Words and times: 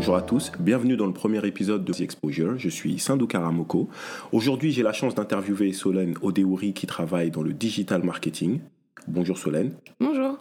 Bonjour 0.00 0.16
à 0.16 0.22
tous, 0.22 0.50
bienvenue 0.58 0.96
dans 0.96 1.04
le 1.04 1.12
premier 1.12 1.46
épisode 1.46 1.84
de 1.84 1.92
The 1.92 2.00
Exposure. 2.00 2.56
Je 2.56 2.70
suis 2.70 2.98
Sindou 2.98 3.26
Karamoko. 3.26 3.90
Aujourd'hui, 4.32 4.72
j'ai 4.72 4.82
la 4.82 4.94
chance 4.94 5.14
d'interviewer 5.14 5.74
Solène 5.74 6.14
Odeouri 6.22 6.72
qui 6.72 6.86
travaille 6.86 7.30
dans 7.30 7.42
le 7.42 7.52
digital 7.52 8.02
marketing. 8.02 8.60
Bonjour 9.06 9.36
Solène. 9.36 9.74
Bonjour. 10.00 10.38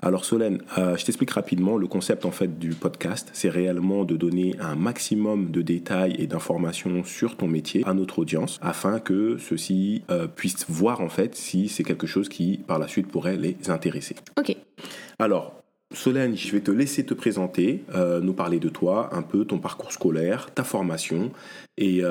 Alors 0.00 0.24
Solène, 0.24 0.62
euh, 0.78 0.96
je 0.96 1.04
t'explique 1.04 1.32
rapidement 1.32 1.76
le 1.76 1.88
concept 1.88 2.24
en 2.24 2.30
fait 2.30 2.60
du 2.60 2.70
podcast, 2.70 3.30
c'est 3.32 3.48
réellement 3.48 4.04
de 4.04 4.16
donner 4.16 4.54
un 4.60 4.76
maximum 4.76 5.50
de 5.50 5.60
détails 5.60 6.14
et 6.20 6.28
d'informations 6.28 7.02
sur 7.02 7.36
ton 7.36 7.48
métier 7.48 7.82
à 7.86 7.94
notre 7.94 8.20
audience 8.20 8.60
afin 8.62 9.00
que 9.00 9.38
ceux-ci 9.38 10.04
euh, 10.12 10.28
puissent 10.28 10.66
voir 10.68 11.00
en 11.00 11.08
fait 11.08 11.34
si 11.34 11.68
c'est 11.68 11.82
quelque 11.82 12.06
chose 12.06 12.28
qui 12.28 12.58
par 12.58 12.78
la 12.78 12.86
suite 12.86 13.08
pourrait 13.08 13.36
les 13.36 13.56
intéresser. 13.70 14.14
Ok. 14.38 14.56
Alors 15.18 15.59
Solène, 15.92 16.36
je 16.36 16.52
vais 16.52 16.60
te 16.60 16.70
laisser 16.70 17.04
te 17.04 17.14
présenter, 17.14 17.84
euh, 17.94 18.20
nous 18.20 18.32
parler 18.32 18.58
de 18.58 18.68
toi, 18.68 19.10
un 19.12 19.22
peu 19.22 19.44
ton 19.44 19.58
parcours 19.58 19.92
scolaire, 19.92 20.52
ta 20.54 20.64
formation 20.64 21.32
et 21.76 22.02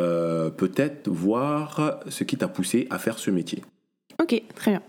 peut-être 0.58 1.10
voir 1.10 2.00
ce 2.10 2.24
qui 2.24 2.38
t'a 2.38 2.48
poussé 2.48 2.88
à 2.90 2.98
faire 2.98 3.20
ce 3.20 3.30
métier. 3.30 3.64
Ok, 4.22 4.42
très 4.56 4.72
bien. 4.72 4.82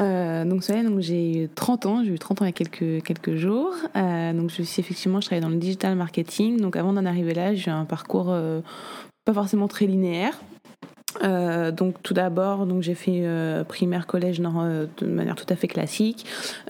Euh, 0.00 0.44
donc, 0.44 0.66
donc 0.66 1.00
j'ai 1.00 1.48
30 1.54 1.86
ans, 1.86 2.04
j'ai 2.04 2.12
eu 2.12 2.18
30 2.18 2.42
ans 2.42 2.44
il 2.44 2.48
y 2.48 2.50
a 2.50 3.00
quelques, 3.00 3.34
jours. 3.34 3.74
Euh, 3.96 4.32
donc, 4.32 4.50
je 4.50 4.62
suis 4.62 4.80
effectivement, 4.80 5.20
je 5.20 5.26
travaille 5.26 5.42
dans 5.42 5.48
le 5.48 5.56
digital 5.56 5.96
marketing. 5.96 6.60
Donc, 6.60 6.76
avant 6.76 6.92
d'en 6.92 7.04
arriver 7.04 7.34
là, 7.34 7.54
j'ai 7.54 7.70
un 7.70 7.84
parcours 7.84 8.30
euh, 8.30 8.60
pas 9.24 9.34
forcément 9.34 9.68
très 9.68 9.86
linéaire. 9.86 10.40
Donc 11.22 12.02
tout 12.02 12.14
d'abord, 12.14 12.66
donc 12.66 12.82
j'ai 12.82 12.94
fait 12.94 13.24
primaire 13.68 14.06
collège 14.06 14.40
de 14.40 15.06
manière 15.06 15.36
tout 15.36 15.46
à 15.48 15.56
fait 15.56 15.68
classique. 15.68 16.26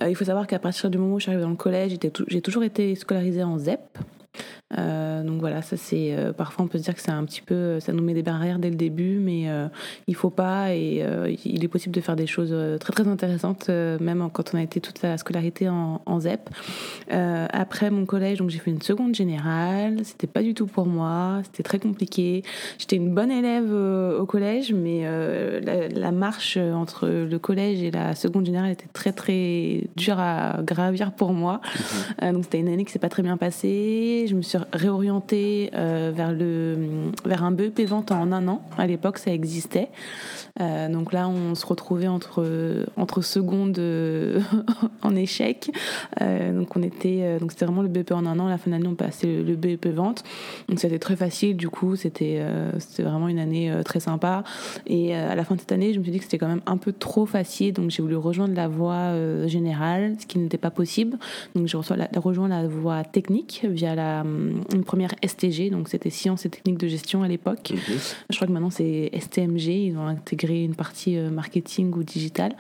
il 0.07 0.15
faut 0.15 0.25
savoir 0.25 0.47
qu'à 0.47 0.59
partir 0.59 0.91
du 0.91 0.99
moment 0.99 1.15
où 1.15 1.19
je 1.19 1.25
suis 1.25 1.31
arrivée 1.31 1.45
dans 1.45 1.51
le 1.51 1.57
collège, 1.57 1.97
j'ai 2.29 2.41
toujours 2.43 2.65
été 2.65 2.95
scolarisée 2.95 3.43
en 3.43 3.59
ZEP. 3.59 3.81
Euh, 4.79 5.23
donc 5.23 5.41
voilà, 5.41 5.63
ça 5.63 5.77
c'est 5.77 6.15
euh, 6.17 6.33
parfois 6.33 6.65
on 6.65 6.69
peut 6.69 6.79
se 6.79 6.85
dire 6.85 6.95
que 6.95 7.01
c'est 7.01 7.11
un 7.11 7.25
petit 7.25 7.43
peu, 7.43 7.79
ça 7.81 7.93
nous 7.93 8.03
met 8.03 8.15
des 8.15 8.23
barrières 8.23 8.59
dès 8.59 8.71
le 8.71 8.77
début, 8.77 9.19
mais 9.19 9.49
euh, 9.49 9.69
il 10.07 10.15
faut 10.15 10.31
pas 10.31 10.75
et 10.75 11.05
il 11.45 11.65
est 11.65 11.69
possible 11.69 11.95
de 11.95 12.01
faire 12.01 12.17
des 12.17 12.27
choses 12.27 12.55
très 12.81 12.93
très 12.93 13.07
intéressantes, 13.09 13.69
même 13.69 14.29
quand 14.33 14.55
on 14.55 14.59
a 14.59 14.63
été 14.63 14.81
toute 14.81 15.03
la 15.03 15.19
scolarité 15.19 15.69
en, 15.69 16.01
en 16.07 16.21
ZEP. 16.21 16.51
après 17.11 17.91
mon 17.91 18.07
collège, 18.07 18.39
donc 18.39 18.51
j'ai 18.51 18.59
fait 18.59 18.71
une 18.71 18.83
seconde 18.83 19.15
générale. 19.15 19.99
C'était 20.05 20.27
pas 20.27 20.43
du 20.43 20.55
tout 20.55 20.67
pour 20.67 20.87
moi, 20.87 21.41
c'était 21.45 21.63
très 21.63 21.79
compliqué. 21.79 22.43
J'étais 22.79 22.97
une 22.97 23.15
bonne 23.15 23.31
élève 23.31 23.73
au 23.73 24.27
collège, 24.27 24.73
mais 24.73 25.05
la, 25.61 26.13
marche 26.13 26.57
entre 26.57 27.09
le 27.09 27.39
collège 27.39 27.83
et 27.83 27.91
la 27.91 28.15
seconde 28.15 28.47
générale 28.47 28.71
était 28.71 28.89
très 28.93 29.13
très 29.13 29.89
dure 29.97 30.19
à 30.19 30.61
gravir 30.63 31.13
pour 31.13 31.33
moi. 31.33 31.61
Mhm. 32.23 32.33
donc 32.33 32.45
c'était 32.45 32.61
une 32.61 32.69
année 32.69 32.85
qui 32.85 32.93
s'est 32.93 32.99
pas 32.99 33.09
très 33.09 33.23
bien 33.23 33.37
passée. 33.37 34.24
Je 34.27 34.35
me 34.35 34.43
suis 34.43 34.59
réorientée 34.73 35.71
euh, 35.75 36.13
vers, 36.15 36.33
le, 36.33 37.11
vers 37.25 37.45
un 37.45 37.51
BEP 37.51 37.81
vente 37.83 38.13
en 38.13 38.33
un 38.33 38.49
an. 38.49 38.63
À 38.79 38.87
l'époque, 38.87 39.19
ça 39.19 39.33
existait. 39.33 39.89
Euh, 40.61 40.89
donc 40.89 41.13
là, 41.13 41.29
on 41.29 41.55
se 41.55 41.67
retrouvait 41.67 42.07
entre, 42.07 42.85
entre 42.97 43.23
secondes 43.23 43.79
euh, 43.79 44.41
en 45.03 45.15
échec. 45.17 45.71
donc 46.21 46.77
on 46.77 46.83
était, 46.83 47.39
c'était 47.51 47.65
vraiment 47.65 47.83
le 47.83 47.89
BEP 47.89 48.13
en 48.13 48.27
un 48.27 48.39
an. 48.39 48.49
La 48.49 48.59
fin 48.59 48.71
de 48.71 48.77
l'année, 48.77 48.89
on 48.89 48.95
passait 48.95 49.27
le, 49.27 49.57
BEP 49.57 49.87
vente. 49.89 50.23
Donc 50.69 50.79
c'était 50.79 50.99
très 50.99 51.17
facile. 51.17 51.57
Du 51.57 51.69
coup, 51.69 51.97
c'était 51.97 52.43
c'était 52.79 53.03
vraiment 53.03 53.29
une 53.29 53.39
année 53.39 53.73
très 53.85 54.01
sympa. 54.01 54.45
Et 54.87 55.15
à 55.15 55.35
la 55.35 55.45
fin 55.45 55.55
de 55.55 55.61
cette 55.61 55.73
année, 55.73 55.93
je 55.93 55.99
me 55.99 56.05
suis 56.05 56.13
dit 56.13 56.19
que 56.19 56.25
c'était 56.25 56.39
quand 56.39 56.49
même 56.49 56.63
un 56.67 56.77
peu 56.77 56.93
trop 56.93 57.27
facile. 57.27 57.73
Donc 57.73 57.91
j'ai 57.91 58.03
voulu 58.03 58.17
rejoindre 58.17 58.55
la 58.55 58.69
voie 58.69 59.13
générale, 59.47 60.17
ce 60.19 60.27
qui 60.27 60.39
n'était 60.39 60.59
pas 60.59 60.71
possible. 60.71 61.19
Donc 61.55 61.67
j'ai 61.67 61.77
rejoint 61.77 62.49
la 62.49 62.67
voie 62.67 63.05
technique 63.05 63.65
via 63.69 63.95
la 63.95 64.14
une 64.23 64.85
première 64.85 65.15
STG, 65.25 65.71
donc 65.71 65.89
c'était 65.89 66.11
sciences 66.11 66.47
et 66.47 66.51
techniques 66.51 66.79
de 66.79 66.89
gestion 66.89 67.23
à 67.23 67.29
l'époque. 67.29 67.73
Je 68.31 68.37
crois 68.37 68.47
que 68.47 68.53
maintenant 68.53 68.71
c'est 68.71 69.11
STMG, 69.19 69.69
ils 69.69 69.97
ont 69.97 70.07
intégré 70.07 70.63
une 70.65 70.75
partie 70.75 71.17
euh, 71.17 71.31
marketing 71.31 71.93
ou 71.95 72.03
digital. 72.03 72.57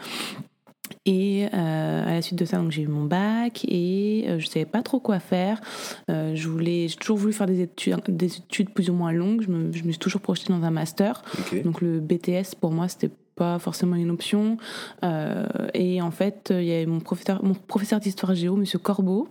Et 1.07 1.47
euh, 1.53 2.07
à 2.07 2.13
la 2.13 2.23
suite 2.23 2.39
de 2.39 2.45
ça, 2.45 2.59
donc 2.59 2.71
j'ai 2.71 2.83
eu 2.83 2.89
mon 2.89 3.05
bac 3.05 3.65
et 3.69 4.25
euh, 4.29 4.39
je 4.39 4.47
savais 4.47 4.67
pas 4.67 4.83
trop 4.83 5.01
quoi 5.01 5.19
faire. 5.19 5.61
je 6.09 6.49
voulais, 6.49 6.89
j'ai 6.89 6.97
toujours 6.97 7.19
voulu 7.19 7.33
faire 7.33 7.47
des 7.47 7.61
études, 7.61 8.01
des 8.09 8.37
études 8.37 8.71
plus 8.71 8.91
ou 8.91 8.95
moins 8.95 9.13
longues. 9.13 9.43
Je 9.43 9.51
me, 9.51 9.73
je 9.73 9.85
me 9.85 9.91
suis 9.91 9.99
toujours 9.99 10.21
projetée 10.21 10.53
dans 10.53 10.63
un 10.63 10.71
master. 10.71 11.23
Donc 11.65 11.81
le 11.81 12.01
BTS 12.01 12.55
pour 12.61 12.71
moi 12.71 12.89
c'était 12.89 13.11
pas 13.37 13.59
forcément 13.59 13.97
une 13.97 14.11
option. 14.11 14.57
Euh, 15.03 15.45
et 15.75 16.01
en 16.01 16.11
fait, 16.11 16.53
il 16.55 16.65
y 16.65 16.75
a 16.75 16.87
mon 16.87 17.01
professeur, 17.01 17.45
mon 17.45 17.55
professeur 17.55 18.01
d'histoire 18.01 18.35
géo, 18.35 18.57
Monsieur 18.57 18.79
Corbeau, 18.79 19.29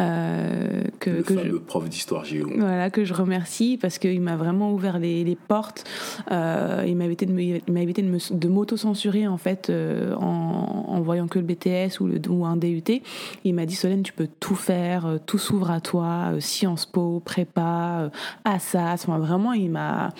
euh, 0.00 0.82
que, 0.98 1.10
le 1.10 1.22
que 1.22 1.34
fameux 1.34 1.50
je, 1.50 1.56
prof 1.56 1.88
d'histoire 1.88 2.24
géo. 2.24 2.48
Voilà, 2.56 2.90
que 2.90 3.04
je 3.04 3.14
remercie 3.14 3.78
parce 3.80 3.98
qu'il 3.98 4.20
m'a 4.20 4.36
vraiment 4.36 4.72
ouvert 4.72 4.98
les, 4.98 5.24
les 5.24 5.36
portes. 5.36 5.84
Euh, 6.30 6.84
il 6.86 6.96
m'a 6.96 7.04
évité 7.04 7.26
de 7.26 7.32
m'a 7.72 7.80
évité 7.80 8.02
de, 8.02 8.34
de 8.34 8.48
m'auto-censurer 8.48 9.26
en 9.26 9.38
fait 9.38 9.70
euh, 9.70 10.14
en, 10.16 10.86
en, 10.88 11.00
voyant 11.00 11.28
que 11.28 11.38
le 11.38 11.44
BTS 11.44 12.00
ou, 12.00 12.06
le, 12.06 12.20
ou 12.28 12.44
un 12.44 12.56
DUT. 12.56 13.02
Il 13.44 13.54
m'a 13.54 13.66
dit 13.66 13.74
Solène, 13.74 14.02
tu 14.02 14.12
peux 14.12 14.28
tout 14.40 14.56
faire, 14.56 15.18
tout 15.26 15.38
s'ouvre 15.38 15.70
à 15.70 15.80
toi, 15.80 16.32
Sciences 16.40 16.86
Po, 16.86 17.20
prépa, 17.24 18.10
Assas. 18.44 19.04
Enfin, 19.06 19.18
vraiment, 19.18 19.52
il 19.52 19.70
m'a 19.70 20.10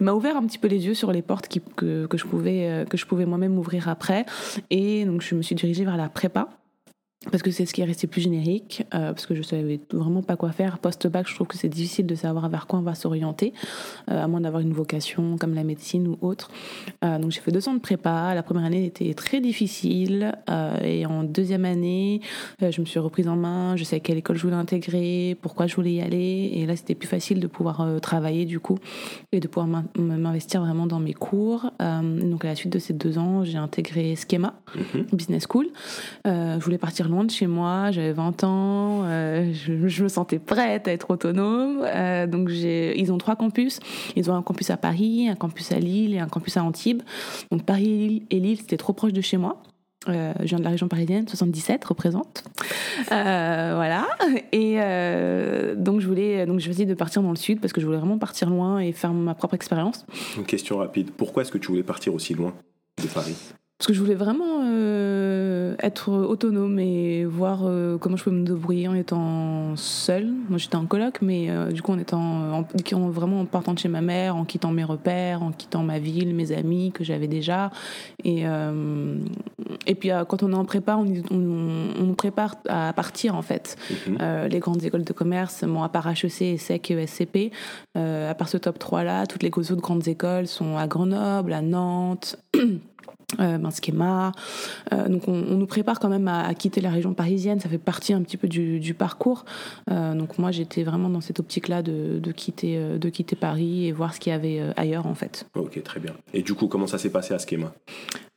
il 0.00 0.04
m'a 0.04 0.12
ouvert 0.12 0.36
un 0.36 0.44
petit 0.44 0.58
peu 0.58 0.68
les 0.68 0.86
yeux 0.86 0.94
sur 0.94 1.12
les 1.12 1.22
portes 1.22 1.48
qui, 1.48 1.60
que, 1.76 2.06
que 2.06 2.18
je 2.18 2.26
pouvais 2.26 2.55
euh, 2.64 2.84
que 2.84 2.96
je 2.96 3.06
pouvais 3.06 3.26
moi-même 3.26 3.58
ouvrir 3.58 3.88
après. 3.88 4.24
Et 4.70 5.04
donc 5.04 5.22
je 5.22 5.34
me 5.34 5.42
suis 5.42 5.54
dirigée 5.54 5.84
vers 5.84 5.96
la 5.96 6.08
prépa 6.08 6.48
parce 7.30 7.42
que 7.42 7.50
c'est 7.50 7.66
ce 7.66 7.74
qui 7.74 7.80
est 7.80 7.84
resté 7.84 8.06
plus 8.06 8.20
générique, 8.20 8.84
euh, 8.94 9.12
parce 9.12 9.26
que 9.26 9.34
je 9.34 9.42
savais 9.42 9.80
vraiment 9.92 10.22
pas 10.22 10.36
quoi 10.36 10.52
faire. 10.52 10.78
Post-bac, 10.78 11.28
je 11.28 11.34
trouve 11.34 11.46
que 11.46 11.56
c'est 11.56 11.68
difficile 11.68 12.06
de 12.06 12.14
savoir 12.14 12.48
vers 12.48 12.66
quoi 12.66 12.78
on 12.78 12.82
va 12.82 12.94
s'orienter, 12.94 13.52
euh, 14.10 14.24
à 14.24 14.28
moins 14.28 14.40
d'avoir 14.40 14.62
une 14.62 14.72
vocation 14.72 15.36
comme 15.36 15.54
la 15.54 15.64
médecine 15.64 16.08
ou 16.08 16.18
autre. 16.20 16.50
Euh, 17.04 17.18
donc 17.18 17.32
j'ai 17.32 17.40
fait 17.40 17.50
deux 17.50 17.68
ans 17.68 17.74
de 17.74 17.80
prépa. 17.80 18.34
La 18.34 18.42
première 18.42 18.64
année 18.64 18.86
était 18.86 19.12
très 19.14 19.40
difficile, 19.40 20.34
et 20.82 21.06
en 21.06 21.22
deuxième 21.24 21.64
année, 21.64 22.20
je 22.60 22.80
me 22.80 22.86
suis 22.86 22.98
reprise 22.98 23.28
en 23.28 23.36
main. 23.36 23.76
Je 23.76 23.84
savais 23.84 24.00
quelle 24.00 24.18
école 24.18 24.36
je 24.36 24.42
voulais 24.42 24.54
intégrer, 24.54 25.36
pourquoi 25.40 25.66
je 25.66 25.74
voulais 25.76 25.94
y 25.94 26.00
aller, 26.00 26.50
et 26.54 26.66
là 26.66 26.76
c'était 26.76 26.94
plus 26.94 27.08
facile 27.08 27.40
de 27.40 27.46
pouvoir 27.46 28.00
travailler 28.00 28.44
du 28.44 28.60
coup 28.60 28.78
et 29.32 29.40
de 29.40 29.48
pouvoir 29.48 29.82
m'investir 29.98 30.60
vraiment 30.60 30.86
dans 30.86 31.00
mes 31.00 31.14
cours. 31.14 31.70
donc 31.80 32.44
à 32.44 32.48
la 32.48 32.54
suite 32.54 32.72
de 32.72 32.78
ces 32.78 32.92
deux 32.92 33.18
ans, 33.18 33.44
j'ai 33.44 33.58
intégré 33.58 34.14
Schema, 34.16 34.54
mhm. 34.74 35.06
Business 35.12 35.46
School. 35.50 35.68
je 36.24 36.64
voulais 36.64 36.78
partir 36.78 37.08
loin 37.08 37.15
de 37.24 37.30
chez 37.30 37.46
moi, 37.46 37.90
j'avais 37.90 38.12
20 38.12 38.44
ans, 38.44 39.02
euh, 39.04 39.52
je, 39.52 40.02
me 40.02 40.08
sentais 40.08 40.38
prête 40.38 40.88
à 40.88 40.92
être 40.92 41.10
autonome. 41.10 41.82
Euh, 41.84 42.26
donc 42.26 42.50
ils 42.50 43.12
ont 43.12 43.18
trois 43.18 43.36
campus. 43.36 43.80
Ils 44.16 44.30
ont 44.30 44.34
un 44.34 44.42
campus 44.42 44.70
à 44.70 44.76
Paris, 44.76 45.28
un 45.28 45.34
campus 45.34 45.72
à 45.72 45.78
Lille 45.78 46.14
et 46.14 46.18
un 46.18 46.28
campus 46.28 46.56
à 46.56 46.64
Antibes. 46.64 47.02
Donc 47.50 47.64
Paris 47.64 48.22
et 48.30 48.40
Lille, 48.40 48.58
c'était 48.58 48.76
trop 48.76 48.92
proche 48.92 49.12
de 49.12 49.20
chez 49.20 49.36
moi. 49.36 49.62
Euh, 50.08 50.32
je 50.40 50.46
viens 50.46 50.58
de 50.58 50.64
la 50.64 50.70
région 50.70 50.86
parisienne, 50.86 51.26
77 51.26 51.84
représente. 51.84 52.44
voilà. 53.08 54.06
Et 54.52 54.76
donc 55.76 56.00
je 56.00 56.06
voulais, 56.06 56.46
donc 56.46 56.60
je 56.60 56.84
de 56.84 56.94
partir 56.94 57.22
dans 57.22 57.30
le 57.30 57.36
sud 57.36 57.60
parce 57.60 57.72
que 57.72 57.80
je 57.80 57.86
voulais 57.86 57.98
vraiment 57.98 58.18
partir 58.18 58.50
loin 58.50 58.78
et 58.78 58.92
faire 58.92 59.12
ma 59.12 59.34
propre 59.34 59.54
expérience. 59.54 60.06
Une 60.36 60.44
question 60.44 60.78
rapide. 60.78 61.10
Pourquoi 61.16 61.42
est-ce 61.42 61.52
que 61.52 61.58
tu 61.58 61.68
voulais 61.68 61.82
partir 61.82 62.14
aussi 62.14 62.34
loin 62.34 62.54
de 63.02 63.08
Paris? 63.08 63.34
Parce 63.78 63.88
que 63.88 63.92
je 63.92 64.00
voulais 64.00 64.14
vraiment 64.14 64.62
euh, 64.64 65.05
être 65.82 66.10
autonome 66.10 66.78
et 66.78 67.24
voir 67.24 67.60
euh, 67.64 67.98
comment 67.98 68.16
je 68.16 68.24
pouvais 68.24 68.36
me 68.36 68.44
débrouiller 68.44 68.88
en 68.88 68.94
étant 68.94 69.76
seule. 69.76 70.32
Moi 70.48 70.58
j'étais 70.58 70.76
en 70.76 70.86
coloc, 70.86 71.22
mais 71.22 71.50
euh, 71.50 71.70
du 71.70 71.82
coup 71.82 71.92
en 71.92 71.98
étant 71.98 72.20
en, 72.20 73.08
vraiment 73.10 73.40
en 73.40 73.44
partant 73.44 73.74
de 73.74 73.78
chez 73.78 73.88
ma 73.88 74.00
mère, 74.00 74.36
en 74.36 74.44
quittant 74.44 74.70
mes 74.70 74.84
repères, 74.84 75.42
en 75.42 75.52
quittant 75.52 75.82
ma 75.82 75.98
ville, 75.98 76.34
mes 76.34 76.52
amis 76.52 76.92
que 76.92 77.04
j'avais 77.04 77.28
déjà. 77.28 77.70
Et, 78.24 78.44
et 79.86 79.94
puis 79.94 80.10
quand 80.28 80.42
on 80.42 80.52
est 80.52 80.56
en 80.56 80.64
prépa, 80.64 80.96
on, 80.96 81.06
on, 81.30 81.36
nous 81.36 82.14
prépare 82.14 82.56
à 82.68 82.92
partir 82.92 83.34
en 83.34 83.42
fait. 83.42 83.76
Mhm. 84.08 84.48
les 84.48 84.58
grandes 84.58 84.82
écoles 84.84 85.04
de 85.04 85.12
commerce, 85.12 85.64
bon, 85.64 85.82
à 85.82 85.88
part 85.88 86.08
HEC, 86.08 86.42
ESSEC 86.42 86.90
et 86.90 87.02
ESCP, 87.02 87.52
à 87.94 88.34
part 88.34 88.48
ce 88.48 88.56
top 88.56 88.78
3 88.78 89.04
là, 89.04 89.26
toutes 89.26 89.42
les 89.42 89.50
autres 89.50 89.82
grandes 89.82 90.08
écoles 90.08 90.46
sont 90.46 90.76
à 90.76 90.86
Grenoble, 90.86 91.52
à 91.52 91.62
Nantes. 91.62 92.36
euh, 93.40 93.58
ben, 93.58 93.70
schéma. 93.70 94.32
Euh, 94.92 95.08
donc 95.08 95.26
on, 95.26 95.32
nous 95.32 95.66
prépare 95.66 95.98
quand 95.98 96.08
même 96.08 96.28
à, 96.28 96.52
quitter 96.54 96.80
la 96.80 96.90
région 96.90 97.12
parisienne, 97.14 97.60
ça 97.60 97.68
fait 97.68 97.78
partie 97.78 98.12
un 98.12 98.22
petit 98.22 98.36
peu 98.36 98.48
du, 98.48 98.94
parcours. 98.94 99.44
Euh, 99.90 100.14
donc 100.14 100.38
moi 100.38 100.52
j'étais 100.52 100.84
vraiment 100.84 101.08
dans 101.08 101.20
cette 101.20 101.40
optique-là 101.40 101.82
de, 101.82 102.32
quitter, 102.32 102.76
euh, 102.76 102.98
de 102.98 103.08
quitter 103.08 103.36
Paris 103.36 103.88
et 103.88 103.92
voir 103.92 104.14
ce 104.14 104.20
qu'il 104.20 104.32
y 104.32 104.34
avait 104.34 104.60
ailleurs 104.76 105.06
en 105.06 105.14
fait. 105.14 105.46
Ok, 105.54 105.82
très 105.82 106.00
bien. 106.00 106.12
Et 106.32 106.42
du 106.42 106.54
coup, 106.54 106.68
comment 106.68 106.86
ça 106.86 106.98
s'est 106.98 107.10
passé 107.10 107.34
à 107.34 107.38
Schema? 107.38 107.72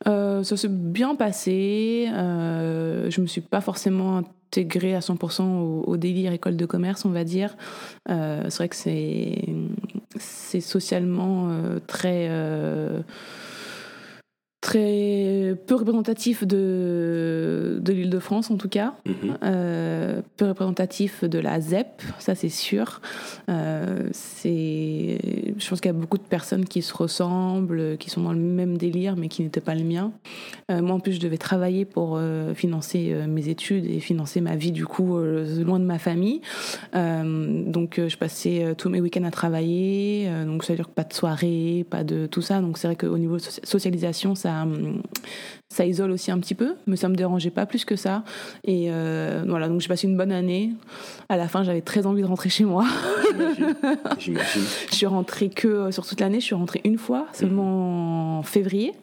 Ça 0.04 0.56
s'est 0.56 0.68
bien 0.68 1.14
passé. 1.14 2.08
je 2.10 3.20
me 3.20 3.26
suis 3.26 3.42
pas 3.42 3.60
forcément 3.60 4.18
intégrée 4.18 4.94
à 4.94 5.00
100% 5.00 5.42
au, 5.42 5.84
au, 5.86 5.96
délire 5.96 6.32
école 6.32 6.56
de 6.56 6.66
commerce, 6.66 7.04
on 7.04 7.10
va 7.10 7.24
dire. 7.24 7.56
c'est 8.08 8.56
vrai 8.56 8.68
que 8.68 8.76
c'est 8.76 10.60
socialement 10.60 11.48
très 11.86 12.28
très 14.70 15.56
peu 15.66 15.74
représentatif 15.74 16.46
de, 16.46 17.80
de 17.82 17.92
l'île 17.92 18.08
de 18.08 18.18
France 18.20 18.52
en 18.52 18.56
tout 18.56 18.68
cas, 18.68 18.94
Mhm. 19.04 19.38
Euh, 19.42 20.20
peu 20.36 20.46
représentatif 20.46 21.24
de 21.24 21.38
la 21.38 21.60
ZEP, 21.60 22.02
ça 22.18 22.34
c'est 22.36 22.48
sûr. 22.48 23.00
Euh, 23.48 24.08
c'est, 24.12 25.18
je 25.58 25.68
pense 25.68 25.80
qu'il 25.80 25.90
y 25.90 25.94
a 25.94 25.98
beaucoup 25.98 26.18
de 26.18 26.22
personnes 26.22 26.66
qui 26.66 26.82
se 26.82 26.94
ressemblent, 26.94 27.96
qui 27.98 28.10
sont 28.10 28.22
dans 28.22 28.32
le 28.32 28.38
même 28.38 28.78
délire 28.78 29.16
mais 29.16 29.28
qui 29.28 29.42
n'étaient 29.42 29.60
pas 29.60 29.74
le 29.74 29.82
mien. 29.82 30.12
Euh, 30.70 30.82
moi 30.82 30.94
en 30.94 31.00
plus 31.00 31.14
je 31.14 31.20
devais 31.20 31.38
travailler 31.38 31.84
pour 31.84 32.20
financer 32.54 33.14
mes 33.26 33.48
études 33.48 33.86
et 33.86 33.98
financer 33.98 34.40
ma 34.40 34.54
vie 34.54 34.72
du 34.72 34.86
coup 34.86 35.18
loin 35.18 35.80
de 35.80 35.84
ma 35.84 35.98
famille. 35.98 36.42
Donc 36.94 38.00
je 38.06 38.16
passais 38.16 38.74
tous 38.76 38.88
mes 38.88 39.00
week-ends 39.00 39.24
à 39.24 39.30
travailler, 39.30 40.28
donc 40.46 40.62
ça 40.64 40.72
veut 40.72 40.76
dire 40.76 40.86
que 40.86 40.92
pas 40.92 41.04
de 41.04 41.12
soirée, 41.12 41.86
pas 41.90 42.04
de 42.04 42.26
tout 42.26 42.42
ça. 42.42 42.60
Donc 42.60 42.78
c'est 42.78 42.86
vrai 42.86 42.96
qu'au 42.96 43.18
niveau 43.18 43.36
de 43.36 43.42
socialisation 43.42 44.34
ça, 44.34 44.59
hum, 44.62 45.02
ça 45.68 45.86
isole 45.86 46.10
aussi 46.10 46.30
un 46.30 46.38
petit 46.38 46.54
peu, 46.54 46.74
mais 46.86 46.96
ça 46.96 47.08
me 47.08 47.14
dérangeait 47.14 47.50
pas 47.50 47.66
plus 47.66 47.84
que 47.84 47.96
ça. 47.96 48.24
Et 48.64 48.86
euh, 48.90 49.44
voilà, 49.46 49.68
donc 49.68 49.80
j'ai 49.80 49.88
passé 49.88 50.06
une 50.06 50.16
bonne 50.16 50.32
année. 50.32 50.72
À 51.28 51.36
la 51.36 51.48
fin, 51.48 51.62
j'avais 51.62 51.82
très 51.82 52.06
envie 52.06 52.22
de 52.22 52.26
rentrer 52.26 52.48
chez 52.48 52.64
moi. 52.64 52.84
J'imagine. 54.18 54.62
Je 54.90 54.94
suis 54.94 55.06
rentrée 55.06 55.48
que 55.48 55.68
euh, 55.68 55.90
sur 55.90 56.06
toute 56.06 56.20
l'année, 56.20 56.40
je 56.40 56.44
suis 56.44 56.54
rentrée 56.54 56.80
une 56.84 56.98
fois, 56.98 57.26
seulement 57.32 58.38
en 58.38 58.42
février. 58.42 58.94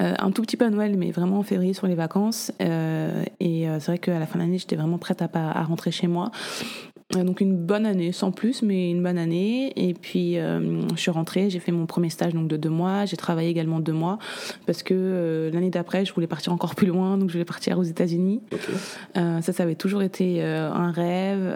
Euh, 0.00 0.14
un 0.18 0.30
tout 0.30 0.42
petit 0.42 0.56
peu 0.56 0.66
à 0.66 0.70
Noël, 0.70 0.96
mais 0.96 1.10
vraiment 1.10 1.38
en 1.38 1.42
février 1.42 1.72
sur 1.72 1.86
les 1.86 1.94
vacances. 1.94 2.52
Euh, 2.60 3.24
et 3.40 3.68
euh, 3.68 3.80
c'est 3.80 3.92
vrai 3.92 3.98
qu'à 3.98 4.18
la 4.18 4.26
fin 4.26 4.38
de 4.38 4.44
l'année, 4.44 4.58
j'étais 4.58 4.76
vraiment 4.76 4.98
prête 4.98 5.22
à 5.22 5.62
rentrer 5.62 5.90
chez 5.90 6.06
moi. 6.06 6.30
Euh, 7.14 7.22
donc 7.22 7.40
une 7.40 7.56
bonne 7.56 7.86
année, 7.86 8.10
sans 8.10 8.32
plus, 8.32 8.62
mais 8.62 8.90
une 8.90 9.00
bonne 9.00 9.16
année. 9.16 9.72
Et 9.76 9.94
puis 9.94 10.38
euh, 10.38 10.80
je 10.90 11.00
suis 11.00 11.12
rentrée, 11.12 11.50
j'ai 11.50 11.60
fait 11.60 11.70
mon 11.70 11.86
premier 11.86 12.10
stage 12.10 12.34
donc 12.34 12.48
de 12.48 12.56
deux 12.56 12.68
mois. 12.68 13.04
J'ai 13.04 13.16
travaillé 13.16 13.48
également 13.48 13.78
deux 13.78 13.92
mois 13.92 14.18
parce 14.66 14.82
que 14.82 14.92
euh, 14.96 15.50
l'année 15.52 15.70
d'après, 15.70 16.04
je 16.04 16.12
voulais 16.12 16.26
partir 16.26 16.52
encore 16.52 16.74
plus 16.74 16.88
loin, 16.88 17.16
donc 17.16 17.28
je 17.28 17.34
voulais 17.34 17.44
partir 17.44 17.78
aux 17.78 17.84
États-Unis. 17.84 18.40
Euh, 19.16 19.40
ça, 19.40 19.52
ça 19.52 19.62
avait 19.62 19.76
toujours 19.76 20.02
été 20.02 20.42
un 20.42 20.90
rêve. 20.90 21.54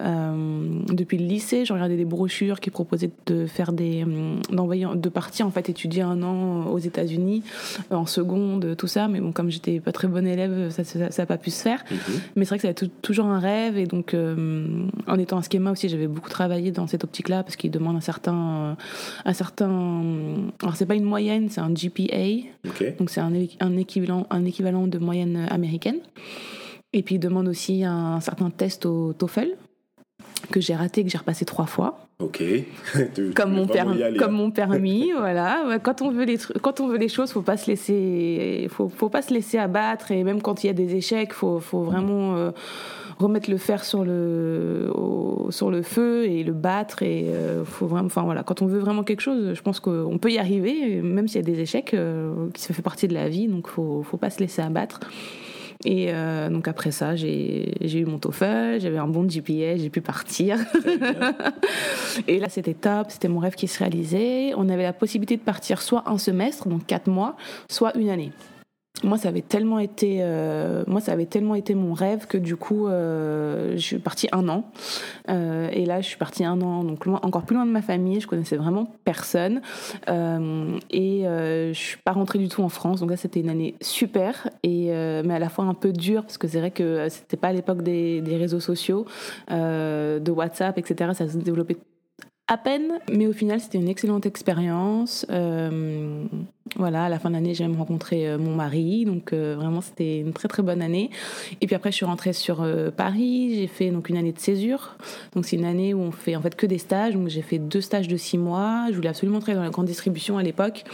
Depuis 0.89 1.19
le 1.19 1.27
lycée, 1.27 1.65
j'ai 1.65 1.75
regardé 1.75 1.97
des 1.97 2.05
brochures 2.05 2.61
qui 2.61 2.71
proposaient 2.71 3.11
de 3.27 3.47
faire 3.47 3.73
des, 3.73 4.05
d'envoyer, 4.51 4.87
de 4.95 5.09
partir 5.09 5.47
en 5.47 5.51
fait 5.51 5.69
étudier 5.69 6.03
un 6.03 6.23
an 6.23 6.67
aux 6.67 6.79
États-Unis 6.79 7.43
en 7.91 8.07
seconde, 8.07 8.77
tout 8.77 8.87
ça. 8.87 9.09
Mais 9.09 9.21
bon, 9.21 9.33
comme 9.33 9.51
j'étais 9.51 9.81
pas 9.81 9.93
très 9.93 10.07
bonne 10.07 10.27
élève, 10.29 10.71
ça, 10.71 10.85
ça, 10.85 11.11
ça 11.11 11.23
a 11.23 11.27
pas 11.27 11.39
pu 11.39 11.51
se 11.51 11.63
faire. 11.63 11.83
Mhm. 11.91 11.99
Mais 12.37 12.45
c'est 12.45 12.51
vrai 12.51 12.57
que 12.59 12.63
ça 12.63 12.69
a 12.69 12.71
été 12.71 12.89
toujours 13.03 13.27
un 13.27 13.41
rêve 13.41 13.77
et 13.79 13.87
donc 13.87 14.15
en 15.07 15.19
étant 15.19 15.40
un 15.41 15.43
schéma 15.51 15.71
aussi, 15.73 15.89
j'avais 15.89 16.07
beaucoup 16.07 16.31
travaillé 16.31 16.71
dans 16.71 16.87
cette 16.87 17.03
optique-là 17.05 17.43
parce 17.43 17.57
qu'il 17.57 17.71
demande 17.71 17.97
un 17.97 18.01
certain, 18.01 18.35
euh, 18.35 18.75
un 19.25 19.33
certain. 19.33 20.03
Alors 20.63 20.77
c'est 20.77 20.87
pas 20.87 20.95
une 20.95 21.05
moyenne, 21.05 21.49
c'est 21.51 21.61
un 21.61 21.71
GPA. 21.73 22.47
Ok. 22.67 22.97
Donc 22.99 23.11
c'est 23.11 23.21
un, 23.21 23.33
équivalent, 23.77 24.27
un 24.31 24.45
équivalent 24.45 24.87
de 24.87 24.99
moyenne 24.99 25.47
américaine. 25.51 25.99
Et 26.93 27.03
puis 27.03 27.17
il 27.17 27.19
demande 27.19 27.49
aussi 27.49 27.85
un 27.85 28.21
certain 28.21 28.51
test 28.51 28.87
au 28.87 29.13
TOEFL 29.13 29.51
que 30.51 30.61
j'ai 30.61 30.75
raté, 30.75 31.05
que 31.05 31.11
j'ai 31.11 31.19
repassé 31.19 31.45
trois 31.45 31.67
fois, 31.67 32.07
Ok. 32.19 32.43
Tu- 33.15 33.31
comme 33.31 33.51
tu 33.51 33.57
mon, 33.57 33.63
veux 33.63 33.67
per- 33.69 33.79
vraiment 33.81 33.95
y 33.95 34.03
aller, 34.03 34.19
comme 34.19 34.35
hein. 34.35 34.39
mon 34.39 34.51
permis, 34.51 35.11
voilà. 35.17 35.79
Quand 35.83 36.03
on 36.03 36.11
veut 36.11 36.25
les 36.25 36.39
quand 36.61 36.81
on 36.81 36.89
veut 36.89 36.99
les 36.99 37.09
choses, 37.09 37.31
faut 37.33 37.43
pas 37.43 37.57
se 37.57 37.71
laisser, 37.71 38.67
faut, 38.71 38.89
faut 38.89 39.09
pas 39.09 39.23
se 39.23 39.33
laisser 39.33 39.59
abattre 39.59 40.11
et 40.11 40.23
même 40.25 40.43
quand 40.43 40.63
il 40.65 40.67
y 40.67 40.71
a 40.71 40.75
des 40.75 40.95
échecs, 40.97 41.33
faut, 41.33 41.61
faut 41.61 41.83
vraiment 41.83 42.37
euh, 42.37 42.51
remettre 43.21 43.51
le 43.51 43.59
fer 43.59 43.85
sur 43.85 44.05
le 44.05 44.91
feu 45.83 46.25
et 46.27 46.43
le 46.43 46.53
battre 46.53 47.03
et 47.03 47.27
euh, 47.29 47.65
faut 47.65 47.87
vraiment, 47.87 48.07
enfin 48.07 48.23
voilà, 48.23 48.43
quand 48.43 48.63
on 48.63 48.67
veut 48.67 48.79
vraiment 48.79 49.05
quelque 49.05 49.21
chose, 49.21 49.55
je 49.55 49.63
pense 49.63 49.81
qu'on 49.81 50.19
peut 50.19 50.33
y 50.33 50.39
arriver, 50.39 51.01
même 51.03 51.29
s'il 51.29 51.37
y 51.37 51.45
a 51.45 51.47
des 51.47 51.61
échecs, 51.61 51.95
euh, 51.95 52.49
ça 52.57 52.75
fait 52.75 52.83
partie 52.83 53.09
de 53.09 53.15
la 53.15 53.29
vie, 53.29 53.49
donc 53.49 53.69
faut 53.69 54.03
faut 54.03 54.17
pas 54.17 54.31
se 54.31 54.41
laisser 54.41 54.63
abattre. 54.63 55.01
Et 55.85 56.09
euh, 56.11 56.51
donc 56.51 56.69
après 56.69 56.91
ça, 56.91 57.17
j'ai 57.17 57.73
eu 57.83 58.05
mon 58.05 58.19
TOEFL, 58.19 58.81
j'avais 58.81 58.99
un 58.99 59.07
bon 59.07 59.25
GPA, 59.27 59.77
j'ai 59.77 59.89
pu 59.89 60.03
partir. 60.03 60.59
Et 62.29 62.39
là, 62.39 62.51
c'était 62.51 62.75
top, 62.75 63.07
c'était 63.09 63.29
mon 63.29 63.39
rêve 63.39 63.55
qui 63.55 63.67
se 63.67 63.79
réalisait. 63.79 64.53
On 64.57 64.69
avait 64.69 64.83
la 64.83 64.93
possibilité 64.93 65.39
de 65.39 65.43
partir 65.43 65.81
soit 65.81 66.05
un 66.07 66.19
semestre, 66.19 66.69
donc 66.69 66.85
quatre 66.87 67.09
mois, 67.09 67.35
soit 67.71 67.97
une 67.97 68.11
année. 68.11 68.33
Moi, 69.03 69.17
ça 69.17 69.29
avait 69.29 69.43
tellement 69.43 69.79
été, 69.79 70.19
euh, 70.21 70.85
moi, 70.87 71.01
ça 71.01 71.13
avait 71.13 71.27
tellement 71.27 71.55
été 71.55 71.75
mon 71.75 71.95
rêve 71.95 72.27
que 72.27 72.37
du 72.37 72.57
coup, 72.57 72.87
euh, 72.87 73.73
je 73.77 73.81
suis 73.81 73.99
partie 73.99 74.29
un 74.33 74.49
an. 74.49 74.71
Euh, 75.29 75.69
et 75.73 75.87
là, 75.87 76.01
je 76.01 76.07
suis 76.07 76.19
partie 76.19 76.45
un 76.45 76.61
an, 76.61 76.85
donc 76.85 77.07
encore 77.07 77.45
plus 77.45 77.57
loin 77.57 77.67
de 77.67 77.71
ma 77.71 77.83
famille. 77.83 78.21
Je 78.21 78.27
connaissais 78.27 78.57
vraiment 78.57 78.93
personne. 79.05 79.63
Et 80.09 81.23
je 81.25 81.73
suis 81.73 81.99
pas 81.99 82.13
rentrée 82.13 82.39
du 82.39 82.49
tout 82.49 82.63
en 82.63 82.69
France. 82.69 83.01
Donc 83.01 83.11
là, 83.11 83.17
c'était 83.17 83.41
une 83.41 83.51
année 83.51 83.75
super, 83.81 84.49
et 84.63 84.89
mais 85.25 85.35
à 85.35 85.39
la 85.39 85.49
fois 85.49 85.65
un 85.65 85.75
peu 85.75 85.93
dure 85.93 86.23
parce 86.23 86.39
que 86.39 86.49
c'est 86.49 86.59
vrai 86.59 86.71
que 86.71 87.09
c'était 87.09 87.37
pas 87.37 87.49
à 87.49 87.53
l'époque 87.53 87.83
des, 87.83 88.21
des 88.21 88.37
réseaux 88.37 88.61
sociaux, 88.61 89.07
de 89.49 90.31
WhatsApp, 90.31 90.77
etc. 90.79 91.13
Ça 91.15 91.29
se 91.29 91.39
développait 91.39 91.79
à 92.49 92.59
peine, 92.59 92.99
mais 93.11 93.29
au 93.29 93.33
final, 93.33 93.61
c'était 93.61 93.79
une 93.79 93.89
excellente 93.89 94.27
expérience. 94.27 95.25
Euh, 96.77 96.79
voilà, 96.81 97.05
à 97.05 97.09
la 97.09 97.19
fin 97.19 97.31
de 97.31 97.35
l'année, 97.35 97.55
j'ai 97.55 97.67
même 97.67 97.77
rencontré 97.77 98.29
euh, 98.29 98.39
mon 98.39 98.55
mari, 98.55 99.05
donc 99.05 99.33
euh, 99.33 99.55
vraiment, 99.57 99.81
c'était 99.81 100.19
une 100.19 100.33
très 100.33 100.49
très 100.49 100.63
bonne 100.63 100.83
année. 100.83 101.11
Et 101.61 101.67
puis 101.67 101.75
après, 101.75 101.91
je 101.91 101.97
suis 101.97 102.07
rentrée 102.07 102.33
sur 102.33 102.63
euh, 102.63 102.91
Paris, 102.91 103.57
j'ai 103.57 103.67
fait 103.67 103.91
donc 103.91 104.09
une 104.09 104.17
année 104.17 104.33
de 104.33 104.39
césure. 104.39 104.97
Donc 105.35 105.47
c'est 105.47 105.57
une 105.57 105.65
année 105.65 105.95
où 105.95 106.01
on 106.01 106.11
fait 106.11 106.37
en 106.37 106.43
fait 106.43 106.55
que 106.55 106.67
des 106.67 106.79
stages. 106.79 107.15
Donc 107.15 107.29
j'ai 107.29 107.43
fait 107.43 107.59
deux 107.59 107.81
stages 107.81 108.09
de 108.09 108.17
six 108.17 108.39
mois. 108.39 108.87
Je 108.91 108.97
voulais 108.97 109.09
absolument 109.09 109.41
travailler 109.41 109.59
dans 109.59 109.65
la 109.65 109.71
grande 109.71 109.87
distribution 109.87 110.39
à 110.39 110.43
l'époque. 110.43 110.85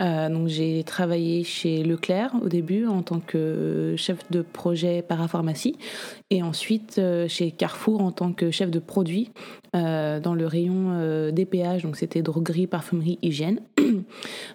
Euh, 0.00 0.28
donc 0.28 0.48
j'ai 0.48 0.82
travaillé 0.84 1.44
chez 1.44 1.82
Leclerc 1.82 2.32
au 2.42 2.48
début 2.48 2.86
en 2.86 3.02
tant 3.02 3.20
que 3.20 3.94
chef 3.96 4.18
de 4.30 4.42
projet 4.42 5.02
parapharmacie, 5.02 5.76
et 6.30 6.42
ensuite 6.42 6.98
euh, 6.98 7.28
chez 7.28 7.50
Carrefour 7.50 8.02
en 8.02 8.12
tant 8.12 8.32
que 8.32 8.50
chef 8.50 8.70
de 8.70 8.78
produit 8.78 9.30
euh, 9.74 10.20
dans 10.20 10.34
le 10.34 10.46
rayon 10.46 10.92
euh, 10.92 11.30
DPH. 11.30 11.82
Donc 11.82 11.96
c'était 11.96 12.22
droguerie, 12.22 12.66
parfumerie, 12.66 13.18
hygiène. 13.22 13.60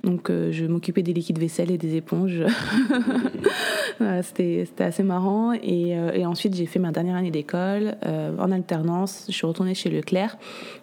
Donc 0.03 0.29
euh, 0.29 0.51
je 0.51 0.65
m'occupais 0.65 1.03
des 1.03 1.13
liquides 1.13 1.39
vaisselle 1.39 1.71
et 1.71 1.77
des 1.77 1.95
éponges. 1.95 2.43
C'était 4.23 4.65
assez 4.79 5.03
marrant. 5.03 5.53
Et, 5.53 5.97
euh, 5.97 6.11
et 6.13 6.25
ensuite, 6.25 6.55
j'ai 6.55 6.65
fait 6.65 6.79
ma 6.79 6.91
dernière 6.91 7.15
année 7.15 7.31
d'école 7.31 7.95
euh, 8.05 8.35
en 8.37 8.51
alternance. 8.51 9.25
Je 9.27 9.33
suis 9.33 9.45
retournée 9.45 9.75
chez 9.75 9.89
Leclerc 9.89 10.37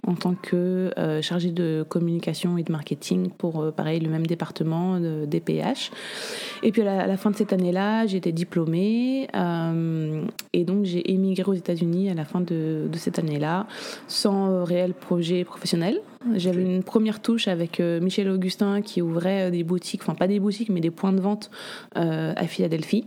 en 0.06 0.14
tant 0.14 0.34
que 0.34 0.90
chargée 1.22 1.50
de 1.50 1.84
communication 1.88 2.56
et 2.56 2.62
de 2.62 2.72
marketing 2.72 3.30
pour, 3.30 3.72
pareil, 3.72 4.00
le 4.00 4.08
même 4.08 4.26
département 4.26 4.98
de 4.98 5.24
DPH. 5.26 5.90
Et 6.62 6.72
puis 6.72 6.82
à 6.82 7.06
la, 7.06 7.16
fin 7.16 7.30
de 7.30 7.36
cette 7.36 7.52
année-là, 7.52 8.04
été 8.04 8.32
diplômée. 8.32 9.28
et 10.52 10.64
donc, 10.64 10.84
j'ai 10.84 11.12
émigré 11.12 11.50
aux 11.50 11.54
États-Unis 11.54 12.10
à 12.10 12.14
la 12.14 12.24
fin 12.24 12.40
de, 12.40 12.88
cette 12.94 13.18
année-là 13.18 13.66
sans 14.08 14.64
réel 14.64 14.94
projet 14.94 15.44
professionnel. 15.44 16.00
J'avais 16.34 16.62
une 16.62 16.82
première 16.82 17.20
touche 17.22 17.48
avec 17.48 17.80
euh, 17.80 17.98
Michel 18.00 18.28
Augustin 18.28 18.82
qui 18.82 19.00
ouvrait 19.00 19.48
euh, 19.48 19.50
des 19.50 19.64
boutiques, 19.64 20.02
enfin 20.02 20.14
pas 20.14 20.28
des 20.28 20.38
boutiques, 20.38 20.68
mais 20.68 20.80
des 20.80 20.90
points 20.90 21.12
de 21.12 21.20
vente 21.20 21.50
euh, 21.96 22.32
à 22.36 22.46
Philadelphie. 22.46 23.06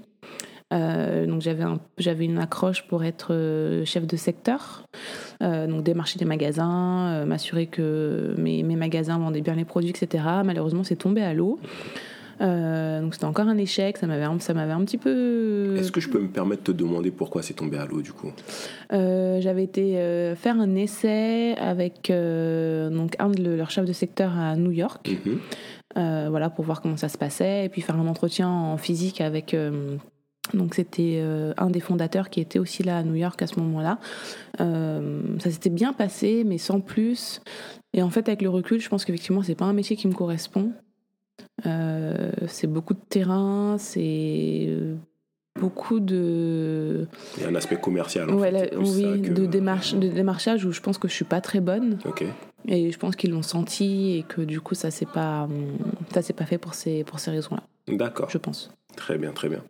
Donc 0.71 1.41
j'avais 1.41 1.61
un- 1.61 1.79
j'avais 1.99 2.25
une 2.25 2.39
accroche 2.39 2.87
pour 2.87 3.03
être 3.03 3.83
chef 3.85 4.07
de 4.07 4.15
secteur, 4.17 4.87
donc 5.39 5.83
démarcher 5.83 6.17
des 6.17 6.25
magasins, 6.25 7.25
m'assurer 7.27 7.67
que 7.67 8.33
mes 8.39 8.63
magasins 8.63 9.19
vendaient 9.19 9.41
bien 9.41 9.53
les 9.53 9.65
produits, 9.65 9.91
etc. 9.91 10.23
Malheureusement, 10.43 10.83
c'est 10.83 10.95
tombé 10.95 11.21
à 11.21 11.35
l'eau. 11.35 11.59
Euh, 12.41 13.01
donc 13.01 13.13
c'était 13.13 13.25
encore 13.25 13.47
un 13.47 13.57
échec, 13.57 13.97
ça 13.97 14.07
m'avait 14.07 14.23
un- 14.23 14.39
ça 14.39 14.53
m'avait 14.53 14.71
un 14.73 14.83
petit 14.83 14.97
peu. 14.97 15.75
Est-ce 15.77 15.91
que 15.91 16.01
je 16.01 16.09
peux 16.09 16.19
me 16.19 16.27
permettre 16.27 16.63
de 16.63 16.71
te 16.71 16.77
demander 16.77 17.11
pourquoi 17.11 17.41
c'est 17.43 17.53
tombé 17.53 17.77
à 17.77 17.85
l'eau 17.85 18.01
du 18.01 18.11
coup? 18.13 18.31
Euh, 18.91 19.39
J'avais 19.41 19.63
été 19.63 19.97
euh, 19.99 20.35
faire 20.35 20.59
un 20.59 20.75
essai 20.75 21.55
avec 21.57 22.11
donc 22.11 23.15
un 23.19 23.29
de 23.29 23.41
le- 23.43 23.55
leurs 23.55 23.71
chefs 23.71 23.85
de 23.85 23.93
secteur 23.93 24.37
à 24.37 24.55
New 24.55 24.71
York. 24.71 25.09
Mhm. 25.25 26.29
Voilà, 26.29 26.49
pour 26.49 26.65
voir 26.65 26.81
comment 26.81 26.97
ça 26.97 27.09
se 27.09 27.17
passait, 27.17 27.65
et 27.65 27.69
puis 27.69 27.81
faire 27.81 27.95
un 27.99 28.07
entretien 28.07 28.49
en 28.49 28.77
physique 28.77 29.21
avec. 29.21 29.55
donc 30.53 30.75
c'était 30.75 31.19
euh, 31.21 31.53
un 31.57 31.69
des 31.69 31.79
fondateurs 31.79 32.29
qui 32.29 32.41
était 32.41 32.59
aussi 32.59 32.83
là 32.83 32.97
à 32.97 33.03
New 33.03 33.15
York 33.15 33.41
à 33.41 33.47
ce 33.47 33.57
moment-là. 33.61 33.97
Euh, 34.59 35.21
ça 35.39 35.49
s'était 35.51 35.69
bien 35.69 35.93
passé, 35.93 36.43
mais 36.45 36.57
sans 36.57 36.81
plus. 36.81 37.41
Et 37.93 38.01
en 38.03 38.09
fait, 38.09 38.27
avec 38.27 38.41
le 38.41 38.49
recul, 38.49 38.81
je 38.81 38.89
pense 38.89 39.05
qu'effectivement, 39.05 39.41
c'est 39.43 39.55
pas 39.55 39.65
un 39.65 39.73
métier 39.73 39.95
qui 39.95 40.07
me 40.07 40.13
correspond. 40.13 40.71
Euh, 41.65 42.31
c'est 42.47 42.67
beaucoup 42.67 42.93
de 42.93 42.99
terrain, 43.09 43.77
c'est 43.79 44.65
euh, 44.67 44.95
beaucoup 45.59 45.99
de 45.99 47.07
Il 47.37 47.43
y 47.43 47.45
a 47.45 47.49
un 47.49 47.55
aspect 47.55 47.77
commercial 47.77 48.29
en 48.29 48.37
Ouais, 48.37 48.51
fait. 48.51 48.75
oui, 48.75 49.21
que- 49.21 49.29
de, 49.31 49.45
démarche, 49.45 49.93
de 49.95 50.07
démarchage 50.09 50.65
où 50.65 50.71
je 50.71 50.81
pense 50.81 50.97
que 50.97 51.07
je 51.07 51.13
suis 51.13 51.25
pas 51.25 51.41
très 51.41 51.59
bonne 51.61 51.99
Ok. 52.05 52.23
et 52.67 52.91
je 52.91 52.97
pense 52.99 53.15
qu'ils 53.15 53.31
l'ont 53.31 53.41
senti 53.43 54.17
et 54.17 54.23
que 54.23 54.41
du 54.41 54.59
coup 54.61 54.75
ça 54.75 54.91
s'est 54.91 55.05
pas 55.05 55.43
hum, 55.43 55.77
ça 56.13 56.21
s'est 56.21 56.33
pas 56.33 56.45
fait 56.45 56.57
pour 56.57 56.73
ces 56.73 57.03
pour 57.03 57.19
ces 57.19 57.31
raisons-là, 57.31 57.63
D'accord. 57.87 58.29
je 58.29 58.37
pense. 58.37 58.71
Très 58.95 59.17
bien, 59.17 59.31
très 59.31 59.49
bien. 59.49 59.63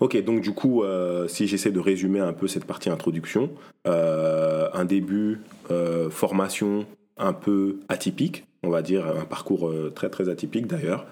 Ok, 0.00 0.20
donc 0.24 0.40
du 0.40 0.50
coup, 0.52 0.82
euh, 0.82 1.28
si 1.28 1.46
j'essaie 1.46 1.70
de 1.70 1.78
résumer 1.80 2.18
un 2.20 2.32
peu 2.32 2.48
cette 2.48 2.64
partie 2.64 2.90
introduction, 2.90 3.50
euh, 3.86 4.68
un 4.72 4.84
début, 4.84 5.40
euh, 5.70 6.10
formation 6.10 6.84
un 7.16 7.32
peu 7.32 7.78
atypique, 7.88 8.44
on 8.64 8.70
va 8.70 8.82
dire, 8.82 9.06
un 9.06 9.24
parcours 9.24 9.68
euh, 9.68 9.92
très 9.94 10.10
très 10.10 10.28
atypique 10.28 10.66
d'ailleurs. 10.66 11.06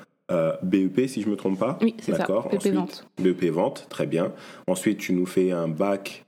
BEP, 0.63 1.09
si 1.09 1.21
je 1.21 1.27
ne 1.27 1.33
me 1.33 1.37
trompe 1.37 1.59
pas. 1.59 1.79
Oui, 1.83 1.95
c'est 2.01 2.13
ça. 2.13 2.25
BEP 2.25 2.55
Ensuite, 2.55 2.73
Vente. 2.73 3.07
BEP 3.21 3.45
Vente, 3.51 3.87
très 3.91 4.07
bien. 4.07 4.33
Ensuite, 4.67 4.97
tu 4.97 5.13
nous 5.13 5.27
fais 5.27 5.51
un 5.51 5.69
bac 5.69 6.25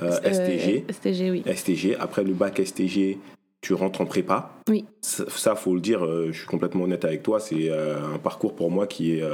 STG. 0.00 0.84
STG, 0.88 1.30
oui. 1.32 1.42
STG. 1.52 1.96
Après 1.98 2.22
le 2.22 2.34
bac 2.34 2.64
STG, 2.64 3.18
tu 3.60 3.74
rentres 3.74 4.00
en 4.00 4.06
prépa. 4.06 4.52
Oui. 4.68 4.84
Ça, 5.00 5.56
faut 5.56 5.74
le 5.74 5.80
dire, 5.80 6.06
je 6.06 6.38
suis 6.38 6.46
complètement 6.46 6.84
honnête 6.84 7.04
avec 7.04 7.24
toi, 7.24 7.40
c'est 7.40 7.68
un 7.68 8.18
parcours 8.18 8.54
pour 8.54 8.70
moi 8.70 8.86
qui 8.86 9.16
est 9.16 9.24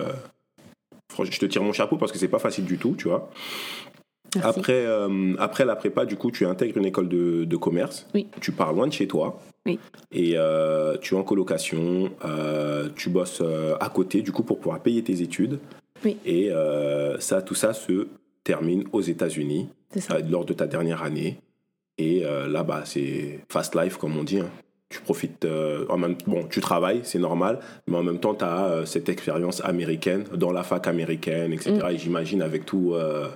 je 1.25 1.38
te 1.38 1.47
tire 1.47 1.62
mon 1.62 1.73
chapeau 1.73 1.97
parce 1.97 2.12
que 2.12 2.18
c'est 2.18 2.28
pas 2.28 2.38
facile 2.38 2.64
du 2.64 2.78
tout, 2.78 2.94
tu 2.97 3.08
vois. 3.08 3.30
Après, 4.42 4.85
euh, 4.85 5.35
après 5.38 5.64
la 5.64 5.75
prépa, 5.75 6.04
du 6.04 6.16
coup, 6.16 6.30
tu 6.30 6.44
intègres 6.44 6.76
une 6.76 6.85
école 6.85 7.08
de, 7.08 7.56
commerce. 7.56 8.06
Oui. 8.14 8.28
Tu 8.40 8.52
pars 8.52 8.73
loin 8.73 8.87
de 8.87 8.92
chez 8.92 9.08
toi. 9.08 9.40
Oui. 9.68 9.78
Et 10.10 10.32
euh, 10.37 10.96
tu 10.98 11.14
es 11.14 11.18
en 11.18 11.22
colocation. 11.22 12.10
Euh, 12.25 12.88
tu 12.96 13.10
bosses 13.10 13.42
à 13.80 13.88
côté, 13.88 14.22
du 14.22 14.32
coup, 14.32 14.42
pour 14.42 14.58
pouvoir 14.58 14.80
payer 14.80 15.02
tes 15.02 15.22
études. 15.22 15.60
Oui. 16.04 16.16
Et 16.25 16.50
ça, 17.20 17.42
tout 17.42 17.54
ça 17.54 17.72
se 17.72 18.08
termine 18.44 18.84
aux 18.92 19.02
États-Unis 19.02 19.68
lors 20.28 20.44
de 20.44 20.52
ta 20.54 20.66
dernière 20.66 21.02
année. 21.02 21.38
Et 21.98 22.20
là, 22.20 22.62
bas 22.62 22.82
c'est 22.84 23.40
fast 23.48 23.75
life, 23.75 23.96
comme 23.96 24.16
on 24.16 24.25
dit. 24.25 24.40
Hein 24.40 24.50
tu 24.88 25.00
profites 25.00 25.44
euh, 25.44 25.84
en 25.88 25.98
même 25.98 26.16
bon 26.26 26.44
tu 26.48 26.60
travailles 26.60 27.00
c'est 27.04 27.18
normal 27.18 27.60
mais 27.87 27.96
en 27.96 28.02
même 28.02 28.18
temps 28.18 28.34
tu 28.34 28.44
as 28.44 28.64
euh, 28.64 28.84
cette 28.87 29.08
expérience 29.08 29.62
américaine 29.64 30.25
dans 30.34 30.50
la 30.50 30.62
fac 30.62 30.87
américaine 30.87 31.52
etc 31.52 31.78
mm. 31.82 31.90
et 31.90 31.98
j'imagine 31.98 32.42
avec 32.42 32.64
tout 32.64 32.94
euh, 32.94 33.28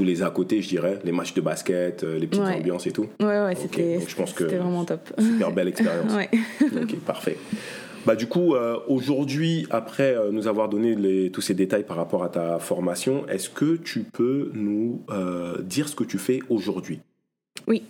tous 0.00 0.04
les 0.04 0.22
à 0.22 0.30
côté 0.30 0.62
je 0.62 0.68
dirais. 0.68 0.98
Les 1.04 1.12
matchs 1.12 1.34
de 1.34 1.42
basket 1.42 2.02
les 2.02 2.26
petites 2.26 2.42
ambiances 2.42 2.86
et 2.86 2.92
tout. 2.92 3.06
Ouais 3.20 3.26
ouais 3.26 3.54
c'était 3.54 4.00
je 4.00 4.16
pense 4.16 4.32
que 4.32 4.44
vraiment 4.44 4.84
top. 4.84 5.12
super 5.18 5.52
belle 5.52 5.68
expérience. 5.68 6.12
Ouais. 6.16 6.30
ok 6.62 6.96
parfait. 7.00 7.36
Bah, 8.06 8.16
du 8.16 8.26
coup, 8.26 8.54
aujourd'hui, 8.88 9.66
après 9.70 10.16
nous 10.32 10.48
avoir 10.48 10.70
donné 10.70 10.94
les, 10.94 11.30
tous 11.30 11.42
ces 11.42 11.52
détails 11.52 11.84
par 11.84 11.98
rapport 11.98 12.24
à 12.24 12.30
ta 12.30 12.58
formation, 12.58 13.26
est-ce 13.28 13.50
que 13.50 13.76
tu 13.76 14.00
peux 14.00 14.50
nous 14.54 15.02
dire 15.62 15.86
ce 15.86 15.94
que 15.94 16.04
tu 16.04 16.16
fais 16.16 16.40
aujourd'hui? 16.48 17.00
Oui. 17.66 17.82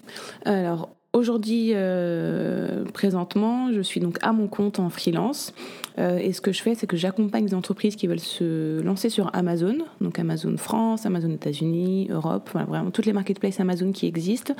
Alors, 0.45 0.91
Aujourd'hui, 1.13 1.73
euh, 1.75 2.85
présentement, 2.85 3.73
je 3.73 3.81
suis 3.81 3.99
donc 3.99 4.19
à 4.23 4.33
mon 4.33 4.47
compte 4.47 4.79
en 4.79 4.91
freelance. 4.91 5.53
Euh, 6.01 6.19
et 6.19 6.33
ce 6.33 6.41
que 6.41 6.53
je 6.53 6.63
fais, 6.63 6.75
c'est 6.75 6.87
que 6.87 6.97
j'accompagne 6.97 7.47
des 7.47 7.55
entreprises 7.55 7.97
qui 7.97 8.07
veulent 8.07 8.19
se 8.19 8.81
lancer 8.81 9.09
sur 9.09 9.31
Amazon, 9.35 9.79
donc 10.01 10.19
Amazon 10.19 10.57
France, 10.57 11.07
Amazon 11.07 11.31
États-Unis, 11.31 12.09
Europe, 12.11 12.51
vraiment 12.53 12.91
toutes 12.91 13.07
les 13.07 13.13
marketplaces 13.13 13.61
Amazon 13.61 13.93
qui 13.93 14.07
existent. 14.07 14.55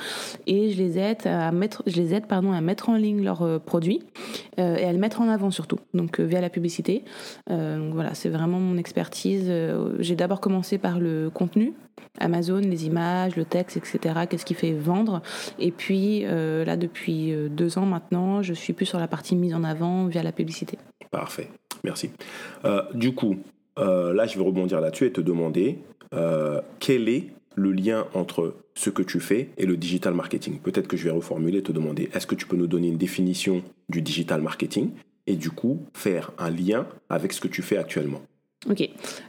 Et 0.47 0.71
je 0.71 0.77
les 0.77 0.97
aide 0.97 1.25
à 1.25 1.51
mettre, 1.51 1.83
je 1.87 1.95
les 1.95 2.13
aide 2.13 2.27
pardon 2.27 2.51
à 2.51 2.61
mettre 2.61 2.89
en 2.89 2.95
ligne 2.95 3.23
leurs 3.23 3.41
euh, 3.41 3.59
produits 3.59 4.01
et 4.57 4.61
à 4.61 4.91
les 4.91 4.97
mettre 4.99 5.21
en 5.21 5.29
avant 5.29 5.49
surtout, 5.49 5.79
donc 5.93 6.19
via 6.19 6.39
la 6.39 6.49
publicité. 6.49 7.03
donc 7.49 7.93
voilà, 7.93 8.13
c'est 8.13 8.29
vraiment 8.29 8.59
mon 8.59 8.77
expertise. 8.77 9.51
J'ai 9.99 10.15
d'abord 10.15 10.39
commencé 10.39 10.77
par 10.77 10.99
le 10.99 11.31
contenu, 11.33 11.73
Amazon, 12.19 12.59
les 12.59 12.85
images, 12.85 13.35
le 13.35 13.45
texte, 13.45 13.77
etc. 13.77 14.25
Qu'est-ce 14.29 14.45
qui 14.45 14.53
fait 14.53 14.73
vendre 14.73 15.21
Et 15.59 15.71
puis 15.71 16.25
euh, 16.25 16.65
là, 16.65 16.77
depuis 16.77 17.33
euh, 17.33 17.49
deux 17.49 17.77
ans 17.77 17.85
maintenant, 17.85 18.41
je 18.41 18.53
suis 18.53 18.73
plus 18.73 18.85
sur 18.85 18.99
la 18.99 19.07
partie 19.07 19.35
mise 19.35 19.53
en 19.53 19.63
avant 19.63 20.07
via 20.07 20.23
la 20.23 20.31
publicité. 20.31 20.77
Parfait, 21.11 21.49
merci. 21.83 22.09
Euh, 22.65 22.83
du 22.93 23.13
coup, 23.13 23.37
là, 23.77 24.25
je 24.25 24.37
vais 24.37 24.43
rebondir 24.43 24.81
là-dessus 24.81 25.05
et 25.05 25.11
te 25.11 25.21
demander 25.21 25.79
quel 26.79 27.09
est 27.09 27.27
le 27.55 27.71
lien 27.71 28.07
entre 28.13 28.55
ce 28.75 28.89
que 28.89 29.01
tu 29.01 29.19
fais 29.19 29.49
et 29.57 29.65
le 29.65 29.75
digital 29.77 30.13
marketing? 30.13 30.59
Peut-être 30.59 30.87
que 30.87 30.97
je 30.97 31.03
vais 31.03 31.11
reformuler 31.11 31.59
et 31.59 31.63
te 31.63 31.71
demander, 31.71 32.09
est-ce 32.13 32.27
que 32.27 32.35
tu 32.35 32.47
peux 32.47 32.55
nous 32.55 32.67
donner 32.67 32.87
une 32.87 32.97
définition 32.97 33.63
du 33.89 34.01
digital 34.01 34.41
marketing 34.41 34.91
et 35.27 35.35
du 35.35 35.51
coup 35.51 35.85
faire 35.93 36.31
un 36.37 36.49
lien 36.49 36.87
avec 37.09 37.33
ce 37.33 37.41
que 37.41 37.47
tu 37.47 37.61
fais 37.61 37.77
actuellement? 37.77 38.21
Ok. 38.69 38.87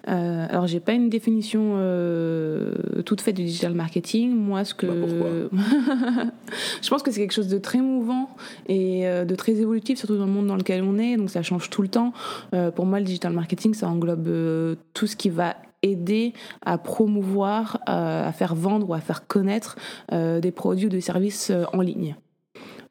Euh, 0.08 0.46
alors, 0.50 0.66
j'ai 0.66 0.80
pas 0.80 0.92
une 0.92 1.08
définition 1.08 1.76
euh, 1.76 2.74
toute 3.06 3.22
faite 3.22 3.36
du 3.36 3.44
digital 3.44 3.72
marketing. 3.72 4.34
Moi, 4.34 4.64
ce 4.64 4.74
que. 4.74 4.86
Bah, 4.86 6.24
je 6.82 6.88
pense 6.90 7.02
que 7.02 7.10
c'est 7.10 7.20
quelque 7.20 7.32
chose 7.32 7.48
de 7.48 7.56
très 7.56 7.80
mouvant 7.80 8.28
et 8.68 9.08
euh, 9.08 9.24
de 9.24 9.34
très 9.34 9.52
évolutif, 9.52 9.98
surtout 9.98 10.18
dans 10.18 10.26
le 10.26 10.32
monde 10.32 10.48
dans 10.48 10.56
lequel 10.56 10.82
on 10.82 10.98
est. 10.98 11.16
Donc, 11.16 11.30
ça 11.30 11.42
change 11.42 11.70
tout 11.70 11.80
le 11.80 11.88
temps. 11.88 12.12
Euh, 12.52 12.70
pour 12.70 12.84
moi, 12.84 12.98
le 12.98 13.06
digital 13.06 13.32
marketing, 13.32 13.72
ça 13.72 13.88
englobe 13.88 14.76
tout 14.92 15.06
ce 15.06 15.16
qui 15.16 15.30
va 15.30 15.56
aider 15.80 16.34
à 16.64 16.76
promouvoir, 16.76 17.80
à 17.86 18.30
faire 18.32 18.54
vendre 18.54 18.88
ou 18.90 18.94
à 18.94 19.00
faire 19.00 19.26
connaître 19.26 19.76
des 20.12 20.52
produits 20.52 20.86
ou 20.86 20.90
des 20.90 21.00
services 21.00 21.50
en 21.72 21.80
ligne. 21.80 22.14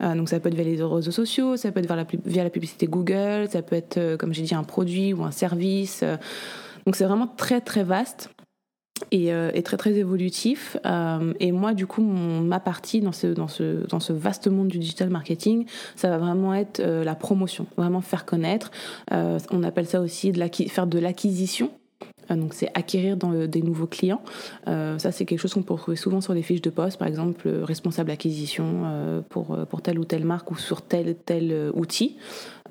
Euh, 0.02 0.16
donc 0.16 0.30
ça 0.30 0.40
peut 0.40 0.50
être 0.50 0.56
via 0.56 0.64
les 0.64 0.82
réseaux 0.82 1.12
sociaux, 1.12 1.58
ça 1.58 1.72
peut 1.72 1.80
être 1.80 2.22
via 2.26 2.44
la, 2.44 2.50
publicité 2.50 2.88
Google, 2.88 3.48
ça 3.50 3.62
peut 3.62 3.76
être, 3.76 3.98
euh, 3.98 4.18
comme 4.18 4.34
j'ai 4.34 4.44
dit, 4.44 4.56
un 4.56 4.64
produit 4.64 5.14
ou 5.14 5.24
un 5.24 5.32
service. 5.32 6.02
Euh. 6.04 6.18
donc 6.86 6.96
c'est 6.96 7.06
vraiment 7.06 7.28
très 7.28 7.62
très 7.62 7.84
vaste. 7.84 8.30
Et, 9.12 9.32
très 9.64 9.78
très 9.78 9.94
évolutif. 9.94 10.78
et 11.40 11.52
moi, 11.52 11.74
du 11.74 11.88
coup, 11.88 12.04
ma 12.04 12.60
partie 12.60 13.02
dans 13.02 13.12
ce, 13.12 14.14
vaste 14.14 14.48
monde 14.48 14.68
du 14.68 14.78
digital 14.78 15.10
marketing, 15.10 15.66
ça 15.96 16.08
va 16.10 16.20
vraiment 16.20 16.54
être 16.54 16.80
la 16.80 17.16
promotion, 17.16 17.66
vraiment 17.78 18.02
faire 18.02 18.26
connaître. 18.26 18.70
on 19.10 19.64
appelle 19.64 19.88
ça 19.88 20.02
aussi 20.02 20.32
faire 20.68 20.86
de 20.86 21.00
l'acquisition. 21.00 21.72
Euh, 22.30 22.36
donc 22.36 22.54
c'est 22.54 22.70
acquérir 22.74 23.18
dans 23.18 23.32
des 23.48 23.62
nouveaux 23.62 23.88
clients. 23.88 24.22
Euh, 24.68 24.98
ça 25.00 25.12
c'est 25.12 25.26
quelque 25.26 25.40
chose 25.40 25.54
qu'on 25.54 25.64
peut 25.64 25.74
retrouver 25.74 25.98
souvent 25.98 26.22
sur 26.22 26.34
les 26.34 26.42
fiches 26.42 26.62
de 26.62 26.70
poste, 26.70 26.98
par 26.98 27.08
exemple 27.08 27.48
euh, 27.48 27.64
responsable 27.64 28.12
acquisition 28.12 29.24
pour, 29.30 29.58
pour 29.68 29.82
telle 29.82 30.00
ou 30.00 30.06
telle 30.06 30.26
marque 30.26 30.52
ou 30.52 30.58
sur 30.58 30.82
tel 30.82 31.16
tel 31.16 31.72
outil. 31.74 32.18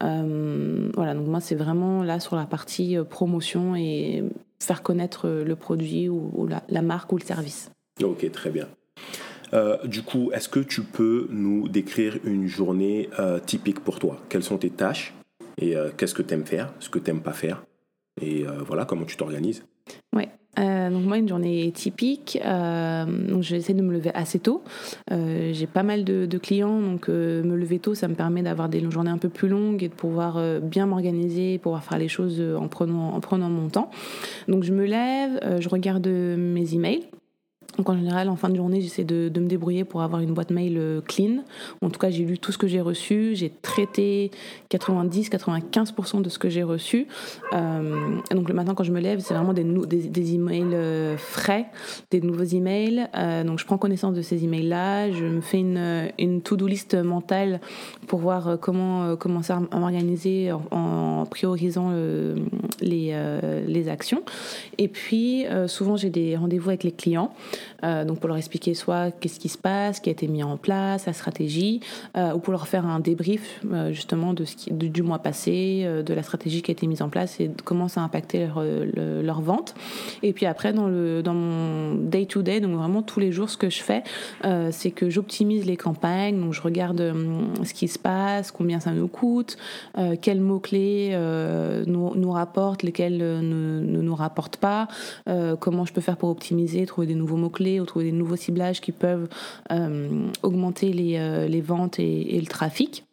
voilà, 0.00 1.14
donc 1.14 1.26
moi 1.26 1.40
c'est 1.40 1.54
vraiment 1.54 2.02
là 2.02 2.20
sur 2.20 2.36
la 2.36 2.46
partie 2.46 2.96
promotion 3.08 3.76
et 3.76 4.24
faire 4.62 4.82
connaître 4.82 5.28
le 5.28 5.56
produit 5.56 6.08
ou, 6.08 6.48
la, 6.68 6.82
marque 6.82 7.12
ou 7.12 7.18
le 7.18 7.24
service. 7.24 7.70
Ok, 8.02 8.30
très 8.32 8.50
bien. 8.50 8.68
du 9.84 10.02
coup, 10.02 10.30
est-ce 10.32 10.48
que 10.48 10.60
tu 10.60 10.82
peux 10.82 11.26
nous 11.30 11.68
décrire 11.68 12.18
une 12.24 12.46
journée 12.46 13.08
typique 13.46 13.80
pour 13.80 13.98
toi? 13.98 14.20
Quelles 14.28 14.44
sont 14.44 14.58
tes 14.58 14.70
tâches? 14.70 15.14
Et 15.58 15.74
qu'est-ce 15.96 16.14
que 16.14 16.22
tu 16.22 16.34
aimes 16.34 16.46
faire, 16.46 16.72
ce 16.78 16.88
que 16.88 16.98
tu 16.98 17.10
n'aimes 17.10 17.22
pas 17.22 17.32
faire? 17.32 17.62
Et 18.20 18.46
euh, 18.46 18.62
voilà 18.66 18.84
comment 18.84 19.04
tu 19.04 19.16
t'organises. 19.16 19.64
Ouais. 20.14 20.28
Euh, 20.58 20.90
donc 20.90 21.04
moi 21.04 21.16
une 21.16 21.28
journée 21.28 21.70
typique, 21.70 22.38
euh, 22.44 23.04
donc 23.04 23.44
j'essaie 23.44 23.72
de 23.72 23.82
me 23.82 23.92
lever 23.92 24.10
assez 24.12 24.40
tôt. 24.40 24.64
j'ai 25.08 25.68
pas 25.72 25.84
mal 25.84 26.04
de, 26.04 26.38
clients, 26.38 26.80
donc 26.80 27.08
me 27.08 27.54
lever 27.54 27.78
tôt, 27.78 27.94
ça 27.94 28.08
me 28.08 28.14
permet 28.14 28.42
d'avoir 28.42 28.68
des 28.68 28.80
journées 28.90 29.12
un 29.12 29.18
peu 29.18 29.28
plus 29.28 29.48
longues 29.48 29.82
et 29.84 29.88
de 29.88 29.94
pouvoir 29.94 30.60
bien 30.60 30.86
m'organiser, 30.86 31.58
pouvoir 31.58 31.84
faire 31.84 31.98
les 31.98 32.08
choses 32.08 32.40
en 32.40 32.66
prenant 32.66 33.14
en 33.14 33.20
prenant 33.20 33.48
mon 33.48 33.68
temps. 33.68 33.90
Donc 34.48 34.64
je 34.64 34.72
me 34.72 34.84
lève, 34.84 35.40
je 35.60 35.68
regarde 35.68 36.08
mes 36.08 36.74
emails. 36.74 37.06
Donc 37.76 37.88
en 37.88 37.96
général, 37.96 38.28
en 38.28 38.36
fin 38.36 38.48
de 38.48 38.56
journée, 38.56 38.80
j'essaie 38.80 39.04
de, 39.04 39.30
me 39.40 39.46
débrouiller 39.46 39.84
pour 39.84 40.02
avoir 40.02 40.20
une 40.20 40.34
boîte 40.34 40.50
mail 40.50 40.76
euh, 40.76 41.00
clean. 41.00 41.44
En 41.80 41.90
tout 41.90 41.98
cas, 41.98 42.10
j'ai 42.10 42.24
lu 42.24 42.38
tout 42.38 42.52
ce 42.52 42.58
que 42.58 42.66
j'ai 42.66 42.80
reçu, 42.80 43.34
j'ai 43.34 43.50
traité 43.62 44.30
90-95% 44.70 46.20
de 46.20 46.28
ce 46.28 46.38
que 46.38 46.48
j'ai 46.48 46.62
reçu. 46.62 47.06
Euh, 47.52 48.16
donc 48.30 48.48
le 48.48 48.54
matin, 48.54 48.74
quand 48.74 48.84
je 48.84 48.92
me 48.92 49.00
lève, 49.00 49.20
c'est 49.20 49.34
vraiment 49.34 49.52
des, 49.52 49.64
des, 49.64 50.34
emails 50.34 50.74
euh, 50.74 51.16
frais, 51.16 51.66
des 52.10 52.20
nouveaux 52.20 52.44
emails. 52.44 53.08
donc 53.44 53.58
je 53.58 53.64
prends 53.64 53.78
connaissance 53.78 54.14
de 54.14 54.22
ces 54.22 54.44
emails-là, 54.44 55.10
je 55.10 55.24
me 55.24 55.40
fais 55.40 55.60
une, 55.60 56.10
une 56.18 56.42
to-do 56.42 56.66
list 56.66 56.94
mentale 56.94 57.60
pour 58.06 58.18
voir 58.18 58.58
comment 58.60 59.16
commencer 59.16 59.52
à 59.52 59.60
m'organiser 59.78 60.52
en, 60.70 61.24
priorisant 61.30 61.92
les, 62.80 63.16
les 63.66 63.88
actions. 63.88 64.22
Et 64.78 64.88
puis, 64.88 65.46
souvent, 65.66 65.96
j'ai 65.96 66.10
des 66.10 66.36
rendez-vous 66.36 66.70
avec 66.70 66.84
les 66.84 66.92
clients. 66.92 67.32
Euh, 67.84 68.04
donc 68.04 68.20
pour 68.20 68.28
leur 68.28 68.36
expliquer 68.36 68.74
soit 68.74 69.10
qu'est-ce 69.10 69.40
qui 69.40 69.48
se 69.48 69.58
passe, 69.58 70.00
qui 70.00 70.08
a 70.10 70.12
été 70.12 70.28
mis 70.28 70.42
en 70.42 70.56
place, 70.56 71.06
la 71.06 71.12
stratégie, 71.12 71.80
euh, 72.16 72.32
ou 72.34 72.38
pour 72.38 72.52
leur 72.52 72.68
faire 72.68 72.86
un 72.86 73.00
débrief 73.00 73.60
euh, 73.72 73.92
justement 73.92 74.34
du, 74.34 75.02
mois 75.02 75.18
passé, 75.18 75.86
de 76.04 76.14
la 76.14 76.22
stratégie 76.22 76.62
qui 76.62 76.70
a 76.70 76.72
été 76.72 76.86
mise 76.86 77.02
en 77.02 77.08
place 77.08 77.40
et 77.40 77.50
comment 77.64 77.88
ça 77.88 78.00
a 78.00 78.04
impacté 78.04 78.46
leur, 78.46 78.62
leur 78.94 79.40
vente. 79.40 79.74
Et 80.22 80.32
puis 80.32 80.46
après 80.46 80.72
dans, 80.72 80.88
le, 80.88 81.22
dans 81.22 81.34
mon 81.34 81.94
day-to-day, 81.94 82.60
donc 82.60 82.76
vraiment 82.76 83.02
tous 83.02 83.20
les 83.20 83.32
jours, 83.32 83.50
ce 83.50 83.56
que 83.56 83.70
je 83.70 83.82
fais, 83.82 84.02
c'est 84.70 84.90
que 84.90 85.10
j'optimise 85.10 85.66
les 85.66 85.76
campagnes, 85.76 86.40
donc 86.40 86.52
je 86.52 86.60
regarde 86.60 87.14
ce 87.64 87.74
qui 87.74 87.88
se 87.88 87.98
passe, 87.98 88.50
combien 88.50 88.80
ça 88.80 88.92
nous 88.92 89.08
coûte, 89.08 89.56
quels 90.20 90.40
mots-clés 90.40 91.16
nous, 91.86 92.30
rapportent, 92.30 92.82
lesquels 92.82 93.16
ne, 93.16 93.40
ne 93.80 94.02
nous 94.02 94.14
rapportent 94.14 94.58
pas, 94.58 94.88
comment 95.58 95.84
je 95.84 95.92
peux 95.92 96.00
faire 96.00 96.16
pour 96.16 96.30
optimiser, 96.30 96.84
trouver 96.86 97.06
des 97.06 97.14
nouveaux 97.14 97.36
mots-clés 97.50 97.80
ou 97.80 97.86
trouver 97.86 98.06
des 98.06 98.12
nouveaux 98.12 98.36
ciblages 98.36 98.80
qui 98.80 98.92
peuvent 98.92 99.28
euh, 99.72 100.28
augmenter 100.42 100.92
les, 100.92 101.16
euh, 101.18 101.48
les 101.48 101.60
ventes 101.60 101.98
et, 101.98 102.40
le 102.40 102.46
trafic. 102.46 103.04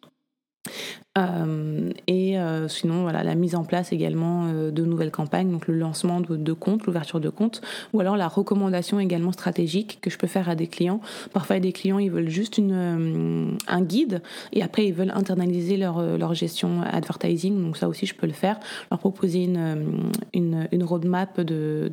Euh, 1.16 1.90
et 2.06 2.36
sinon, 2.68 3.02
voilà, 3.02 3.24
la 3.24 3.34
mise 3.34 3.54
en 3.56 3.64
place 3.64 3.92
également 3.92 4.52
de 4.52 4.84
nouvelles 4.84 5.10
campagnes, 5.10 5.50
donc 5.50 5.66
le 5.66 5.74
lancement 5.74 6.20
de, 6.20 6.52
comptes, 6.52 6.84
l'ouverture 6.86 7.20
de 7.20 7.30
comptes, 7.30 7.60
ou 7.92 8.00
alors 8.00 8.16
la 8.16 8.28
recommandation 8.28 9.00
également 9.00 9.32
stratégique 9.32 9.98
que 10.00 10.10
je 10.10 10.18
peux 10.18 10.26
faire 10.26 10.48
à 10.48 10.54
des 10.54 10.68
clients. 10.68 11.00
Parfois, 11.32 11.58
des 11.58 11.72
clients, 11.72 11.98
ils 11.98 12.10
veulent 12.10 12.28
juste 12.28 12.58
une, 12.58 13.56
un 13.66 13.82
guide 13.82 14.22
et 14.52 14.62
après, 14.62 14.86
ils 14.86 14.94
veulent 14.94 15.12
internaliser 15.14 15.76
leur, 15.76 16.00
leur 16.18 16.34
gestion 16.34 16.82
advertising. 16.82 17.60
Donc 17.60 17.76
ça 17.76 17.88
aussi, 17.88 18.06
je 18.06 18.14
peux 18.14 18.26
le 18.26 18.32
faire, 18.32 18.60
leur 18.90 19.00
proposer 19.00 19.44
une, 19.44 20.10
une, 20.34 20.84
roadmap 20.84 21.40
de 21.40 21.90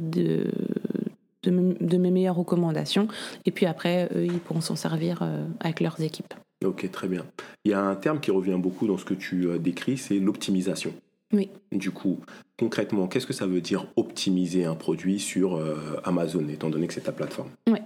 de, 1.50 1.98
mes 1.98 2.12
meilleures 2.12 2.36
recommandations. 2.36 3.08
Et 3.46 3.52
puis 3.52 3.66
après, 3.66 4.10
eux, 4.16 4.26
ils 4.26 4.40
pourront 4.40 4.62
s'en 4.62 4.76
servir 4.76 5.28
avec 5.60 5.80
leurs 5.80 6.02
équipes. 6.02 6.34
Ok, 6.64 6.90
très 6.92 7.08
bien. 7.08 7.26
Il 7.64 7.72
y 7.72 7.74
a 7.74 7.82
un 7.82 7.96
terme 7.96 8.20
qui 8.20 8.32
revient 8.32 8.58
beaucoup 8.58 8.88
dans 8.88 8.98
ce 8.98 9.06
que 9.06 9.14
tu 9.14 9.48
euh, 9.48 9.58
décris, 9.58 9.98
c'est 9.98 10.20
l'optimisation. 10.20 10.94
Oui. 11.34 11.50
Du 11.72 11.92
coup, 11.92 12.20
concrètement, 12.58 13.08
qu'est-ce 13.08 13.28
que 13.28 13.34
ça 13.34 13.46
veut 13.46 13.60
dire 13.60 13.88
optimiser 13.96 14.64
un 14.64 14.76
produit 14.76 15.20
sur 15.20 15.56
euh, 15.56 16.00
Amazon, 16.06 16.48
étant 16.48 16.70
donné 16.70 16.88
que 16.88 16.94
c'est 16.94 17.02
ta 17.02 17.12
plateforme? 17.12 17.50
Oui. 17.68 17.80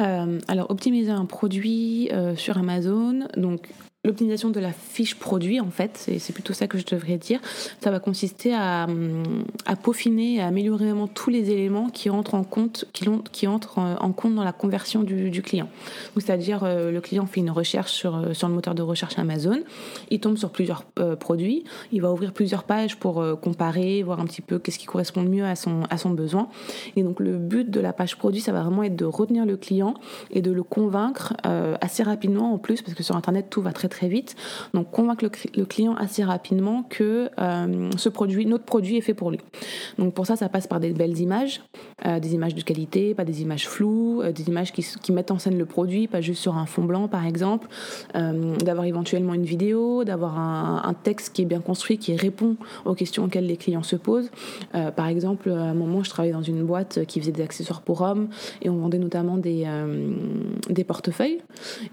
Euh, 0.00 0.40
alors, 0.48 0.70
optimiser 0.70 1.10
un 1.10 1.26
produit 1.26 2.10
sur 2.36 2.58
Amazon, 2.58 3.28
donc 3.36 3.68
l'optimisation 4.04 4.50
de 4.50 4.60
la 4.60 4.72
fiche 4.72 5.16
produit, 5.16 5.60
en 5.60 5.70
fait, 5.70 6.08
c'est 6.18 6.32
plutôt 6.32 6.52
ça 6.52 6.68
que 6.68 6.78
je 6.78 6.86
devrais 6.86 7.18
dire. 7.18 7.40
Ça 7.82 7.90
va 7.90 7.98
consister 7.98 8.54
à, 8.54 8.86
à 9.66 9.76
peaufiner, 9.76 10.40
à 10.40 10.46
améliorer 10.46 10.86
vraiment 10.86 11.08
tous 11.08 11.30
les 11.30 11.50
éléments 11.50 11.90
qui 11.90 12.08
entrent 12.08 12.34
en 12.34 12.44
compte, 12.44 12.84
qui, 12.92 13.06
qui 13.32 13.46
entrent 13.48 13.78
en 13.78 14.12
compte 14.12 14.36
dans 14.36 14.44
la 14.44 14.52
conversion 14.52 15.02
du, 15.02 15.30
du 15.30 15.42
client. 15.42 15.68
C'est-à-dire, 16.14 16.62
euh, 16.62 16.92
le 16.92 17.00
client 17.00 17.26
fait 17.26 17.40
une 17.40 17.50
recherche 17.50 17.90
sur, 17.90 18.16
euh, 18.16 18.34
sur 18.34 18.48
le 18.48 18.54
moteur 18.54 18.76
de 18.76 18.82
recherche 18.82 19.18
Amazon, 19.18 19.58
il 20.10 20.20
tombe 20.20 20.36
sur 20.36 20.50
plusieurs 20.50 20.84
euh, 21.00 21.16
produits, 21.16 21.64
il 21.90 22.00
va 22.00 22.12
ouvrir 22.12 22.32
plusieurs 22.32 22.62
pages 22.62 22.96
pour 22.96 23.24
comparer, 23.42 24.02
voir 24.04 24.20
un 24.20 24.24
petit 24.24 24.42
peu 24.42 24.60
qu'est-ce 24.60 24.78
qui 24.78 24.86
correspond 24.86 25.22
le 25.22 25.28
mieux 25.28 25.44
à 25.44 25.56
son, 25.56 25.82
à 25.90 25.98
son 25.98 26.10
besoin. 26.10 26.48
Et 26.94 27.02
donc, 27.02 27.18
le 27.18 27.36
but 27.36 27.68
de 27.68 27.80
la 27.80 27.92
page 27.92 28.16
produit, 28.16 28.40
ça 28.40 28.52
va 28.52 28.62
vraiment 28.62 28.84
être 28.84 28.96
de 28.96 29.04
retenir 29.04 29.44
le 29.44 29.56
client 29.56 29.94
et 30.30 30.40
de 30.40 30.52
le 30.52 30.62
convaincre 30.62 31.34
assez 31.80 32.02
rapidement 32.02 32.52
en 32.54 32.58
plus, 32.58 32.82
parce 32.82 32.94
que 32.94 33.02
sur 33.02 33.16
Internet, 33.16 33.46
tout 33.50 33.60
va 33.60 33.72
très 33.72 33.87
très 33.88 34.08
vite. 34.08 34.36
Donc 34.74 34.90
convaincre 34.90 35.24
le, 35.24 35.64
client 35.64 35.94
assez 35.94 36.24
rapidement 36.24 36.84
que 36.88 37.30
euh, 37.38 37.90
ce 37.96 38.08
produit, 38.08 38.46
notre 38.46 38.64
produit 38.64 38.96
est 38.96 39.02
fait 39.02 39.14
pour 39.14 39.30
lui. 39.30 39.38
Donc 39.98 40.14
pour 40.14 40.26
ça, 40.26 40.36
ça 40.36 40.48
passe 40.48 40.66
par 40.66 40.80
des 40.80 40.90
belles 40.90 41.18
images, 41.18 41.60
euh, 42.06 42.20
des 42.20 42.34
images 42.34 42.54
de 42.54 42.62
qualité, 42.62 43.14
pas 43.14 43.24
des 43.24 43.42
images 43.42 43.68
floues, 43.68 44.22
euh, 44.22 44.32
des 44.32 44.48
images 44.48 44.72
qui, 44.72 44.86
qui, 45.02 45.12
mettent 45.12 45.30
en 45.30 45.38
scène 45.38 45.58
le 45.58 45.66
produit, 45.66 46.06
pas 46.06 46.20
juste 46.20 46.42
sur 46.42 46.56
un 46.56 46.66
fond 46.66 46.84
blanc 46.84 47.08
par 47.08 47.26
exemple, 47.26 47.68
d'avoir 48.14 48.86
éventuellement 48.86 49.34
une 49.34 49.44
vidéo, 49.44 50.04
d'avoir 50.04 50.38
un, 50.38 50.82
un, 50.84 50.94
texte 50.94 51.34
qui 51.34 51.42
est 51.42 51.44
bien 51.44 51.60
construit, 51.60 51.98
qui 51.98 52.14
répond 52.16 52.56
aux 52.84 52.94
questions 52.94 53.24
auxquelles 53.24 53.46
les 53.46 53.56
clients 53.56 53.82
se 53.82 53.96
posent. 53.96 54.30
par 54.72 55.06
exemple, 55.06 55.50
à 55.50 55.62
un 55.62 55.74
moment, 55.74 56.02
je 56.02 56.10
travaillais 56.10 56.32
dans 56.32 56.42
une 56.42 56.64
boîte 56.64 57.04
qui 57.06 57.20
faisait 57.20 57.32
des 57.32 57.42
accessoires 57.42 57.82
pour 57.82 58.02
hommes 58.02 58.28
et 58.62 58.68
on 58.68 58.76
vendait 58.76 58.98
notamment 58.98 59.38
des, 59.38 59.66
des 60.68 60.84
portefeuilles. 60.84 61.40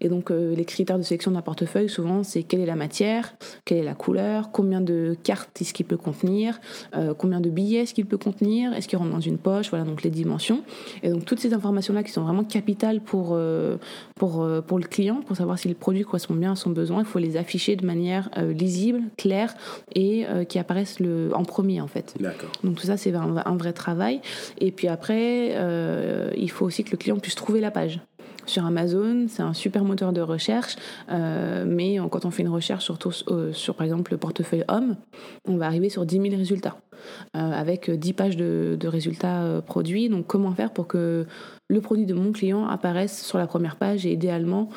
Et 0.01 0.09
donc 0.09 0.29
les 0.29 0.65
critères 0.65 0.97
de 0.97 1.03
sélection 1.03 1.31
d'un 1.31 1.41
portefeuille 1.41 1.84
souvent, 1.87 2.23
c'est 2.23 2.43
quelle 2.43 2.59
est 2.59 2.65
la 2.65 2.75
matière, 2.75 3.35
quelle 3.65 3.79
est 3.79 3.83
la 3.83 3.95
couleur, 3.95 4.51
combien 4.51 4.81
de 4.81 5.15
cartes 5.23 5.61
est-ce 5.61 5.73
qu'il 5.73 5.85
peut 5.85 5.97
contenir, 5.97 6.59
euh, 6.95 7.13
combien 7.13 7.39
de 7.39 7.49
billets 7.49 7.83
est-ce 7.83 7.93
qu'il 7.93 8.05
peut 8.05 8.17
contenir, 8.17 8.73
est-ce 8.73 8.87
qu'il 8.87 8.97
rentre 8.97 9.11
dans 9.11 9.19
une 9.19 9.37
poche, 9.37 9.69
voilà, 9.69 9.85
donc 9.85 10.03
les 10.03 10.09
dimensions. 10.09 10.63
Et 11.03 11.09
donc 11.09 11.25
toutes 11.25 11.39
ces 11.39 11.53
informations-là 11.53 12.03
qui 12.03 12.11
sont 12.11 12.23
vraiment 12.23 12.43
capitales 12.43 13.01
pour, 13.01 13.29
euh, 13.31 13.77
pour, 14.15 14.43
euh, 14.43 14.61
pour 14.61 14.79
le 14.79 14.85
client, 14.85 15.21
pour 15.21 15.35
savoir 15.35 15.59
si 15.59 15.67
le 15.67 15.75
produit 15.75 16.03
correspond 16.03 16.35
bien 16.35 16.53
à 16.53 16.55
son 16.55 16.69
besoin, 16.69 16.99
il 16.99 17.05
faut 17.05 17.19
les 17.19 17.37
afficher 17.37 17.75
de 17.75 17.85
manière 17.85 18.29
lisible, 18.37 19.01
claire 19.17 19.55
et 19.93 20.25
qui 20.49 20.59
apparaissent 20.59 20.99
le, 20.99 21.31
en 21.33 21.43
premier 21.43 21.81
en 21.81 21.87
fait. 21.87 22.15
Donc 22.63 22.75
tout 22.75 22.85
ça, 22.85 22.97
c'est 22.97 23.13
un, 23.13 23.37
un, 23.37 23.57
vrai 23.57 23.73
travail. 23.73 24.21
Et 24.59 24.71
puis 24.71 24.87
après, 24.87 25.55
il 26.37 26.51
faut 26.51 26.65
aussi 26.65 26.83
que 26.83 26.91
le 26.91 26.97
client 26.97 27.17
puisse 27.17 27.35
trouver 27.35 27.59
la 27.59 27.71
page 27.71 27.99
sur 28.45 28.65
Amazon. 28.65 29.25
C'est 29.27 29.43
un 29.43 29.53
super 29.53 29.83
moteur 29.83 30.13
de 30.13 30.21
recherche, 30.21 30.75
euh, 31.09 31.65
mais 31.67 31.97
quand 32.11 32.25
on 32.25 32.31
fait 32.31 32.43
une 32.43 32.49
recherche 32.49 32.83
surtout 32.83 33.11
euh, 33.29 33.53
sur, 33.53 33.75
par 33.75 33.85
exemple, 33.85 34.11
le 34.11 34.17
portefeuille 34.17 34.63
homme, 34.67 34.95
on 35.47 35.57
va 35.57 35.65
arriver 35.65 35.89
sur 35.89 36.05
10 36.05 36.21
000 36.21 36.35
résultats, 36.35 36.77
euh, 37.35 37.51
avec 37.51 37.89
10 37.89 38.13
pages 38.13 38.37
de 38.37 38.87
résultats 38.87 39.61
produits. 39.65 40.09
Donc, 40.09 40.27
comment 40.27 40.51
faire 40.53 40.71
pour 40.71 40.87
que 40.87 41.25
le 41.67 41.81
produit 41.81 42.05
de 42.05 42.13
mon 42.13 42.31
client 42.31 42.67
apparaisse 42.67 43.23
sur 43.23 43.37
la 43.37 43.47
première 43.47 43.75
page 43.75 44.05
et 44.05 44.11
idéalement 44.11 44.69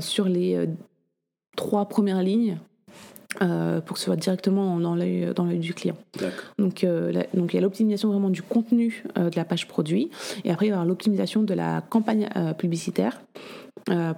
sur 0.00 0.26
les 0.26 0.68
trois 1.56 1.86
premières 1.88 2.22
lignes 2.22 2.58
euh, 3.42 3.80
pour 3.80 3.94
que 3.94 4.00
ce 4.00 4.06
soit 4.06 4.16
directement 4.16 4.78
dans 4.78 4.94
l'œil 4.94 5.32
dans 5.34 5.44
l'œil 5.44 5.58
du 5.58 5.74
client. 5.74 5.96
Donc 6.58 6.84
euh, 6.84 7.12
donc 7.34 7.52
il 7.52 7.56
y 7.56 7.58
a 7.58 7.62
l'optimisation 7.62 8.08
vraiment 8.08 8.30
du 8.30 8.42
contenu 8.42 9.04
euh, 9.18 9.30
de 9.30 9.36
la 9.36 9.44
page 9.44 9.66
produit 9.66 10.10
et 10.44 10.50
après 10.50 10.66
il 10.66 10.70
va 10.70 10.74
y 10.74 10.78
avoir 10.78 10.86
l'optimisation 10.86 11.42
de 11.42 11.54
la 11.54 11.80
campagne 11.80 12.28
publicitaire 12.58 13.20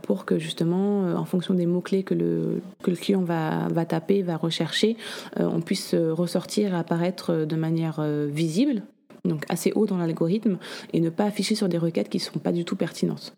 pour 0.03 0.27
que 0.27 0.39
justement 0.39 1.15
en 1.15 1.25
fonction 1.25 1.55
des 1.55 1.67
mots 1.67 1.81
clés 1.81 2.05
que 2.05 2.15
le 2.15 2.61
que 2.83 2.91
le 2.91 2.97
client 2.97 3.23
va 3.23 3.69
va 3.69 3.85
taper 3.85 4.23
va 4.23 4.37
rechercher 4.37 4.97
on 5.39 5.61
puisse 5.61 5.95
ressortir 5.95 6.75
et 6.75 6.77
apparaître 6.77 7.45
de 7.45 7.57
manière 7.57 8.01
visible 8.29 8.83
donc 9.27 9.45
assez 9.49 9.73
haut 9.75 9.87
dans 9.87 9.99
l'algorithme, 9.99 10.59
et 10.93 11.01
ne 11.01 11.11
pas 11.11 11.25
afficher 11.25 11.55
sur 11.55 11.69
des 11.69 11.79
requêtes 11.79 12.09
qui 12.09 12.19
ne 12.19 12.23
sont 12.23 12.39
pas 12.39 12.53
du 12.53 12.65
tout 12.65 12.77
pertinentes. 12.77 13.35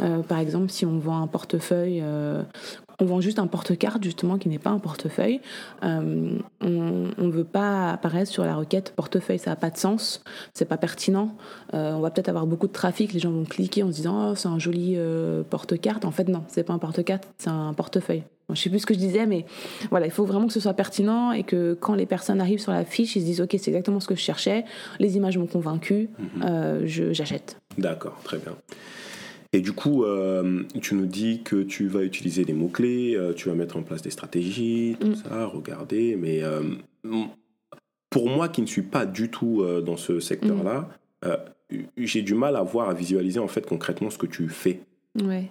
Euh, 0.00 0.20
par 0.20 0.38
exemple, 0.38 0.70
si 0.70 0.86
on 0.86 0.98
vend 0.98 1.20
un 1.20 1.26
portefeuille, 1.26 2.00
euh, 2.02 2.42
on 3.00 3.04
vend 3.04 3.20
juste 3.20 3.38
un 3.38 3.46
porte-carte 3.46 4.02
justement 4.02 4.38
qui 4.38 4.48
n'est 4.48 4.58
pas 4.58 4.70
un 4.70 4.78
portefeuille, 4.78 5.40
euh, 5.82 6.38
on 6.60 7.12
ne 7.18 7.30
veut 7.30 7.44
pas 7.44 7.92
apparaître 7.92 8.30
sur 8.30 8.44
la 8.44 8.54
requête 8.54 8.92
portefeuille, 8.94 9.38
ça 9.38 9.50
n'a 9.50 9.56
pas 9.56 9.70
de 9.70 9.76
sens, 9.76 10.22
c'est 10.52 10.64
pas 10.64 10.76
pertinent. 10.76 11.34
on 11.72 12.00
va 12.00 12.10
peut-être 12.10 12.28
avoir 12.28 12.46
beaucoup 12.46 12.66
de 12.66 12.72
trafic, 12.72 13.12
les 13.12 13.20
gens 13.20 13.30
vont 13.30 13.44
cliquer 13.44 13.82
en 13.82 13.88
se 13.88 13.96
disant 13.96 14.30
oh, 14.30 14.34
c'est 14.34 14.48
un 14.48 14.58
joli 14.58 14.96
porte-carte. 15.50 16.04
En 16.04 16.10
fait, 16.10 16.28
non, 16.28 16.44
c'est 16.48 16.64
pas 16.64 16.72
un 16.72 16.78
porte-carte, 16.78 17.28
c'est 17.38 17.50
un 17.50 17.72
portefeuille. 17.74 18.24
Je 18.52 18.60
sais 18.60 18.68
plus 18.68 18.80
ce 18.80 18.86
que 18.86 18.92
je 18.92 18.98
disais, 18.98 19.24
mais 19.24 19.46
voilà, 19.90 20.04
il 20.06 20.12
faut 20.12 20.26
vraiment 20.26 20.46
que 20.46 20.52
ce 20.52 20.60
soit 20.60 20.74
pertinent 20.74 21.32
et 21.32 21.44
que 21.44 21.76
quand 21.80 21.94
les 21.94 22.04
personnes 22.04 22.40
arrivent 22.40 22.60
sur 22.60 22.72
la 22.72 22.84
fiche, 22.84 23.16
ils 23.16 23.20
se 23.20 23.24
disent 23.24 23.40
ok, 23.40 23.50
c'est 23.52 23.68
exactement 23.68 24.00
ce 24.00 24.06
que 24.06 24.14
je 24.14 24.20
cherchais, 24.20 24.64
les 24.98 25.16
images 25.16 25.38
m'ont 25.38 25.46
convaincu, 25.46 26.10
mhm. 26.18 26.42
euh, 26.44 27.12
j'achète. 27.12 27.56
D'accord, 27.78 28.18
très 28.22 28.36
bien. 28.36 28.52
Et 29.54 29.60
du 29.60 29.72
coup, 29.72 30.04
euh, 30.04 30.64
tu 30.82 30.94
nous 30.94 31.06
dis 31.06 31.42
que 31.42 31.62
tu 31.62 31.86
vas 31.86 32.02
utiliser 32.02 32.44
des 32.44 32.52
mots-clés, 32.52 33.14
euh, 33.14 33.32
tu 33.32 33.48
vas 33.48 33.54
mettre 33.54 33.76
en 33.76 33.82
place 33.82 34.02
des 34.02 34.10
stratégies, 34.10 34.96
tout 35.00 35.08
mm. 35.08 35.14
ça, 35.14 35.46
regarder. 35.46 36.16
Mais 36.16 36.42
pour 38.10 38.28
moi 38.28 38.48
qui 38.48 38.60
ne 38.60 38.66
suis 38.66 38.82
pas 38.82 39.06
du 39.06 39.30
tout 39.30 39.64
dans 39.84 39.96
ce 39.96 40.20
secteur-là, 40.20 40.88
mm. 41.24 41.76
j'ai 41.96 42.22
du 42.22 42.34
mal 42.34 42.56
à 42.56 42.62
voir, 42.62 42.90
à 42.90 42.94
visualiser 42.94 43.38
en 43.38 43.48
fait 43.48 43.64
concrètement 43.64 44.10
ce 44.10 44.18
que 44.18 44.26
tu 44.26 44.48
fais. 44.48 44.80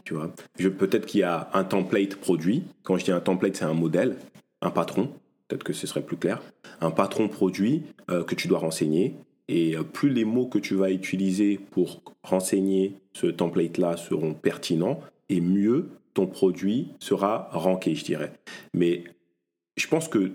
Tu 0.03 0.13
vois, 0.13 0.29
peut-être 0.57 1.05
qu'il 1.05 1.21
y 1.21 1.23
a 1.23 1.49
un 1.53 1.63
template 1.63 2.15
produit. 2.17 2.63
Quand 2.83 2.97
je 2.97 3.05
dis 3.05 3.11
un 3.11 3.21
template, 3.21 3.55
c'est 3.55 3.65
un 3.65 3.73
modèle, 3.73 4.17
un 4.61 4.69
patron. 4.69 5.09
Peut-être 5.47 5.63
que 5.63 5.73
ce 5.73 5.87
serait 5.87 6.01
plus 6.01 6.17
clair. 6.17 6.41
Un 6.81 6.91
patron 6.91 7.27
produit 7.27 7.83
euh, 8.09 8.23
que 8.23 8.35
tu 8.35 8.47
dois 8.47 8.59
renseigner. 8.59 9.15
Et 9.47 9.75
euh, 9.75 9.83
plus 9.83 10.09
les 10.09 10.25
mots 10.25 10.47
que 10.47 10.59
tu 10.59 10.75
vas 10.75 10.91
utiliser 10.91 11.59
pour 11.71 12.01
renseigner 12.23 12.95
ce 13.13 13.27
template-là 13.27 13.97
seront 13.97 14.33
pertinents, 14.33 14.99
et 15.29 15.41
mieux 15.41 15.89
ton 16.13 16.27
produit 16.27 16.89
sera 16.99 17.49
ranké, 17.51 17.95
je 17.95 18.03
dirais. 18.03 18.33
Mais 18.73 19.03
je 19.77 19.87
pense 19.87 20.07
que 20.07 20.31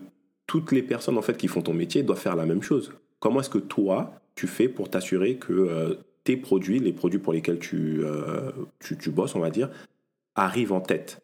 toutes 0.47 0.73
les 0.73 0.83
personnes 0.83 1.19
en 1.19 1.23
fait 1.23 1.37
qui 1.37 1.49
font 1.49 1.63
ton 1.63 1.75
métier 1.75 2.03
doivent 2.03 2.21
faire 2.21 2.37
la 2.37 2.47
même 2.47 2.63
chose. 2.63 2.93
Comment 3.21 3.41
est-ce 3.41 3.51
que 3.51 3.59
toi, 3.59 4.13
tu 4.35 4.47
fais 4.47 4.69
pour 4.69 4.91
t'assurer 4.91 5.37
que 5.37 5.53
euh, 5.53 5.95
tes 6.25 6.37
produits, 6.37 6.79
les 6.79 6.93
produits 6.93 7.19
pour 7.19 7.33
lesquels 7.33 7.59
tu, 7.59 8.01
euh, 8.03 8.51
tu, 8.81 8.97
tu, 8.97 9.11
bosses, 9.11 9.35
on 9.35 9.41
va 9.41 9.51
dire, 9.51 9.71
arrivent 10.35 10.73
en 10.73 10.81
tête? 10.81 11.21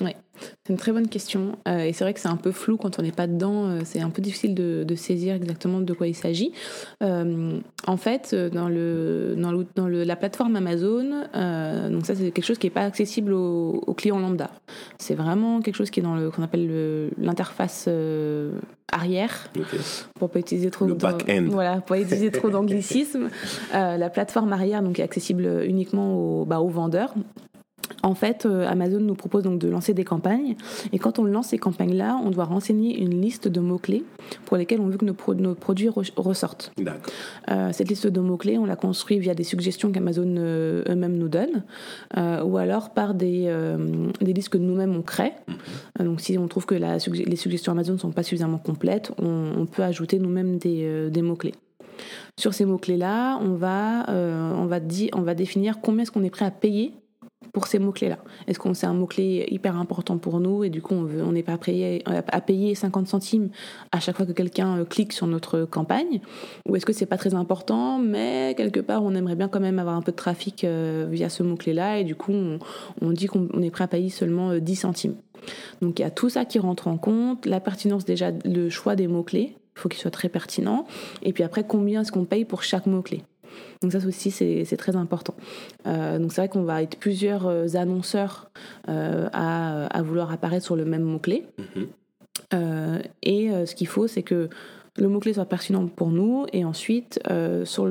Oui, 0.00 0.12
c'est 0.64 0.72
une 0.72 0.78
très 0.78 0.90
bonne 0.90 1.08
question. 1.08 1.58
Euh, 1.68 1.84
et 1.84 1.92
c'est 1.92 2.02
vrai 2.02 2.14
que 2.14 2.20
c'est 2.20 2.28
un 2.28 2.36
peu 2.36 2.50
flou 2.50 2.76
quand 2.76 2.98
on 2.98 3.02
n'est 3.02 3.12
pas 3.12 3.26
dedans. 3.26 3.66
Euh, 3.66 3.80
c'est 3.84 4.00
un 4.00 4.10
peu 4.10 4.22
difficile 4.22 4.54
de, 4.54 4.84
de, 4.84 4.94
saisir 4.94 5.34
exactement 5.34 5.80
de 5.80 5.92
quoi 5.92 6.06
il 6.06 6.14
s'agit. 6.14 6.52
en 7.00 7.96
fait, 7.96 8.34
dans, 8.34 8.68
le, 8.68 9.34
dans, 9.36 9.52
le, 9.52 9.66
dans 9.74 9.88
le, 9.88 10.02
la 10.04 10.16
plateforme 10.16 10.56
Amazon, 10.56 11.24
donc 11.90 12.06
ça 12.06 12.14
c'est 12.14 12.30
quelque 12.30 12.44
chose 12.44 12.58
qui 12.58 12.66
n'est 12.66 12.72
pas 12.72 12.84
accessible 12.84 13.32
aux, 13.32 13.82
aux 13.86 13.94
clients 13.94 14.18
lambda. 14.18 14.50
C'est 14.98 15.14
vraiment 15.14 15.60
quelque 15.60 15.76
chose 15.76 15.90
qui 15.90 16.00
est 16.00 16.02
dans 16.02 16.16
le 16.16 16.30
qu'on 16.30 16.42
appelle 16.42 17.10
l'interface 17.18 17.88
arrière 18.92 19.50
pour 20.14 20.30
pas 20.30 20.38
utiliser 20.38 20.70
trop 20.70 20.84
le 20.84 20.94
back-end. 20.94 21.46
voilà 21.48 21.76
pour 21.76 21.96
pas 21.96 22.00
utiliser 22.00 22.30
trop 22.30 22.50
d'anglicisme 22.50 23.30
euh, 23.74 23.96
la 23.96 24.10
plateforme 24.10 24.52
arrière 24.52 24.82
donc 24.82 25.00
est 25.00 25.02
accessible 25.02 25.64
uniquement 25.64 26.14
aux, 26.14 26.44
bah, 26.44 26.60
aux 26.60 26.68
vendeurs 26.68 27.14
en 28.02 28.14
fait, 28.14 28.46
euh, 28.46 28.66
Amazon 28.68 29.00
nous 29.00 29.14
propose 29.14 29.42
donc 29.42 29.58
de 29.58 29.68
lancer 29.68 29.94
des 29.94 30.04
campagnes. 30.04 30.56
Et 30.92 30.98
quand 30.98 31.18
on 31.18 31.24
lance 31.24 31.48
ces 31.48 31.58
campagnes-là, 31.58 32.20
on 32.24 32.30
doit 32.30 32.44
renseigner 32.44 33.00
une 33.00 33.20
liste 33.20 33.48
de 33.48 33.60
mots-clés 33.60 34.04
pour 34.44 34.56
lesquels 34.56 34.80
on 34.80 34.88
veut 34.88 34.98
que 34.98 35.04
nos, 35.04 35.54
produits 35.54 35.88
ressortent. 36.16 36.72
Euh, 37.50 37.70
cette 37.72 37.88
liste 37.88 38.06
de 38.06 38.20
mots-clés, 38.20 38.58
on 38.58 38.64
la 38.64 38.76
construit 38.76 39.18
via 39.18 39.34
des 39.34 39.44
suggestions 39.44 39.92
qu'Amazon 39.92 40.34
euh, 40.36 40.82
eux-mêmes 40.88 41.16
nous 41.16 41.28
donnent, 41.28 41.64
ou 42.16 42.56
alors 42.56 42.90
par 42.90 43.14
des, 43.14 43.52
des 44.20 44.32
listes 44.32 44.48
que 44.48 44.58
nous-mêmes 44.58 44.94
on 44.96 45.02
crée. 45.02 45.32
Mhm. 45.48 46.06
donc 46.06 46.20
si 46.20 46.38
on 46.38 46.48
trouve 46.48 46.66
que 46.66 46.74
les 46.74 47.36
suggestions 47.36 47.72
Amazon 47.72 47.94
ne 47.94 47.98
sont 47.98 48.10
pas 48.10 48.22
suffisamment 48.22 48.58
complètes, 48.58 49.12
on, 49.18 49.66
peut 49.66 49.82
ajouter 49.82 50.18
nous-mêmes 50.18 50.58
des, 50.58 51.10
des 51.10 51.22
mots-clés. 51.22 51.54
Sur 52.38 52.54
ces 52.54 52.64
mots-clés-là, 52.64 53.38
on, 53.42 53.54
va, 53.54 54.06
on, 54.08 54.66
va 54.66 54.78
on 55.14 55.22
va 55.22 55.34
définir 55.34 55.80
combien 55.80 56.02
est-ce 56.02 56.10
qu'on 56.10 56.24
est 56.24 56.30
prêt 56.30 56.44
à 56.44 56.50
payer 56.50 56.94
pour 57.52 57.66
ces 57.66 57.78
mots-clés-là 57.78 58.18
Est-ce 58.46 58.58
qu'on 58.58 58.74
c'est 58.74 58.86
un 58.86 58.94
mot-clé 58.94 59.46
hyper 59.50 59.76
important 59.76 60.18
pour 60.18 60.40
nous 60.40 60.64
et 60.64 60.70
du 60.70 60.82
coup 60.82 60.94
on 60.94 61.32
n'est 61.32 61.42
pas 61.42 61.58
prêt 61.58 62.02
à 62.06 62.40
payer 62.40 62.74
50 62.74 63.08
centimes 63.08 63.50
à 63.90 64.00
chaque 64.00 64.16
fois 64.16 64.26
que 64.26 64.32
quelqu'un 64.32 64.78
euh, 64.78 64.84
clique 64.84 65.12
sur 65.12 65.26
notre 65.26 65.64
campagne? 65.64 66.20
Ou 66.68 66.76
est-ce 66.76 66.86
que 66.86 66.92
c'est 66.92 67.06
pas 67.06 67.18
très 67.18 67.34
important 67.34 67.98
mais 67.98 68.54
quelque 68.56 68.80
part 68.80 69.02
on 69.04 69.14
aimerait 69.14 69.36
bien 69.36 69.48
quand 69.48 69.60
même 69.60 69.78
avoir 69.78 69.96
un 69.96 70.02
peu 70.02 70.12
de 70.12 70.16
trafic 70.16 70.64
euh, 70.64 71.06
via 71.10 71.28
ce 71.28 71.42
mot-clé-là 71.42 71.98
et 71.98 72.04
du 72.04 72.14
coup 72.14 72.32
on, 72.32 73.12
dit 73.12 73.26
qu'on 73.26 73.62
est 73.62 73.70
prêt 73.70 73.84
à 73.84 73.88
payer 73.88 74.08
seulement 74.08 74.56
10 74.56 74.72
euh, 74.72 74.80
centimes. 74.80 75.16
Donc 75.80 75.98
il 75.98 76.02
y 76.02 76.04
a 76.04 76.10
tout 76.10 76.28
ça 76.28 76.44
qui 76.44 76.58
rentre 76.58 76.88
en 76.88 76.96
compte, 76.96 77.46
la 77.46 77.60
pertinence 77.60 78.04
déjà, 78.04 78.30
le 78.44 78.70
choix 78.70 78.96
des 78.96 79.08
mots-clés, 79.08 79.56
il 79.76 79.80
faut 79.80 79.88
qu'il 79.88 80.00
soit 80.00 80.10
très 80.10 80.28
pertinent, 80.28 80.86
et 81.22 81.32
puis 81.32 81.42
après 81.42 81.64
combien 81.64 82.02
est-ce 82.02 82.12
qu'on 82.12 82.24
paye 82.24 82.44
pour 82.44 82.62
chaque 82.62 82.86
mot-clé? 82.86 83.24
Donc 83.82 83.92
ça 83.92 83.98
aussi, 84.06 84.30
c'est 84.30 84.76
très 84.76 84.96
important. 84.96 85.34
Euh, 85.86 86.18
donc 86.18 86.32
c'est 86.32 86.40
vrai 86.40 86.48
qu'on 86.48 86.62
va 86.62 86.82
être 86.82 86.98
plusieurs 86.98 87.46
euh, 87.46 87.66
annonceurs 87.74 88.50
euh, 88.88 89.28
à, 89.32 90.02
vouloir 90.02 90.32
apparaître 90.32 90.64
sur 90.64 90.76
le 90.76 90.84
même 90.84 91.02
mot-clé. 91.02 91.46
Mhm. 91.58 91.88
et 93.22 93.50
ce 93.66 93.74
qu'il 93.74 93.86
faut, 93.86 94.06
c'est 94.06 94.22
que 94.22 94.48
le 94.96 95.08
mot-clé 95.08 95.32
soit 95.32 95.46
pertinent 95.46 95.86
pour 95.86 96.10
nous. 96.10 96.46
Et 96.52 96.64
ensuite, 96.64 97.20
sur 97.64 97.86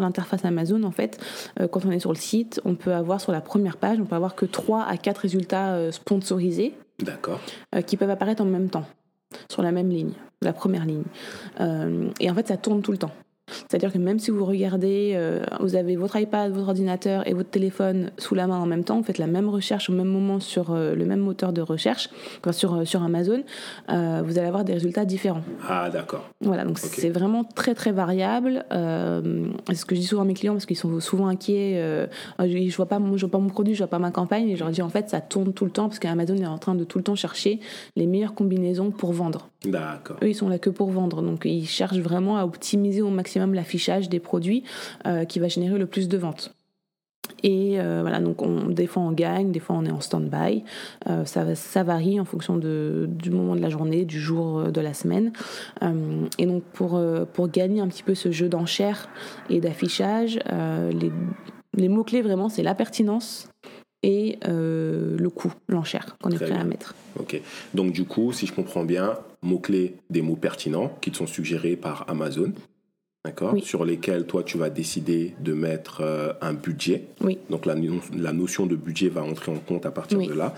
l'interface 0.00 0.40
sur 0.40 0.48
Amazon, 0.48 0.82
en 0.82 0.90
fait, 0.90 1.18
quand 1.70 1.84
on 1.84 1.90
est 1.90 2.00
sur 2.00 2.12
le 2.12 2.18
site, 2.18 2.60
on 2.64 2.74
peut 2.74 2.92
avoir 2.92 3.20
sur 3.20 3.32
la 3.32 3.40
première 3.40 3.76
page, 3.76 3.98
on 4.00 4.04
peut 4.04 4.16
avoir 4.16 4.34
que 4.34 4.46
3 4.46 4.84
à 4.84 4.96
4 4.96 5.18
résultats 5.18 5.92
sponsorisés. 5.92 6.74
qui 7.86 7.96
peuvent 7.96 8.10
apparaître 8.10 8.42
en 8.42 8.46
même 8.46 8.68
temps, 8.68 8.86
sur 9.48 9.62
la 9.62 9.72
même 9.72 9.90
ligne, 9.90 10.12
la 10.42 10.52
première 10.52 10.84
ligne. 10.84 11.04
et 12.20 12.30
en 12.30 12.34
fait, 12.34 12.48
ça 12.48 12.56
tourne 12.56 12.82
tout 12.82 12.92
le 12.92 12.98
temps. 12.98 13.12
C'est-à-dire 13.46 13.92
que 13.92 13.98
même 13.98 14.18
si 14.18 14.30
vous 14.30 14.44
regardez, 14.44 15.12
euh, 15.14 15.44
vous 15.60 15.76
avez 15.76 15.96
votre 15.96 16.16
iPad, 16.16 16.52
votre 16.52 16.68
ordinateur 16.68 17.26
et 17.28 17.34
votre 17.34 17.50
téléphone 17.50 18.10
sous 18.18 18.34
la 18.34 18.46
main 18.46 18.58
en 18.58 18.66
même 18.66 18.84
temps, 18.84 18.98
vous 18.98 19.04
faites 19.04 19.18
la 19.18 19.26
même 19.26 19.48
recherche 19.48 19.90
au 19.90 19.92
même 19.92 20.08
moment 20.08 20.40
sur 20.40 20.72
euh, 20.72 20.94
le 20.94 21.04
même 21.04 21.20
moteur 21.20 21.52
de 21.52 21.60
recherche, 21.60 22.08
sur, 22.52 22.74
euh, 22.74 22.84
sur 22.84 23.02
Amazon, 23.02 23.42
vous 23.88 24.38
allez 24.38 24.46
avoir 24.46 24.64
des 24.64 24.74
résultats 24.74 25.04
différents. 25.04 25.42
Ah 25.68 25.90
d'accord. 25.90 26.30
Voilà, 26.40 26.64
donc 26.64 26.78
c'est 26.78 27.10
vraiment 27.10 27.44
très 27.44 27.74
très 27.74 27.92
variable. 27.92 28.64
c'est 28.70 29.74
ce 29.74 29.84
que 29.84 29.94
je 29.94 30.00
dis 30.00 30.06
souvent 30.06 30.22
à 30.22 30.24
mes 30.24 30.34
clients 30.34 30.54
parce 30.54 30.66
qu'ils 30.66 30.76
sont 30.76 31.00
souvent 31.00 31.26
inquiets. 31.26 32.06
je 32.38 32.76
vois 32.76 32.86
pas 32.86 32.98
mon, 32.98 33.16
je 33.16 33.26
vois 33.26 33.30
pas 33.30 33.38
mon 33.38 33.48
produit, 33.48 33.74
je 33.74 33.78
vois 33.78 33.88
pas 33.88 33.98
ma 33.98 34.10
campagne, 34.10 34.48
et 34.48 34.56
je 34.56 34.60
leur 34.60 34.70
dis 34.70 34.82
en 34.82 34.88
fait 34.88 35.10
ça 35.10 35.20
tourne 35.20 35.52
tout 35.52 35.64
le 35.64 35.70
temps 35.70 35.88
parce 35.88 35.98
qu'Amazon 35.98 36.36
est 36.36 36.46
en 36.46 36.58
train 36.58 36.74
de 36.74 36.84
tout 36.84 36.98
le 36.98 37.04
temps 37.04 37.14
chercher 37.14 37.60
les 37.96 38.06
meilleures 38.06 38.34
combinaisons 38.34 38.90
pour 38.90 39.12
vendre. 39.12 39.48
D'accord. 39.64 40.16
Eux 40.22 40.28
ils 40.28 40.34
sont 40.34 40.48
là 40.48 40.58
que 40.58 40.70
pour 40.70 40.90
vendre, 40.90 41.22
donc 41.22 41.42
ils 41.44 41.66
cherchent 41.66 41.98
vraiment 41.98 42.36
à 42.38 42.44
optimiser 42.44 43.02
au 43.02 43.10
maximum 43.10 43.33
l'affichage 43.54 44.08
des 44.08 44.20
produits 44.20 44.64
euh, 45.06 45.24
qui 45.24 45.38
va 45.38 45.48
générer 45.48 45.78
le 45.78 45.86
plus 45.86 46.08
de 46.08 46.16
ventes. 46.16 46.54
Et 47.42 47.80
euh, 47.80 48.00
voilà, 48.02 48.20
donc 48.20 48.42
on, 48.42 48.68
des 48.68 48.86
fois 48.86 49.02
on 49.02 49.12
gagne, 49.12 49.50
des 49.50 49.60
fois 49.60 49.76
on 49.76 49.84
est 49.84 49.90
en 49.90 50.00
stand-by. 50.00 50.64
Euh, 51.08 51.24
ça, 51.24 51.54
ça, 51.54 51.82
varie 51.82 52.20
en 52.20 52.24
fonction 52.24 52.56
de, 52.56 53.06
du 53.08 53.30
moment 53.30 53.56
de 53.56 53.60
la 53.60 53.70
journée, 53.70 54.04
du 54.04 54.20
jour 54.20 54.64
de 54.64 54.80
la 54.80 54.94
semaine. 54.94 55.32
et 56.38 56.46
donc 56.46 56.62
pour, 56.72 57.00
pour 57.32 57.48
gagner 57.48 57.80
un 57.80 57.88
petit 57.88 58.02
peu 58.02 58.14
ce 58.14 58.30
jeu 58.30 58.48
d'enchères 58.48 59.08
et 59.50 59.60
d'affichage, 59.60 60.38
les, 60.92 61.12
les 61.74 61.88
mots-clés 61.88 62.22
vraiment 62.22 62.48
c'est 62.48 62.62
la 62.62 62.74
pertinence 62.74 63.48
et 64.02 64.38
le 64.44 65.28
coût, 65.28 65.52
l'enchère 65.68 66.16
qu'on 66.22 66.30
est 66.30 66.36
prêt 66.36 66.52
à 66.52 66.64
mettre. 66.64 66.94
Ok. 67.18 67.40
Donc 67.72 67.92
du 67.92 68.04
coup, 68.04 68.32
si 68.32 68.46
je 68.46 68.52
comprends 68.52 68.84
bien, 68.84 69.18
mots-clés, 69.42 69.96
des 70.10 70.22
mots 70.22 70.36
pertinents 70.36 70.90
qui 71.00 71.10
te 71.10 71.16
sont 71.16 71.26
suggérés 71.26 71.76
par 71.76 72.04
Amazon 72.08 72.52
d'accord, 73.24 73.54
sur 73.62 73.84
lesquels 73.84 74.26
toi 74.26 74.42
tu 74.42 74.58
vas 74.58 74.68
décider 74.68 75.34
de 75.40 75.54
mettre 75.54 76.02
euh, 76.02 76.32
un 76.42 76.52
budget. 76.52 77.06
Oui. 77.22 77.38
Donc 77.48 77.64
la, 77.64 77.74
la, 77.74 78.32
notion 78.32 78.66
de 78.66 78.76
budget 78.76 79.08
va 79.08 79.22
entrer 79.22 79.50
en 79.50 79.58
compte 79.58 79.86
à 79.86 79.90
partir 79.90 80.18
de 80.18 80.32
là. 80.32 80.54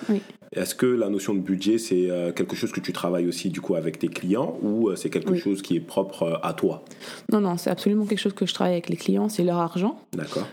Est-ce 0.52 0.74
que 0.74 0.86
la 0.86 1.08
notion 1.08 1.34
de 1.34 1.40
budget 1.40 1.78
c'est 1.78 2.10
euh, 2.10 2.32
quelque 2.32 2.56
chose 2.56 2.72
que 2.72 2.80
tu 2.80 2.92
travailles 2.92 3.26
aussi 3.26 3.50
du 3.50 3.60
coup 3.60 3.74
avec 3.74 3.98
tes 3.98 4.08
clients 4.08 4.58
ou 4.62 4.88
euh, 4.88 4.96
c'est 4.96 5.10
quelque 5.10 5.34
chose 5.36 5.62
qui 5.62 5.76
est 5.76 5.80
propre 5.80 6.40
à 6.42 6.54
toi? 6.54 6.84
Non 7.30 7.40
non, 7.40 7.56
c'est 7.56 7.70
absolument 7.70 8.04
quelque 8.04 8.20
chose 8.20 8.34
que 8.34 8.46
je 8.46 8.54
travaille 8.54 8.74
avec 8.74 8.88
les 8.88 8.96
clients, 8.96 9.28
c'est 9.28 9.44
leur 9.44 9.58
argent. 9.58 10.00
D'accord. 10.12 10.46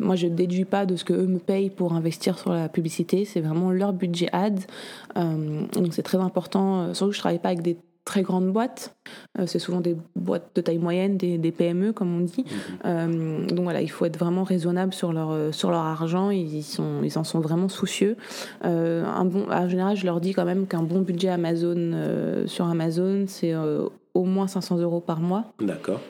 moi 0.00 0.16
je 0.16 0.28
déduis 0.28 0.64
pas 0.64 0.86
de 0.86 0.96
ce 0.96 1.04
que 1.04 1.12
eux 1.12 1.26
me 1.26 1.38
payent 1.38 1.70
pour 1.70 1.92
investir 1.92 2.38
sur 2.38 2.52
la 2.52 2.68
publicité, 2.68 3.24
c'est 3.24 3.40
vraiment 3.40 3.70
leur 3.70 3.92
budget 3.92 4.28
ad. 4.32 4.60
donc 5.14 5.92
c'est 5.92 6.02
très 6.02 6.18
important. 6.18 6.94
surtout 6.94 7.10
que 7.10 7.16
je 7.16 7.20
travaille 7.20 7.38
pas 7.38 7.48
avec 7.48 7.62
des 7.62 7.76
très 8.04 8.22
grandes 8.22 8.52
boîtes. 8.52 8.96
Euh, 9.38 9.46
c'est 9.46 9.58
souvent 9.58 9.80
des 9.80 9.96
boîtes 10.16 10.50
de 10.54 10.60
taille 10.60 10.78
moyenne, 10.78 11.16
des, 11.16 11.52
PME 11.52 11.92
comme 11.92 12.16
on 12.16 12.20
dit. 12.20 12.44
Mhm. 12.44 12.78
Euh, 12.84 13.46
donc 13.46 13.60
voilà, 13.60 13.80
il 13.80 13.90
faut 13.90 14.04
être 14.04 14.18
vraiment 14.18 14.44
raisonnable 14.44 14.92
sur 14.92 15.12
leur, 15.12 15.30
euh, 15.30 15.52
sur 15.52 15.70
leur 15.70 15.80
argent. 15.80 16.30
Ils, 16.30 16.62
sont, 16.62 17.02
ils 17.02 17.18
en 17.18 17.24
sont 17.24 17.40
vraiment 17.40 17.68
soucieux. 17.68 18.16
un 18.62 19.24
bon, 19.24 19.46
en 19.50 19.68
général, 19.68 19.96
je 19.96 20.04
leur 20.04 20.20
dis 20.20 20.32
quand 20.32 20.44
même 20.44 20.66
qu'un 20.66 20.82
bon 20.82 21.00
budget 21.00 21.28
Amazon 21.28 22.44
sur 22.46 22.66
Amazon, 22.66 23.24
c'est 23.26 23.54
au 24.14 24.24
moins 24.24 24.46
500 24.46 24.78
euros 24.78 25.00
par 25.00 25.20
mois. 25.20 25.52
D'accord. 25.60 26.00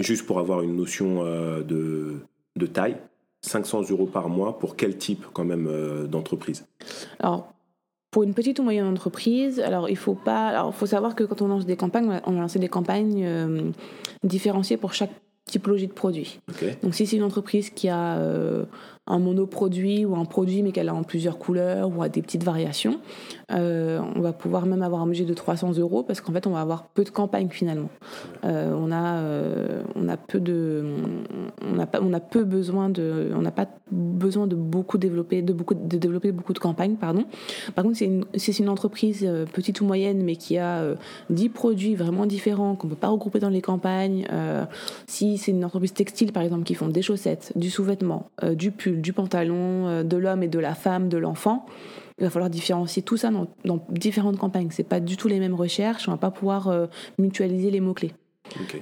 juste 0.00 0.26
pour 0.26 0.38
avoir 0.38 0.62
une 0.62 0.76
notion 0.76 1.24
de, 1.24 2.20
de 2.56 2.66
taille. 2.66 2.96
500 3.42 3.90
euros 3.90 4.06
par 4.06 4.30
mois 4.30 4.58
pour 4.58 4.74
quel 4.74 4.96
type 4.96 5.26
quand 5.34 5.44
même 5.44 6.06
d'entreprise? 6.06 6.64
Alors 7.18 7.52
pour 8.14 8.22
une 8.22 8.32
petite 8.32 8.60
ou 8.60 8.62
moyenne 8.62 8.86
entreprise, 8.86 9.58
alors 9.58 9.90
il 9.90 9.96
faut 9.96 10.14
pas, 10.14 10.46
alors 10.46 10.72
faut 10.72 10.86
savoir 10.86 11.16
que 11.16 11.24
quand 11.24 11.42
on 11.42 11.48
lance 11.48 11.66
des 11.66 11.74
campagnes, 11.74 12.20
on 12.26 12.36
a 12.36 12.40
lancé 12.42 12.60
des 12.60 12.68
campagnes 12.68 13.24
euh, 13.24 13.72
différenciées 14.22 14.76
pour 14.76 14.94
chaque 14.94 15.10
typologie 15.46 15.88
de 15.88 15.92
produit. 15.92 16.38
Donc 16.84 16.94
si 16.94 17.08
c'est 17.08 17.16
une 17.16 17.24
entreprise 17.24 17.70
qui 17.70 17.88
a 17.88 18.18
euh, 18.18 18.66
un 19.06 19.18
monoproduit 19.18 20.06
ou 20.06 20.16
un 20.16 20.24
produit 20.24 20.62
mais 20.62 20.72
qu'elle 20.72 20.88
a 20.88 20.94
en 20.94 21.02
plusieurs 21.02 21.38
couleurs 21.38 21.94
ou 21.94 22.02
a 22.02 22.08
des 22.08 22.22
petites 22.22 22.42
variations, 22.42 23.00
euh, 23.52 24.00
on 24.16 24.20
va 24.20 24.32
pouvoir 24.32 24.64
même 24.64 24.82
avoir 24.82 25.02
un 25.02 25.06
budget 25.06 25.26
de 25.26 25.34
300 25.34 25.78
euros 25.78 26.02
parce 26.02 26.22
qu'en 26.22 26.32
fait 26.32 26.46
on 26.46 26.52
va 26.52 26.62
avoir 26.62 26.88
peu 26.88 27.04
de 27.04 27.10
campagnes 27.10 27.50
finalement. 27.50 27.90
Euh, 28.44 28.74
on 28.74 28.90
a 28.90 29.16
euh, 29.16 29.82
on 29.94 30.08
a 30.08 30.16
peu 30.16 30.40
de 30.40 30.84
on 31.62 31.78
a 31.78 31.86
pas 31.86 32.00
on 32.00 32.14
a 32.14 32.20
peu 32.20 32.44
besoin 32.44 32.88
de 32.88 33.30
on 33.34 33.42
n'a 33.42 33.50
pas 33.50 33.66
besoin 33.92 34.46
de 34.46 34.56
beaucoup 34.56 34.96
développer 34.96 35.42
de 35.42 35.52
beaucoup 35.52 35.74
de 35.74 35.98
développer 35.98 36.32
beaucoup 36.32 36.54
de 36.54 36.58
campagnes 36.58 36.96
pardon. 36.96 37.26
Par 37.74 37.84
contre 37.84 37.98
c'est 37.98 38.06
une 38.06 38.24
c'est 38.36 38.58
une 38.58 38.70
entreprise 38.70 39.28
petite 39.52 39.82
ou 39.82 39.84
moyenne 39.84 40.22
mais 40.22 40.36
qui 40.36 40.56
a 40.56 40.82
10 41.28 41.50
produits 41.50 41.94
vraiment 41.94 42.24
différents 42.24 42.74
qu'on 42.74 42.88
peut 42.88 42.94
pas 42.94 43.08
regrouper 43.08 43.38
dans 43.38 43.50
les 43.50 43.60
campagnes. 43.60 44.26
si 45.06 45.36
c'est 45.36 45.50
une 45.50 45.64
entreprise 45.64 45.92
textile 45.92 46.32
par 46.32 46.42
exemple 46.42 46.64
qui 46.64 46.74
font 46.74 46.88
des 46.88 47.02
chaussettes, 47.02 47.52
du 47.56 47.68
sous-vêtement, 47.68 48.30
du 48.54 48.70
pull 48.70 48.93
du 48.94 49.12
pantalon, 49.12 49.86
euh, 49.86 50.02
de 50.02 50.16
l'homme 50.16 50.42
et 50.42 50.48
de 50.48 50.58
la 50.58 50.74
femme, 50.74 51.08
de 51.08 51.18
l'enfant. 51.18 51.66
Il 52.18 52.24
va 52.24 52.30
falloir 52.30 52.50
différencier 52.50 53.02
tout 53.02 53.16
ça 53.16 53.30
dans, 53.30 53.84
différentes 53.88 54.38
campagnes. 54.38 54.68
C'est 54.70 54.88
pas 54.88 55.00
du 55.00 55.16
tout 55.16 55.28
les 55.28 55.40
mêmes 55.40 55.54
recherches. 55.54 56.08
On 56.08 56.12
va 56.12 56.16
pas 56.16 56.30
pouvoir 56.30 56.68
euh, 56.68 56.86
mutualiser 57.18 57.70
les 57.70 57.80
mots 57.80 57.94
clés. 57.94 58.12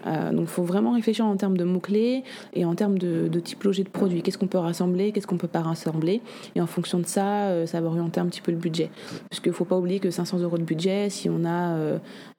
Euh, 0.06 0.32
donc, 0.32 0.42
il 0.42 0.46
faut 0.48 0.64
vraiment 0.64 0.92
réfléchir 0.92 1.24
en 1.24 1.36
termes 1.36 1.56
de 1.56 1.64
mots-clés 1.64 2.24
et 2.52 2.64
en 2.64 2.74
termes 2.74 2.98
de, 2.98 3.28
typologie 3.40 3.84
de 3.84 3.88
produits. 3.88 4.20
Qu'est-ce 4.20 4.36
qu'on 4.36 4.48
peut 4.48 4.58
rassembler, 4.58 5.12
qu'est-ce 5.12 5.26
qu'on 5.26 5.38
peut 5.38 5.48
pas 5.48 5.62
rassembler? 5.62 6.20
Et 6.56 6.60
en 6.60 6.66
fonction 6.66 6.98
de 6.98 7.06
ça, 7.06 7.66
ça 7.66 7.80
va 7.80 7.86
orienter 7.86 8.20
un 8.20 8.26
petit 8.26 8.42
peu 8.42 8.50
le 8.50 8.58
budget. 8.58 8.90
Parce 9.30 9.40
qu'il 9.40 9.52
ne 9.52 9.56
faut 9.56 9.64
pas 9.64 9.78
oublier 9.78 10.00
que 10.00 10.10
500 10.10 10.40
euros 10.40 10.58
de 10.58 10.64
budget, 10.64 11.08
si 11.08 11.30
on 11.30 11.46
a 11.46 11.76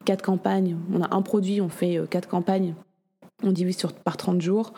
quatre 0.04 0.22
campagnes, 0.22 0.76
on 0.92 1.00
a 1.02 1.12
un 1.12 1.22
produit, 1.22 1.60
on 1.60 1.70
fait 1.70 1.98
quatre 2.10 2.28
campagnes, 2.28 2.74
on 3.42 3.52
divise 3.52 3.78
sur, 3.78 3.92
par 3.92 4.16
30 4.16 4.40
jours 4.40 4.72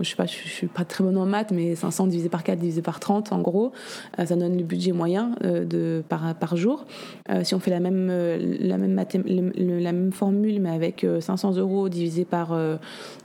je 0.00 0.10
sais 0.10 0.16
pas, 0.16 0.26
je, 0.26 0.34
suis 0.34 0.66
pas 0.66 0.84
très 0.84 1.02
bonne 1.02 1.16
en 1.16 1.24
maths, 1.24 1.52
mais 1.52 1.74
500 1.74 2.08
divisé 2.08 2.28
par 2.28 2.42
4 2.42 2.58
divisé 2.58 2.82
par 2.82 3.00
30, 3.00 3.32
en 3.32 3.40
gros, 3.40 3.72
euh, 4.18 4.26
ça 4.26 4.36
donne 4.36 4.56
le 4.56 4.62
budget 4.62 4.92
moyen 4.92 5.34
euh, 5.42 5.64
de, 5.64 6.02
par, 6.06 6.34
par 6.34 6.56
jour. 6.56 6.84
Euh, 7.30 7.44
si 7.44 7.54
on 7.54 7.60
fait 7.60 7.70
la 7.70 7.80
même, 7.80 8.08
la, 8.08 8.76
même 8.76 8.94
la 8.94 9.92
même 9.92 10.12
formule, 10.12 10.60
mais 10.60 10.70
avec 10.70 11.06
500 11.20 11.56
euros 11.56 11.88
divisé 11.88 12.24
par 12.26 12.56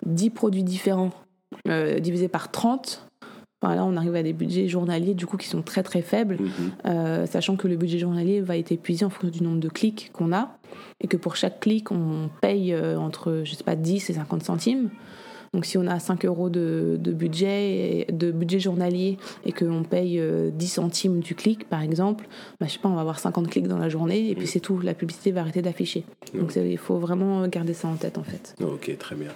10 0.06 0.30
produits 0.30 0.64
différents, 0.64 1.12
divisé 2.00 2.30
par 2.30 2.52
30, 2.52 3.06
là, 3.62 3.84
on 3.84 3.98
arrive 3.98 4.16
à 4.16 4.24
des 4.24 4.34
budgets 4.34 4.70
journaliers 4.70 5.14
du 5.14 5.26
coup 5.26 5.36
qui 5.36 5.48
sont 5.48 5.62
très 5.62 5.84
très 5.84 6.02
faibles, 6.02 6.38
mhm. 6.40 7.28
sachant 7.28 7.58
que 7.58 7.68
le 7.68 7.76
budget 7.76 8.00
journalier 8.00 8.40
va 8.40 8.58
être 8.58 8.72
épuisé 8.72 9.04
en 9.04 9.10
fonction 9.10 9.30
du 9.30 9.44
nombre 9.44 9.60
de 9.60 9.70
clics 9.70 10.12
qu'on 10.14 10.32
a 10.32 10.58
et 11.02 11.08
que 11.08 11.18
pour 11.18 11.36
chaque 11.36 11.60
clic 11.60 11.92
on 11.92 12.30
paye 12.42 12.76
entre 12.76 13.42
je 13.44 13.56
sais 13.56 13.64
pas 13.64 13.76
10 13.76 14.10
et 14.10 14.14
50 14.14 14.44
centimes. 14.44 14.90
Donc 15.54 15.66
si 15.66 15.78
on 15.78 15.86
a 15.88 16.00
5 16.00 16.26
euros 16.26 16.50
de, 16.50 16.98
budget, 16.98 18.08
de 18.12 18.32
budget 18.32 18.60
journalier 18.60 19.18
et 19.46 19.52
qu'on 19.52 19.84
paye 19.84 20.22
10 20.54 20.68
centimes 20.68 21.20
du 21.20 21.36
clic, 21.36 21.68
par 21.68 21.82
exemple, 21.82 22.26
bah, 22.60 22.68
je 22.68 22.74
sais 22.74 22.80
pas, 22.80 22.88
on 22.90 22.96
va 22.96 23.02
avoir 23.02 23.20
50 23.20 23.50
clics 23.50 23.68
dans 23.68 23.78
la 23.78 23.90
journée 23.90 24.30
et 24.30 24.36
puis 24.36 24.48
c'est 24.48 24.62
tout. 24.62 24.80
La 24.80 24.94
publicité 24.94 25.32
va 25.32 25.42
arrêter 25.42 25.62
d'afficher. 25.62 26.06
Donc 26.34 26.56
il 26.56 26.78
faut 26.78 26.98
vraiment 26.98 27.46
garder 27.48 27.74
ça 27.74 27.90
en 27.90 27.96
tête 27.96 28.18
en 28.18 28.24
fait. 28.24 28.56
Ok, 28.62 28.98
très 28.98 29.16
bien. 29.16 29.32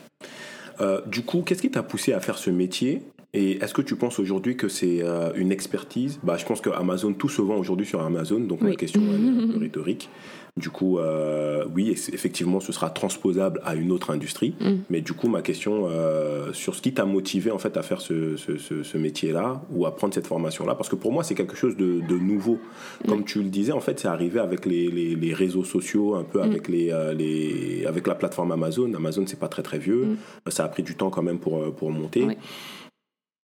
du 1.05 1.23
coup, 1.23 1.41
qu'est-ce 1.41 1.61
qui 1.61 1.71
t'a 1.71 1.83
poussé 1.83 2.13
à 2.13 2.21
faire 2.21 2.37
ce 2.37 2.49
métier? 2.49 3.01
Et 3.35 3.61
est-ce 3.61 3.73
que 3.73 3.81
tu 3.81 3.97
penses 3.97 4.17
aujourd'hui 4.17 4.55
que 4.55 4.69
c'est 4.69 5.03
euh, 5.03 5.33
une 5.35 5.51
expertise? 5.51 6.19
Bah, 6.23 6.37
Je 6.37 6.45
pense 6.45 6.61
que 6.61 6.69
Amazon, 6.69 7.11
tout 7.11 7.27
se 7.27 7.41
vend 7.41 7.57
aujourd'hui 7.57 7.85
sur 7.85 8.01
Amazon, 8.01 8.39
donc 8.39 8.61
la 8.61 8.75
question 8.75 9.01
est 9.01 9.43
un 9.43 9.47
peu 9.51 9.59
rhétorique. 9.59 10.09
Du 10.57 10.69
coup, 10.69 10.99
euh, 10.99 11.65
oui, 11.75 11.91
effectivement, 11.91 12.61
ce 12.61 12.71
sera 12.71 12.89
transposable 12.89 13.59
à 13.65 13.75
une 13.75 13.91
autre 13.91 14.09
industrie. 14.11 14.55
Mm. 14.61 14.75
Mais 14.89 15.01
du 15.01 15.11
coup, 15.11 15.27
ma 15.27 15.41
question 15.41 15.89
euh, 15.89 16.53
sur 16.53 16.75
ce 16.75 16.81
qui 16.81 16.93
t'a 16.93 17.03
motivé 17.03 17.51
en 17.51 17.57
fait 17.57 17.75
à 17.75 17.83
faire 17.83 17.99
ce, 17.99 18.37
ce, 18.37 18.97
métier-là 18.97 19.61
ou 19.71 19.85
à 19.85 19.93
prendre 19.93 20.13
cette 20.13 20.27
formation-là, 20.27 20.75
parce 20.75 20.87
que 20.87 20.95
pour 20.95 21.11
moi, 21.11 21.25
c'est 21.25 21.35
quelque 21.35 21.57
chose 21.57 21.75
de, 21.75 21.99
de 21.99 22.17
nouveau. 22.17 22.57
Comme 23.05 23.25
tu 23.25 23.43
le 23.43 23.49
disais, 23.49 23.73
en 23.73 23.81
fait, 23.81 23.99
c'est 23.99 24.07
arrivé 24.07 24.39
avec 24.39 24.65
les, 24.65 24.89
les, 24.89 25.15
les, 25.15 25.33
réseaux 25.33 25.65
sociaux, 25.65 26.15
un 26.15 26.23
peu 26.23 26.39
mm. 26.39 26.43
avec, 26.43 26.69
les, 26.69 27.13
les, 27.17 27.85
avec 27.85 28.07
la 28.07 28.15
plateforme 28.15 28.53
Amazon. 28.53 28.93
Amazon, 28.93 29.25
c'est 29.27 29.39
pas 29.39 29.49
très 29.49 29.61
très 29.61 29.77
vieux. 29.77 30.05
Mm. 30.05 30.17
Ça 30.51 30.63
a 30.63 30.69
pris 30.69 30.83
du 30.83 30.95
temps 30.95 31.09
quand 31.09 31.23
même 31.23 31.39
pour, 31.39 31.75
pour 31.75 31.91
monter. 31.91 32.27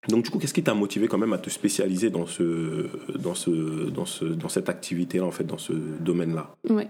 Donc 0.08 0.24
du 0.24 0.32
coup, 0.32 0.40
qu'est-ce 0.40 0.54
qui 0.54 0.64
t'a 0.64 0.74
motivé 0.74 1.08
quand 1.08 1.20
même 1.20 1.34
à 1.34 1.38
te 1.38 1.52
spécialiser 1.52 2.10
dans 2.10 2.26
ce, 2.26 2.90
dans 3.20 3.36
ce, 3.36 3.90
dans 3.92 4.06
ce, 4.06 4.26
dans 4.26 4.50
cette 4.50 4.68
activité-là, 4.68 5.26
en 5.26 5.32
fait, 5.32 5.44
dans 5.44 5.60
ce 5.60 5.74
domaine-là? 5.74 6.56
Ouais. 6.70 6.88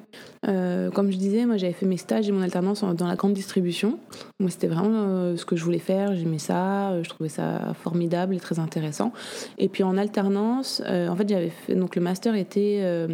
Euh, 0.47 0.89
comme 0.91 1.12
je 1.12 1.17
disais, 1.17 1.45
moi 1.45 1.58
j'avais 1.58 1.74
fait 1.74 1.86
mes 1.86 1.97
stages 1.97 2.30
et 2.30 2.32
mon 2.32 2.41
alternance 2.41 2.84
dans 2.84 3.08
la 3.08 3.15
grande 3.15 3.34
distribution. 3.34 4.00
Moi, 4.39 4.50
c'était 4.50 4.67
vraiment 4.67 4.89
euh, 4.93 5.36
ce 5.36 5.43
que 5.43 5.58
je 5.58 5.63
voulais 5.65 5.80
faire. 5.80 6.15
J'aimais 6.15 6.39
ça. 6.39 6.91
Euh, 6.91 7.04
je 7.04 7.10
trouvais 7.10 7.30
ça 7.30 7.74
formidable 7.74 8.34
et 8.34 8.39
très 8.39 8.60
intéressant. 8.60 9.12
Et 9.58 9.67
puis 9.67 9.84
en 9.84 9.97
alternance, 9.97 10.82
en 10.88 11.15
fait, 11.15 11.28
j'avais 11.28 11.50
fait 11.50 11.76
donc 11.76 11.97
le 11.97 12.02
master 12.02 12.36
était 12.36 13.08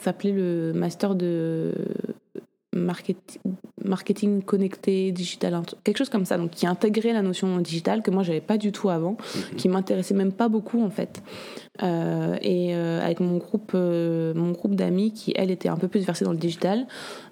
s'appelait 0.00 0.32
le 0.32 0.72
master 0.74 1.14
de 1.14 1.72
marketing, 2.74 3.40
marketing 3.84 4.42
connecté, 4.42 5.12
digital, 5.12 5.62
quelque 5.84 5.98
chose 5.98 6.08
comme 6.08 6.24
ça, 6.24 6.36
donc 6.38 6.50
qui 6.50 6.66
intégrait 6.66 7.12
la 7.12 7.22
notion 7.22 7.58
digitale 7.58 8.02
que 8.02 8.10
moi 8.10 8.22
j'avais 8.22 8.40
pas 8.40 8.58
du 8.58 8.72
tout 8.72 8.90
avant, 8.90 9.12
mhm. 9.12 9.56
qui 9.56 9.68
m'intéressait 9.68 10.14
même 10.14 10.32
pas 10.32 10.48
beaucoup 10.48 10.82
en 10.82 10.90
fait. 10.90 11.22
Euh, 11.82 12.36
et 12.40 12.72
euh, 12.74 13.04
avec 13.04 13.18
mon 13.18 13.36
groupe, 13.38 13.72
euh, 13.74 14.32
mon 14.34 14.52
groupe 14.52 14.76
d'amis 14.76 15.12
qui 15.12 15.32
elle 15.34 15.50
était 15.50 15.68
un 15.68 15.76
peu 15.76 15.88
plus 15.88 16.04
versée 16.06 16.24
dans 16.24 16.30
le 16.30 16.38
digital, 16.38 16.86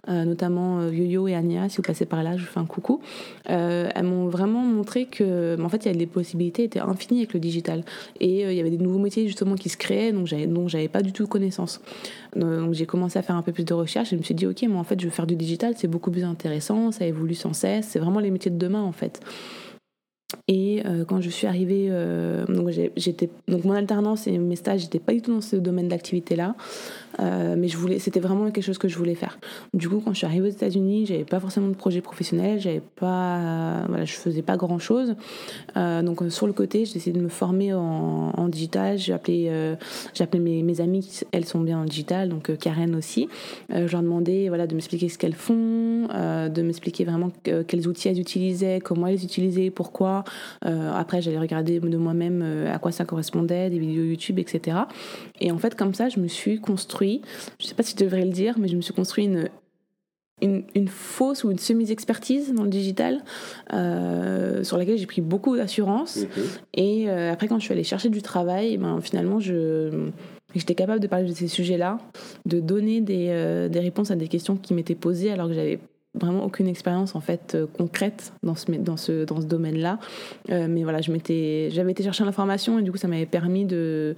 notamment 0.09 0.89
Yo-Yo 0.89 1.29
et 1.29 1.35
Ania, 1.37 1.69
si 1.69 1.77
vous 1.77 1.85
passez 1.85 2.07
par 2.07 2.25
là, 2.25 2.37
je 2.37 2.43
vous 2.43 2.51
fais 2.51 2.59
un 2.59 2.67
coucou. 2.67 3.01
elles 3.45 4.03
m'ont 4.03 4.27
vraiment 4.27 4.63
montré 4.63 5.05
que, 5.05 5.57
en 5.63 5.69
fait, 5.69 5.85
il 5.85 5.93
y 5.93 5.95
a 5.95 5.97
des 5.97 6.09
possibilités 6.09 6.65
étaient 6.65 6.81
infinies 6.81 7.21
avec 7.21 7.35
le 7.35 7.39
digital 7.39 7.85
et 8.19 8.43
il 8.43 8.53
y 8.53 8.59
avait 8.59 8.71
des 8.71 8.79
nouveaux 8.79 8.99
métiers 8.99 9.29
justement 9.29 9.55
qui 9.55 9.69
se 9.69 9.77
créaient, 9.77 10.11
donc 10.11 10.27
j'avais 10.27 10.49
donc 10.49 10.69
j'avais 10.69 10.89
pas 10.89 11.03
du 11.03 11.13
tout 11.13 11.29
connaissance. 11.29 11.81
Donc 12.35 12.73
j'ai 12.73 12.85
commencé 12.87 13.17
à 13.21 13.23
faire 13.23 13.37
un 13.37 13.43
peu 13.43 13.53
plus 13.53 13.65
de 13.65 13.75
recherche 13.75 14.13
et 14.13 14.17
je 14.17 14.19
me 14.19 14.25
suis 14.25 14.35
dit 14.35 14.49
ok, 14.49 14.63
mais 14.63 14.75
en 14.75 14.83
fait 14.83 14.99
je 14.99 15.05
veux 15.05 15.13
faire 15.13 15.29
du 15.29 15.37
digital, 15.37 15.75
c'est 15.77 15.87
beaucoup 15.87 16.11
plus 16.11 16.25
intéressant, 16.25 16.91
ça 16.91 17.07
évolue 17.07 17.37
sans 17.37 17.53
cesse, 17.53 17.87
c'est 17.87 18.01
vraiment 18.01 18.19
les 18.19 18.33
métiers 18.33 18.51
de 18.51 18.59
demain 18.59 18.83
en 18.83 18.93
fait. 18.93 19.21
Et 20.49 20.83
euh, 20.87 21.05
quand 21.05 21.21
je 21.21 21.31
suis 21.31 21.47
arrivée, 21.47 21.89
euh, 21.91 22.45
donc 22.47 22.71
j'étais 22.97 23.29
donc 23.49 23.65
mon 23.65 23.73
alternance 23.73 24.27
et 24.27 24.39
mes 24.39 24.57
stages, 24.57 24.81
j'étais 24.81 24.99
pas 24.99 25.13
du 25.13 25.23
tout 25.23 25.33
dans 25.33 25.41
ce 25.41 25.57
domaine 25.57 25.89
d'activité 25.89 26.37
là. 26.37 26.55
Euh, 27.21 27.55
mais 27.57 27.69
je 27.69 27.77
voulais, 27.77 27.99
c'était 27.99 28.21
vraiment 28.21 28.51
quelque 28.51 28.65
chose 28.65 28.79
que 28.79 28.89
je 28.89 28.97
voulais 28.97 29.15
faire. 29.15 29.39
Du 29.75 29.89
coup, 29.89 30.01
quand 30.05 30.13
je 30.13 30.19
suis 30.19 30.27
arrivée 30.27 30.49
aux 30.49 30.53
États-Unis, 30.53 31.07
j'avais 31.07 31.25
pas 31.25 31.41
forcément 31.41 31.69
de 31.69 31.75
projet 31.75 32.01
professionnel, 32.01 32.61
j'avais 32.61 32.83
pas, 32.97 33.85
voilà, 33.89 34.05
je 34.05 34.15
faisais 34.15 34.43
pas 34.43 34.57
grand 34.57 34.79
chose. 34.79 35.15
Euh, 35.77 36.03
donc 36.03 36.23
sur 36.31 36.47
le 36.47 36.53
côté, 36.53 36.85
j'ai 36.85 36.97
essayé 36.97 37.13
de 37.13 37.21
me 37.21 37.29
former 37.29 37.73
en, 37.75 38.49
digital. 38.49 38.99
J'ai 38.99 39.13
appelé, 39.13 39.47
euh, 39.49 39.77
j'ai 40.15 40.25
appelé 40.25 40.43
mes, 40.43 40.63
mes, 40.63 40.81
amies, 40.81 41.21
elles 41.33 41.45
sont 41.45 41.61
bien 41.61 41.79
en 41.79 41.85
digital, 41.85 42.29
donc 42.29 42.57
Karen 42.59 42.95
aussi. 42.95 43.29
je 43.71 43.91
leur 43.91 44.03
demandais, 44.03 44.49
voilà, 44.49 44.67
de 44.67 44.75
m'expliquer 44.75 45.09
ce 45.09 45.17
qu'elles 45.17 45.35
font, 45.35 46.09
de 46.09 46.63
m'expliquer 46.63 47.05
vraiment 47.05 47.31
quels 47.43 47.89
outils 47.89 48.09
elles 48.09 48.21
utilisaient, 48.21 48.81
comment 48.83 49.07
elles 49.07 49.15
les 49.15 49.25
utilisaient, 49.25 49.71
pourquoi. 49.71 50.25
après, 50.63 51.23
j'allais 51.23 51.39
regarder 51.39 51.81
de 51.81 51.97
moi-même 51.97 52.67
à 52.71 52.79
quoi 52.79 52.93
ça 52.93 53.05
correspondait, 53.05 53.71
des 53.71 53.79
vidéos 53.79 54.05
YouTube, 54.05 54.39
etc. 54.39 54.79
Et 55.41 55.51
en 55.51 55.59
fait, 55.59 55.75
comme 55.75 55.95
ça, 55.95 56.09
je 56.09 56.21
me 56.21 56.29
suis 56.29 56.61
construit 57.03 57.23
je 57.59 57.65
ne 57.65 57.69
sais 57.69 57.75
pas 57.75 57.83
si 57.83 57.95
je 57.99 58.05
devrais 58.05 58.25
le 58.25 58.31
dire, 58.31 58.59
mais 58.59 58.69
je 58.69 58.77
me 58.77 58.81
suis 58.81 58.95
construit 58.95 59.25
une, 59.25 59.49
une, 60.41 60.89
fausse 60.89 61.45
ou 61.45 61.51
une 61.51 61.59
semi-expertise 61.59 62.53
dans 62.53 62.65
le 62.65 62.71
digital 62.71 63.23
euh, 63.73 64.65
sur 64.65 64.77
laquelle 64.77 64.99
j'ai 64.99 65.07
pris 65.07 65.21
beaucoup 65.21 65.57
d'assurance. 65.57 66.21
Et 66.75 67.09
euh, 67.09 67.33
après, 67.33 67.47
quand 67.47 67.59
je 67.59 67.65
suis 67.65 67.73
allée 67.73 67.85
chercher 67.85 68.09
du 68.09 68.23
travail, 68.23 68.77
ben, 68.77 69.01
finalement, 69.01 69.39
je, 69.39 70.09
j'étais 70.55 70.75
capable 70.75 71.01
de 71.01 71.07
parler 71.07 71.29
de 71.29 71.35
ces 71.35 71.47
sujets-là, 71.47 71.99
de 72.47 72.59
donner 72.59 73.01
des, 73.01 73.29
euh, 73.31 73.69
des, 73.69 73.81
réponses 73.81 74.11
à 74.11 74.17
des 74.17 74.29
questions 74.29 74.57
qui 74.57 74.75
m'étaient 74.75 74.97
posées 74.97 75.31
alors 75.31 75.47
que 75.47 75.55
j'avais 75.55 75.79
vraiment 76.15 76.45
aucune 76.45 76.69
expérience 76.69 77.15
en 77.15 77.21
fait 77.21 77.57
concrète 77.77 78.33
dans 78.43 78.55
ce 78.55 78.71
dans 78.73 78.97
ce 78.97 79.25
dans 79.25 79.41
ce 79.41 79.47
domaine-là 79.47 79.99
mais 80.49 80.83
voilà 80.83 81.01
je 81.01 81.11
m'étais 81.11 81.69
j'avais 81.71 81.93
été 81.93 82.03
chercher 82.03 82.25
l'information 82.25 82.79
et 82.79 82.83
du 82.83 82.93
coup 82.93 82.99
ça 82.99 83.09
m'avait 83.09 83.25
permis 83.25 83.65
de 83.65 84.15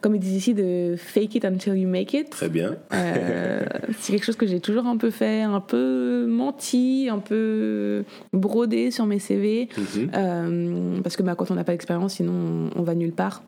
comme 0.00 0.14
ils 0.14 0.20
disent 0.20 0.36
ici, 0.36 0.54
de 0.54 0.94
fake 0.96 1.34
it 1.36 1.44
until 1.44 1.74
you 1.74 1.88
make 1.88 2.14
it. 2.14 2.30
Très 2.30 2.48
bien. 2.48 2.76
Euh, 2.92 3.64
c'est 3.98 4.12
quelque 4.12 4.24
chose 4.24 4.36
que 4.36 4.46
j'ai 4.46 4.60
toujours 4.60 4.86
un 4.86 4.96
peu 4.96 5.10
fait, 5.10 5.42
un 5.42 5.60
peu 5.60 6.26
menti, 6.28 7.08
un 7.10 7.18
peu 7.18 8.04
brodé 8.32 8.90
sur 8.90 9.06
mes 9.06 9.18
CV. 9.18 9.68
Mhm. 9.76 10.10
Euh, 10.14 11.00
parce 11.02 11.16
que 11.16 11.22
bah, 11.22 11.34
quand 11.34 11.50
on 11.50 11.54
n'a 11.54 11.64
pas 11.64 11.72
d'expérience, 11.72 12.14
sinon 12.14 12.70
on, 12.76 12.80
on 12.80 12.82
va 12.82 12.94
nulle 12.94 13.12
part. 13.12 13.42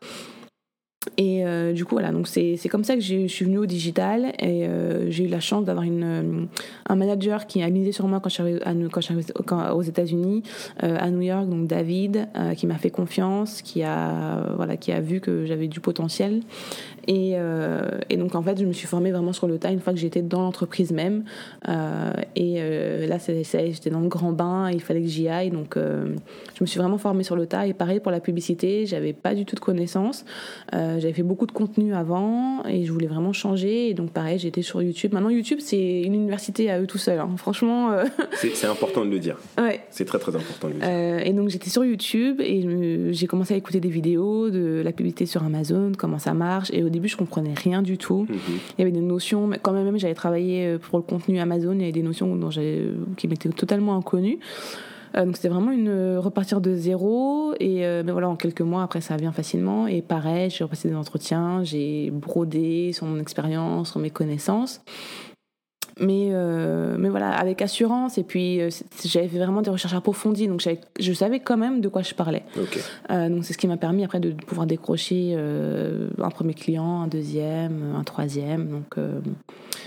Et 1.16 1.44
euh, 1.44 1.72
du 1.72 1.84
coup, 1.84 1.94
voilà, 1.94 2.12
donc 2.12 2.28
c'est 2.28 2.68
comme 2.68 2.84
ça 2.84 2.94
que 2.94 3.00
je 3.00 3.26
suis 3.26 3.44
venue 3.44 3.58
au 3.58 3.66
digital. 3.66 4.32
Et 4.38 4.66
euh, 4.66 5.10
j'ai 5.10 5.24
eu 5.24 5.28
la 5.28 5.40
chance 5.40 5.64
d'avoir 5.64 5.86
euh, 5.88 6.44
un 6.88 6.96
manager 6.96 7.46
qui 7.46 7.62
a 7.62 7.70
misé 7.70 7.92
sur 7.92 8.06
moi 8.06 8.20
quand 8.20 8.28
je 8.28 8.42
arrivée, 8.42 8.60
quand 8.92 9.00
suis 9.00 9.74
aux 9.74 9.82
États-Unis, 9.82 10.42
à 10.80 11.10
New 11.10 11.22
York, 11.22 11.48
donc 11.48 11.66
David, 11.66 12.28
qui 12.56 12.66
m'a 12.66 12.78
fait 12.78 12.90
confiance, 12.90 13.62
qui 13.62 13.82
a, 13.82 14.52
voilà, 14.56 14.76
qui 14.76 14.92
a 14.92 15.00
vu 15.00 15.20
que 15.20 15.46
j'avais 15.46 15.68
du 15.68 15.80
potentiel. 15.80 16.42
Et, 17.08 17.36
et, 18.10 18.16
donc, 18.16 18.34
en 18.34 18.42
fait, 18.42 18.60
je 18.60 18.64
me 18.64 18.72
suis 18.72 18.86
formée 18.86 19.10
vraiment 19.10 19.32
sur 19.32 19.46
le 19.46 19.58
tas 19.58 19.70
une 19.70 19.80
fois 19.80 19.92
que 19.92 19.98
j'étais 19.98 20.22
dans 20.22 20.42
l'entreprise 20.42 20.92
même. 20.92 21.24
et 22.36 23.06
là, 23.06 23.16
j'étais 23.18 23.90
dans 23.90 24.00
le 24.00 24.08
grand 24.08 24.32
bain, 24.32 24.70
il 24.70 24.80
fallait 24.80 25.02
que 25.02 25.08
j'y 25.08 25.28
aille. 25.28 25.50
Donc, 25.50 25.76
je 25.76 26.60
me 26.60 26.66
suis 26.66 26.78
vraiment 26.78 26.98
formée 26.98 27.22
sur 27.22 27.36
le 27.36 27.46
tas. 27.46 27.66
Et 27.66 27.72
pareil 27.72 28.00
pour 28.00 28.12
la 28.12 28.20
publicité, 28.20 28.86
j'avais 28.86 29.12
pas 29.12 29.34
du 29.34 29.44
tout 29.44 29.54
de 29.54 29.60
connaissances. 29.60 30.24
Euh, 30.74 30.98
j'avais 31.00 31.12
fait 31.12 31.22
beaucoup 31.22 31.46
de 31.46 31.52
contenu 31.52 31.94
avant 31.94 32.64
et 32.64 32.84
je 32.84 32.92
voulais 32.92 33.06
vraiment 33.06 33.32
changer. 33.32 33.88
Et 33.88 33.94
donc, 33.94 34.10
pareil, 34.10 34.38
j'étais 34.38 34.62
sur 34.62 34.82
YouTube. 34.82 35.12
Maintenant, 35.12 35.30
YouTube, 35.30 35.58
c'est 35.60 36.02
une 36.02 36.14
université 36.14 36.70
à 36.70 36.80
eux 36.80 36.86
tout 36.86 36.98
seuls. 36.98 37.20
Hein. 37.20 37.30
Franchement. 37.36 37.92
Euh, 37.92 38.04
c'est 38.34 38.66
important 38.66 39.04
de 39.04 39.10
le 39.10 39.18
dire. 39.18 39.38
Ouais. 39.56 39.80
C'est 39.90 40.04
très, 40.04 40.18
très 40.18 40.34
important 40.34 40.68
de 40.68 40.74
le 40.74 40.78
dire. 40.80 40.88
Euh, 40.88 41.20
et 41.24 41.32
donc, 41.32 41.48
j'étais 41.48 41.70
sur 41.70 41.84
YouTube 41.84 42.40
et 42.40 43.12
j'ai 43.12 43.26
commencé 43.26 43.54
à 43.54 43.56
écouter 43.56 43.80
des 43.80 43.88
vidéos 43.88 44.50
de 44.50 44.82
la 44.84 44.92
publicité 44.92 45.26
sur 45.26 45.44
Amazon, 45.44 45.92
comment 45.96 46.18
ça 46.18 46.34
marche. 46.34 46.70
Et 46.72 46.82
au 46.82 46.88
début, 46.88 46.97
je 47.06 47.16
comprenais 47.16 47.54
rien 47.54 47.82
du 47.82 47.98
tout. 47.98 48.26
Mhm. 48.28 48.38
Il 48.48 48.80
y 48.80 48.82
avait 48.82 48.90
des 48.90 49.00
notions, 49.00 49.46
mais 49.46 49.58
quand 49.62 49.72
même, 49.72 49.96
j'avais 49.98 50.14
travaillé 50.14 50.78
pour 50.78 50.98
le 50.98 51.04
contenu 51.04 51.38
Amazon, 51.38 51.74
il 51.74 51.80
y 51.80 51.84
avait 51.84 51.92
des 51.92 52.02
notions 52.02 52.34
dont 52.34 52.48
qui 53.16 53.28
m'étaient 53.28 53.50
totalement 53.50 53.96
inconnues. 53.96 54.40
Euh, 55.16 55.24
donc 55.24 55.36
c'était 55.36 55.48
vraiment 55.48 55.70
une 55.70 55.88
euh, 55.88 56.20
repartir 56.20 56.60
de 56.60 56.74
zéro. 56.74 57.54
Et 57.60 57.86
euh, 57.86 58.02
mais 58.04 58.12
voilà, 58.12 58.28
en 58.28 58.36
quelques 58.36 58.60
mois 58.60 58.82
après, 58.82 59.00
ça 59.00 59.16
vient 59.16 59.32
facilement. 59.32 59.86
Et 59.86 60.02
pareil, 60.02 60.50
j'ai 60.50 60.64
repassé 60.64 60.88
des 60.88 60.94
entretiens, 60.94 61.62
j'ai 61.64 62.10
brodé 62.10 62.92
sur 62.92 63.06
mon 63.06 63.18
expérience, 63.20 63.90
sur 63.90 64.00
mes 64.00 64.10
connaissances 64.10 64.82
mais, 66.00 66.28
euh, 66.30 66.96
mais 66.98 67.08
voilà, 67.08 67.30
avec 67.30 67.62
assurance. 67.62 68.18
Et 68.18 68.22
puis, 68.22 68.60
euh, 68.60 68.70
j'avais 69.04 69.28
fait 69.28 69.38
vraiment 69.38 69.62
des 69.62 69.70
recherches 69.70 69.94
approfondies. 69.94 70.48
Donc, 70.48 70.66
je 70.98 71.12
savais 71.12 71.40
quand 71.40 71.56
même 71.56 71.80
de 71.80 71.88
quoi 71.88 72.02
je 72.02 72.14
parlais. 72.14 72.44
Euh, 73.10 73.28
donc, 73.28 73.44
c'est 73.44 73.52
ce 73.52 73.58
qui 73.58 73.66
m'a 73.66 73.76
permis 73.76 74.04
après 74.04 74.20
de 74.20 74.30
pouvoir 74.30 74.66
décrocher 74.66 75.36
un 76.18 76.30
premier 76.30 76.54
client, 76.54 77.02
un 77.02 77.06
deuxième, 77.06 77.94
un 77.96 78.04
troisième. 78.04 78.68
Donc, 78.68 78.96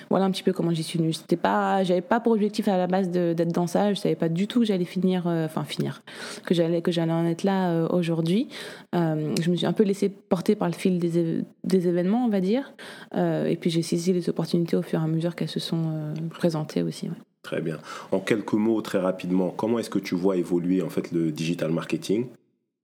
voilà 0.09 0.25
un 0.25 0.31
petit 0.31 0.43
peu 0.43 0.53
comment 0.53 0.71
j'y 0.71 0.83
suis 0.83 0.99
venue. 0.99 1.13
C'était 1.13 1.37
pas, 1.37 1.83
j'avais 1.83 2.01
pas 2.01 2.19
pour 2.19 2.33
objectif 2.33 2.67
à 2.67 2.77
la 2.77 2.87
base 2.87 3.09
d'être 3.09 3.51
dans 3.53 3.67
ça. 3.67 3.93
Je 3.93 3.99
savais 3.99 4.15
pas 4.15 4.29
du 4.29 4.47
tout 4.47 4.59
que 4.59 4.65
j'allais 4.65 4.85
finir, 4.85 5.23
enfin, 5.27 5.63
finir, 5.63 6.03
que 6.45 6.53
j'allais, 6.53 6.81
que 6.81 6.91
j'allais 6.91 7.13
en 7.13 7.25
être 7.25 7.43
là 7.43 7.87
aujourd'hui. 7.91 8.49
je 8.93 9.49
me 9.49 9.55
suis 9.55 9.65
un 9.65 9.73
peu 9.73 9.83
laissée 9.83 10.09
porter 10.09 10.55
par 10.55 10.67
le 10.67 10.73
fil 10.73 10.99
des, 10.99 11.43
des 11.63 11.87
événements, 11.87 12.25
on 12.25 12.29
va 12.29 12.41
dire. 12.41 12.73
et 13.15 13.57
puis, 13.59 13.69
j'ai 13.69 13.81
saisi 13.81 14.13
les 14.13 14.29
opportunités 14.29 14.75
au 14.75 14.81
fur 14.81 14.99
et 14.99 15.03
à 15.03 15.07
mesure 15.07 15.35
qu'elles 15.35 15.49
se 15.49 15.59
sont 15.59 16.00
présenter 16.29 16.83
aussi. 16.83 17.09
Très 17.43 17.61
bien. 17.61 17.77
En 18.11 18.19
quelques 18.19 18.53
mots, 18.53 18.81
très 18.81 18.99
rapidement, 18.99 19.49
comment 19.49 19.79
est-ce 19.79 19.89
que 19.89 19.99
tu 19.99 20.15
vois 20.15 20.37
évoluer 20.37 20.81
en 20.81 20.89
fait 20.89 21.11
le 21.11 21.31
digital 21.31 21.71
marketing 21.71 22.27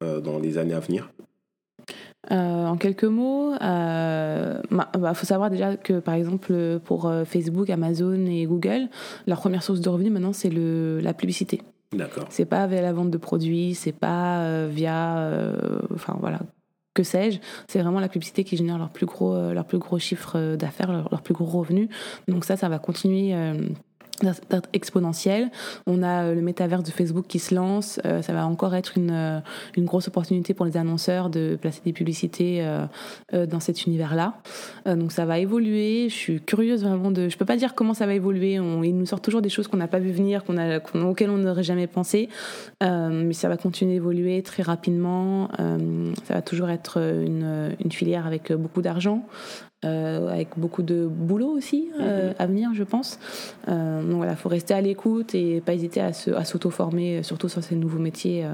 euh, 0.04 0.20
dans 0.20 0.40
les 0.40 0.58
années 0.58 0.74
à 0.74 0.80
venir? 0.80 1.12
Euh, 2.32 2.66
en 2.66 2.76
quelques 2.76 3.06
mots, 3.06 3.54
il 3.54 4.62
bah, 4.72 5.14
faut 5.14 5.26
savoir 5.26 5.50
déjà 5.50 5.78
que 5.78 6.00
par 6.00 6.16
exemple 6.16 6.80
pour 6.84 7.12
Facebook, 7.26 7.70
Amazon 7.70 8.26
et 8.26 8.46
Google, 8.46 8.90
leur 9.28 9.40
première 9.40 9.64
source 9.64 9.80
de 9.80 9.88
revenus 9.88 10.12
maintenant 10.12 10.34
c'est 10.34 10.52
la 10.52 11.14
publicité. 11.14 11.62
D'accord. 11.94 12.26
C'est 12.30 12.46
pas 12.46 12.68
via 12.68 12.82
la 12.82 12.92
vente 12.92 13.12
de 13.12 13.18
produits, 13.18 13.76
c'est 13.76 13.94
pas 13.94 14.66
via, 14.68 15.32
enfin 15.94 16.18
voilà, 16.20 16.40
que 16.98 17.04
sais-je. 17.04 17.40
C'est 17.68 17.80
vraiment 17.80 18.00
la 18.00 18.10
publicité 18.10 18.44
qui 18.44 18.58
génère 18.58 18.78
leur 18.78 18.90
plus 18.90 19.06
gros, 19.06 19.54
leur 19.54 19.66
plus 19.66 19.78
gros 19.78 20.00
chiffre 20.00 20.56
d'affaires, 20.56 20.92
leur, 20.92 21.22
plus 21.22 21.34
gros 21.34 21.60
revenu. 21.60 21.90
Donc 22.28 22.44
ça, 22.44 22.58
ça 22.58 22.70
va 22.70 22.80
continuer 22.80 23.34
d'être 23.34 23.87
exponentielle. 24.74 25.50
On 25.86 26.02
a 26.04 26.24
euh, 26.24 26.36
le 26.36 26.42
métaverse 26.42 26.84
de 26.84 26.92
Facebook 26.92 27.26
qui 27.28 27.40
se 27.40 27.54
lance. 27.54 28.00
Euh, 28.06 28.22
ça 28.22 28.34
va 28.34 28.48
encore 28.48 28.76
être 28.76 28.98
une, 28.98 29.12
euh, 29.12 29.40
une, 29.76 29.86
grosse 29.86 30.08
opportunité 30.08 30.54
pour 30.54 30.66
les 30.66 30.78
annonceurs 30.78 31.30
de 31.30 31.58
placer 31.60 31.82
des 31.86 31.94
publicités 31.94 32.66
dans 33.32 33.60
cet 33.60 33.86
univers-là. 33.86 34.34
donc 34.86 35.12
ça 35.12 35.26
va 35.26 35.40
évoluer. 35.40 36.10
Je 36.10 36.14
suis 36.14 36.42
curieuse 36.42 36.84
vraiment 36.84 37.12
de. 37.12 37.30
Je 37.30 37.38
peux 37.38 37.46
pas 37.46 37.56
dire 37.56 37.74
comment 37.74 37.94
ça 37.94 38.06
va 38.06 38.14
évoluer. 38.14 38.60
On, 38.60 38.84
il 38.84 38.98
nous 38.98 39.06
sort 39.06 39.22
toujours 39.22 39.42
des 39.42 39.50
choses 39.50 39.68
qu'on 39.68 39.78
n'a 39.78 39.88
pas 39.88 40.00
vu 40.00 40.12
venir, 40.12 40.44
qu'on 40.44 40.58
a, 40.58 40.80
auxquelles 40.96 41.30
on 41.30 41.38
n'aurait 41.38 41.64
jamais 41.64 41.88
pensé. 41.88 42.30
mais 42.82 43.34
ça 43.34 43.48
va 43.48 43.58
continuer 43.58 43.94
d'évoluer 43.94 44.42
très 44.44 44.64
rapidement. 44.64 45.50
ça 46.28 46.34
va 46.34 46.42
toujours 46.42 46.70
être 46.70 46.98
une, 46.98 47.76
une 47.84 47.92
filière 47.92 48.28
avec 48.28 48.52
beaucoup 48.52 48.82
d'argent. 48.82 49.26
Euh, 49.86 50.30
avec 50.30 50.58
beaucoup 50.58 50.82
de 50.82 51.06
boulot 51.06 51.50
aussi 51.50 51.90
euh, 52.00 52.30
mhm. 52.30 52.36
à 52.40 52.48
venir, 52.48 52.70
je 52.74 52.84
pense. 52.84 53.20
Euh, 53.68 54.07
donc 54.08 54.18
voilà, 54.18 54.32
il 54.32 54.38
faut 54.38 54.50
rester 54.50 54.74
à 54.74 54.82
l'écoute 54.82 55.36
et 55.36 55.62
pas 55.62 55.74
hésiter 55.74 56.02
à, 56.02 56.08
à 56.36 56.46
s'auto-former, 56.46 57.24
surtout 57.24 57.50
sur 57.50 57.64
ces 57.64 57.76
nouveaux 57.76 58.00
métiers 58.00 58.46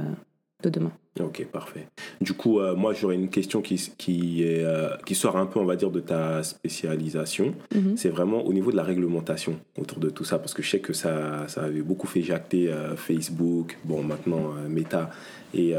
de 0.63 0.69
demain. 0.69 0.91
Ok, 1.19 1.45
parfait. 1.51 1.87
Du 2.21 2.33
coup, 2.33 2.59
moi, 2.75 2.93
j'aurais 2.93 3.15
une 3.15 3.29
question 3.29 3.61
qui, 3.61 3.91
qui, 3.97 4.43
est, 4.43 4.65
qui 5.05 5.13
sort 5.13 5.37
un 5.37 5.45
peu, 5.45 5.59
on 5.59 5.65
va 5.65 5.75
dire, 5.75 5.91
de 5.91 5.99
ta 5.99 6.41
spécialisation. 6.41 7.53
Mhm. 7.73 7.95
C'est 7.97 8.09
vraiment 8.09 8.43
au 8.43 8.51
niveau 8.51 8.71
de 8.71 8.77
la 8.77 8.83
réglementation 8.83 9.59
autour 9.77 9.99
de 9.99 10.09
tout 10.09 10.23
ça, 10.23 10.39
parce 10.39 10.53
que 10.53 10.63
je 10.63 10.71
sais 10.71 10.79
que 10.79 10.93
ça, 10.93 11.47
ça 11.47 11.63
avait 11.63 11.83
beaucoup 11.83 12.07
fait 12.07 12.21
jacter 12.21 12.73
Facebook, 12.95 13.77
bon, 13.83 14.03
maintenant 14.03 14.53
Meta, 14.67 15.11
et 15.53 15.75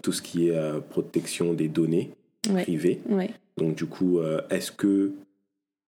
tout 0.00 0.12
ce 0.12 0.22
qui 0.22 0.48
est 0.48 0.80
protection 0.90 1.52
des 1.52 1.68
données 1.68 2.10
privées. 2.62 3.00
Ouais. 3.08 3.30
Donc 3.58 3.74
du 3.74 3.86
coup, 3.86 4.18
euh, 4.18 4.40
est-ce 4.50 4.72
que... 4.72 5.12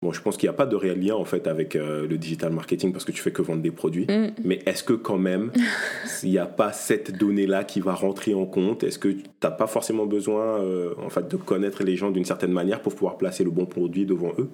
Bon, 0.04 0.12
je 0.12 0.22
pense 0.22 0.38
qu'il 0.38 0.48
n'y 0.48 0.54
a 0.54 0.58
pas 0.58 0.68
de 0.68 0.76
réel 0.76 1.04
lien 1.04 1.16
en 1.16 1.26
fait 1.26 1.48
avec 1.48 1.76
euh, 1.76 2.08
le 2.08 2.20
digital 2.20 2.54
marketing 2.54 2.92
parce 2.94 3.04
que 3.04 3.12
tu 3.12 3.20
fais 3.20 3.32
que 3.32 3.42
vendre 3.42 3.64
des 3.64 3.72
produits. 3.72 4.06
Mm. 4.06 4.34
Mais 4.44 4.62
est-ce 4.68 4.84
que 4.84 4.94
quand 4.94 5.18
même, 5.18 5.52
il 6.24 6.30
n'y 6.30 6.38
a 6.38 6.46
pas 6.46 6.72
cette 6.72 7.18
donnée-là 7.18 7.64
qui 7.64 7.80
va 7.80 7.96
rentrer 7.96 8.36
en 8.36 8.46
compte? 8.46 8.84
Est-ce 8.84 9.00
que 9.00 9.10
tu 9.10 9.24
n'as 9.42 9.52
pas 9.52 9.66
forcément 9.66 10.06
besoin 10.06 10.62
euh, 10.62 10.94
en 11.04 11.10
fait, 11.10 11.28
de 11.28 11.36
connaître 11.36 11.84
les 11.84 11.96
gens 11.96 12.12
d'une 12.12 12.26
certaine 12.26 12.52
manière 12.52 12.82
pour 12.82 12.94
pouvoir 12.94 13.18
placer 13.18 13.44
le 13.44 13.50
bon 13.50 13.66
produit 13.66 14.06
devant 14.06 14.34
eux? 14.38 14.50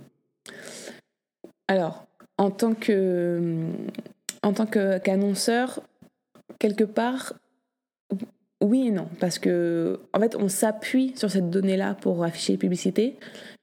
Alors, 1.67 2.05
en 2.37 2.49
tant 2.49 2.73
que 2.73 3.65
en 4.43 4.53
tant 4.53 4.65
qu'annonceur, 4.65 5.81
quelque 6.59 6.83
part, 6.83 7.33
oui 8.63 8.87
et 8.87 8.91
non, 8.91 9.07
parce 9.19 9.39
que 9.39 9.99
en 10.13 10.19
fait, 10.19 10.35
on 10.35 10.47
s'appuie 10.47 11.13
sur 11.15 11.29
cette 11.29 11.49
donnée-là 11.49 11.95
pour 11.99 12.23
afficher 12.23 12.53
les 12.53 12.57
publicités, 12.57 13.17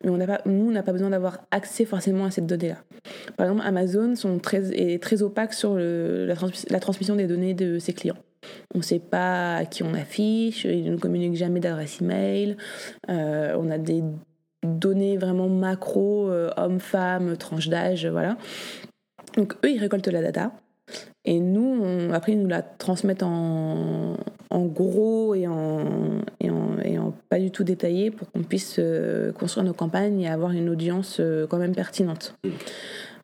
mais 0.05 0.11
on 0.11 0.19
pas, 0.27 0.43
nous, 0.45 0.69
on 0.69 0.71
n'a 0.71 0.83
pas 0.83 0.93
besoin 0.93 1.11
d'avoir 1.11 1.41
accès 1.51 1.87
forcément 1.87 2.27
à 2.27 2.31
cette 2.31 2.47
donnée-là. 2.47 2.77
Par 3.37 3.47
exemple, 3.47 3.67
Amazon 3.67 4.15
sont 4.15 4.39
très, 4.39 4.71
est 4.79 5.03
très 5.03 5.23
opaque 5.23 5.55
sur 5.55 5.77
la, 5.77 6.81
transmission 6.81 7.17
des 7.17 7.27
données 7.27 7.55
de 7.55 7.79
ses 7.79 7.95
clients. 7.95 8.19
On 8.75 8.79
ne 8.79 8.83
sait 8.83 8.99
pas 8.99 9.57
à 9.57 9.65
qui 9.65 9.83
on 9.83 9.95
affiche, 9.95 10.65
ils 10.65 10.93
ne 10.93 10.97
communiquent 10.97 11.37
jamais 11.37 11.61
d'adresse 11.61 12.01
email, 12.01 12.57
euh, 13.09 13.57
on 13.59 13.71
a 13.71 13.79
des 13.79 14.03
données 14.63 15.17
vraiment 15.17 15.49
macro, 15.49 16.29
euh, 16.29 16.51
hommes, 16.57 16.81
femmes, 16.81 17.37
tranches 17.37 17.69
d'âge, 17.69 18.07
voilà. 18.07 18.37
Donc 19.37 19.55
eux, 19.65 19.71
ils 19.71 19.79
récoltent 19.79 20.09
la 20.09 20.23
data. 20.23 20.53
Et 21.25 21.39
nous, 21.39 22.11
après, 22.13 22.33
ils 22.33 22.41
nous 22.41 22.49
la 22.49 22.63
transmettent 22.63 23.23
en, 23.23 24.17
gros 24.51 25.35
et, 25.35 25.47
en, 25.47 26.23
pas 27.29 27.39
du 27.39 27.51
tout 27.51 27.65
détaillé 27.65 28.11
pour 28.11 28.31
qu'on 28.31 28.43
puisse 28.43 28.77
euh, 28.79 29.33
construire 29.33 29.65
nos 29.65 29.73
campagnes 29.73 30.21
et 30.21 30.29
avoir 30.29 30.53
une 30.53 30.69
audience 30.69 31.19
euh, 31.21 31.47
quand 31.47 31.59
même 31.59 31.75
pertinente. 31.75 32.35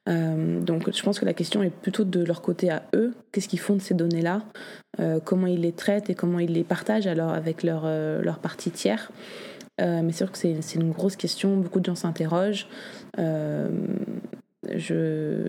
Euh, 0.08 0.60
donc 0.60 0.92
je 0.94 1.02
pense 1.02 1.18
que 1.18 1.24
la 1.24 1.34
question 1.34 1.62
est 1.62 1.70
plutôt 1.70 2.04
de 2.04 2.22
leur 2.22 2.42
côté 2.42 2.70
à 2.70 2.84
eux. 2.94 3.14
Qu'est-ce 3.32 3.48
qu'ils 3.48 3.58
font 3.58 3.74
de 3.74 3.80
ces 3.80 3.94
données-là? 3.94 4.42
Comment 5.24 5.46
ils 5.46 5.60
les 5.60 5.72
traitent 5.72 6.08
et 6.08 6.14
comment 6.14 6.38
ils 6.38 6.52
les 6.52 6.64
partagent 6.64 7.06
alors 7.06 7.30
avec 7.30 7.62
leur, 7.62 7.84
leur 7.84 8.38
partie 8.38 8.70
tiers? 8.70 9.10
Mais 9.78 10.06
c'est 10.10 10.24
sûr 10.24 10.32
que 10.32 10.38
c'est 10.38 10.74
une 10.74 10.90
grosse 10.90 11.16
question, 11.16 11.58
beaucoup 11.58 11.80
de 11.80 11.84
gens 11.84 11.96
s'interrogent. 11.96 12.66
je, 13.18 13.68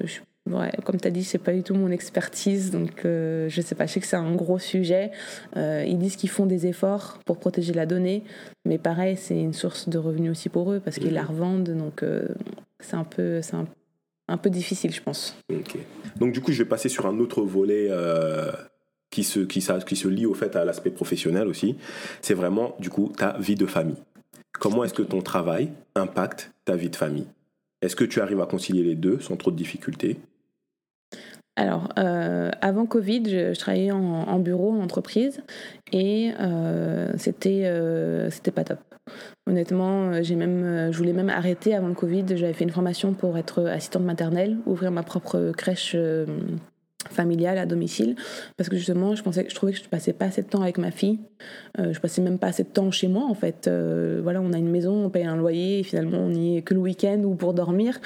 je 0.04 0.20
Ouais, 0.50 0.72
comme 0.86 1.00
tu 1.00 1.08
as 1.08 1.12
dit, 1.12 1.24
c'est 1.24 1.38
pas 1.38 1.54
du 1.54 1.64
tout 1.64 1.74
mon 1.74 1.92
expertise, 1.92 2.72
donc 2.72 3.04
euh, 3.06 3.50
je 3.50 3.62
sais 3.62 3.76
pas, 3.76 3.86
je 3.86 3.94
sais 3.94 4.00
que 4.00 4.06
c'est 4.06 4.16
un 4.16 4.34
gros 4.34 4.60
sujet. 4.60 5.12
Euh, 5.58 5.84
ils 5.86 5.98
disent 5.98 6.16
qu'ils 6.16 6.30
font 6.30 6.46
des 6.46 6.68
efforts 6.68 7.20
pour 7.26 7.38
protéger 7.38 7.74
la 7.74 7.86
donnée, 7.86 8.24
mais 8.66 8.78
pareil, 8.78 9.18
c'est 9.18 9.38
une 9.38 9.54
source 9.54 9.90
de 9.90 9.98
revenus 9.98 10.32
aussi 10.32 10.50
pour 10.50 10.72
eux 10.72 10.80
parce 10.80 11.00
qu'ils 11.00 11.14
la 11.14 11.24
revendent, 11.24 11.70
donc 11.70 12.04
euh, 12.04 12.28
c'est 12.80 12.96
un 12.96 13.04
peu, 13.04 13.42
c'est 13.42 13.56
un, 14.28 14.38
peu 14.38 14.50
difficile, 14.50 14.94
je 14.94 15.02
pense. 15.02 15.36
Donc 16.18 16.32
du 16.34 16.42
coup, 16.42 16.52
je 16.52 16.60
vais 16.60 16.70
passer 16.70 16.90
sur 16.90 17.08
un 17.08 17.20
autre 17.20 17.42
volet 17.42 17.90
qui 19.10 19.24
se, 19.24 19.40
qui, 19.40 19.66
qui 19.86 19.96
se 19.96 20.08
lie 20.08 20.26
au 20.26 20.34
fait 20.34 20.56
à 20.56 20.64
l'aspect 20.64 20.92
professionnel 20.92 21.48
aussi. 21.48 21.76
C'est 22.22 22.36
vraiment 22.36 22.76
du 22.80 22.90
coup 22.90 23.12
ta 23.16 23.38
vie 23.38 23.56
de 23.56 23.66
famille. 23.66 23.98
Comment 24.60 24.84
est-ce 24.84 24.94
que 24.94 25.04
ton 25.04 25.22
travail 25.22 25.70
impacte 25.96 26.52
ta 26.66 26.76
vie 26.76 26.90
de 26.90 26.96
famille? 26.96 27.28
Est-ce 27.82 27.96
que 27.96 28.06
tu 28.06 28.22
arrives 28.22 28.42
à 28.42 28.48
concilier 28.48 28.84
les 28.84 28.96
deux 28.96 29.20
sans 29.20 29.36
trop 29.36 29.52
de 29.52 29.56
difficultés? 29.56 30.18
Alors, 31.58 31.90
euh, 31.98 32.52
avant 32.62 32.86
Covid, 32.86 33.24
je, 33.26 33.58
travaillais 33.58 33.92
en, 33.92 34.38
bureau, 34.38 34.72
en 34.72 34.80
entreprise, 34.80 35.42
et 35.92 36.32
euh, 36.40 37.12
c'était 37.18 37.66
euh, 37.66 38.30
c'était 38.30 38.52
pas 38.52 38.64
top. 38.64 38.78
Honnêtement, 39.48 40.22
j'ai 40.22 40.36
même, 40.36 40.92
je 40.92 40.98
voulais 40.98 41.14
même 41.14 41.30
arrêter 41.30 41.74
avant 41.74 41.88
le 41.88 41.96
Covid. 41.96 42.26
J'avais 42.36 42.54
fait 42.54 42.64
une 42.64 42.70
formation 42.70 43.14
pour 43.14 43.40
être 43.40 43.66
assistante 43.66 44.04
maternelle, 44.04 44.58
ouvrir 44.68 44.92
ma 44.92 45.02
propre 45.02 45.52
crèche 45.58 45.96
familiale 47.12 47.58
à 47.58 47.66
domicile. 47.66 48.16
Parce 48.58 48.70
que 48.70 48.76
justement 48.76 49.16
je 49.16 49.24
pensais 49.24 49.46
je 49.50 49.56
trouvais 49.56 49.74
que 49.74 49.80
je 49.80 49.84
passais 49.90 50.14
pas 50.14 50.26
assez 50.26 50.42
de 50.42 50.48
temps 50.48 50.62
avec 50.62 50.78
ma 50.78 50.92
fille. 50.92 51.20
Euh, 51.80 51.94
je 51.94 52.00
passais 52.00 52.22
même 52.22 52.40
pas 52.40 52.48
assez 52.48 52.64
de 52.64 52.70
temps 52.70 52.90
chez 52.92 53.08
moi 53.08 53.26
en 53.30 53.34
fait. 53.34 53.68
Euh, 53.68 54.20
voilà 54.24 54.42
on 54.42 54.54
a 54.54 54.58
une 54.58 54.70
maison 54.70 55.06
on 55.06 55.10
paye 55.10 55.26
un 55.26 55.36
loyer 55.36 55.80
et 55.80 55.84
finalement 55.84 56.18
on 56.18 56.30
n'y 56.30 56.58
est 56.58 56.62
que 56.62 56.74
le 56.74 56.80
week-end 56.80 57.22
ou 57.24 57.36
pour 57.36 57.54
dormir. 57.54 58.00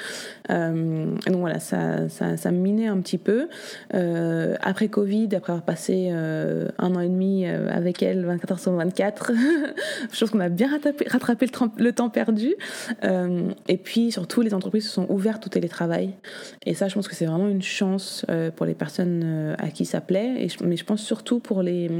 Euh, 0.50 1.06
donc 1.26 1.36
voilà 1.36 1.58
ça, 1.58 2.08
ça, 2.08 2.36
ça 2.36 2.50
me 2.50 2.58
minait 2.58 2.86
un 2.86 3.00
petit 3.00 3.18
peu. 3.18 3.48
Après 3.92 4.88
Covid 4.88 5.28
après 5.34 5.52
avoir 5.52 5.64
passé 5.64 6.10
un 6.10 6.94
an 6.94 7.00
et 7.00 7.08
demi 7.08 7.46
avec 7.46 8.02
elle 8.02 8.24
24 8.24 8.52
heures 8.52 8.58
sur 8.58 8.72
24 8.72 9.32
je 10.12 10.20
pense 10.20 10.30
qu'on 10.30 10.40
a 10.40 10.48
bien 10.48 10.70
rattrapé, 10.70 11.06
rattrapé 11.08 11.46
le, 11.46 11.84
le, 11.84 11.92
temps 11.92 12.10
perdu. 12.10 12.54
Et 13.68 13.76
puis 13.76 14.12
surtout 14.12 14.42
les 14.42 14.54
entreprises 14.54 14.86
se 14.86 14.92
sont 14.92 15.06
ouvertes 15.08 15.46
au 15.46 15.50
télétravail. 15.50 16.14
Et 16.64 16.74
ça 16.74 16.88
je 16.88 16.94
pense 16.94 17.08
que 17.08 17.14
c'est 17.14 17.26
vraiment 17.26 17.48
une 17.48 17.62
chance 17.62 18.26
pour 18.56 18.66
les 18.66 18.74
personnes 18.74 18.91
euh, 19.00 19.54
à 19.58 19.68
qui 19.68 19.84
ça 19.84 20.00
plaît. 20.00 20.46
Mais 20.64 20.76
je 20.76 20.84
pense 20.84 21.02
surtout 21.02 21.40
pour 21.40 21.62
les, 21.62 21.90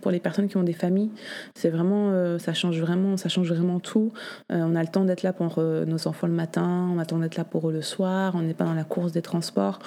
pour 0.00 0.10
les 0.10 0.20
personnes 0.20 0.48
qui 0.48 0.56
ont 0.56 0.62
des 0.62 0.72
familles, 0.72 1.10
c'est 1.54 1.70
vraiment, 1.70 2.10
euh, 2.10 2.38
ça 2.38 2.54
change 2.54 2.80
vraiment, 2.80 3.16
ça 3.16 3.28
change 3.28 3.52
vraiment 3.52 3.80
tout. 3.80 4.12
Euh, 4.52 4.62
on 4.62 4.74
a 4.74 4.82
le 4.82 4.88
temps 4.88 5.04
d'être 5.04 5.22
là 5.22 5.32
pour 5.32 5.60
nos 5.60 6.08
enfants 6.08 6.26
le 6.26 6.32
matin, 6.32 6.88
on 6.92 6.98
a 6.98 7.02
le 7.02 7.06
temps 7.06 7.18
d'être 7.18 7.36
là 7.36 7.44
pour 7.44 7.68
eux 7.68 7.72
le 7.72 7.82
soir, 7.82 8.34
on 8.34 8.42
n'est 8.42 8.54
pas 8.54 8.64
dans 8.64 8.74
la 8.74 8.84
course 8.84 9.12
des 9.12 9.22
transports. 9.22 9.78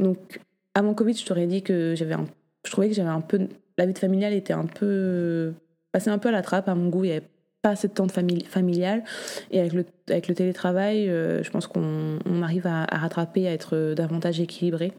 Donc, 0.00 0.40
avant 0.74 0.94
Covid, 0.94 1.14
je 1.14 1.24
t'aurais 1.24 1.46
dit 1.46 1.62
que 1.62 1.94
j'avais 1.96 2.16
je 2.64 2.70
trouvais 2.70 2.88
que 2.88 2.94
j'avais 2.94 3.08
un 3.08 3.20
peu, 3.20 3.48
la 3.78 3.86
vie 3.86 3.94
familiale 3.94 4.34
était 4.34 4.52
un 4.52 4.66
peu, 4.66 5.52
passée 5.92 6.10
un 6.10 6.18
peu 6.18 6.28
à 6.28 6.32
la 6.32 6.42
trappe 6.42 6.68
à 6.68 6.74
mon 6.74 6.88
goût. 6.88 7.04
Il 7.04 7.08
y 7.08 7.12
avait 7.12 7.26
pas 7.68 7.72
assez 7.72 7.88
de 7.88 7.92
temps 7.92 8.08
familial. 8.08 9.04
Et 9.50 9.60
avec 9.60 9.74
le, 9.74 9.84
avec 10.08 10.28
le 10.28 10.34
télétravail, 10.34 11.08
euh, 11.08 11.42
je 11.42 11.50
pense 11.50 11.66
qu'on 11.66 12.18
on 12.24 12.42
arrive 12.42 12.66
à, 12.66 12.84
rattraper, 12.84 13.46
à 13.46 13.52
être 13.52 13.94
davantage 13.94 14.40
équilibré. 14.40 14.92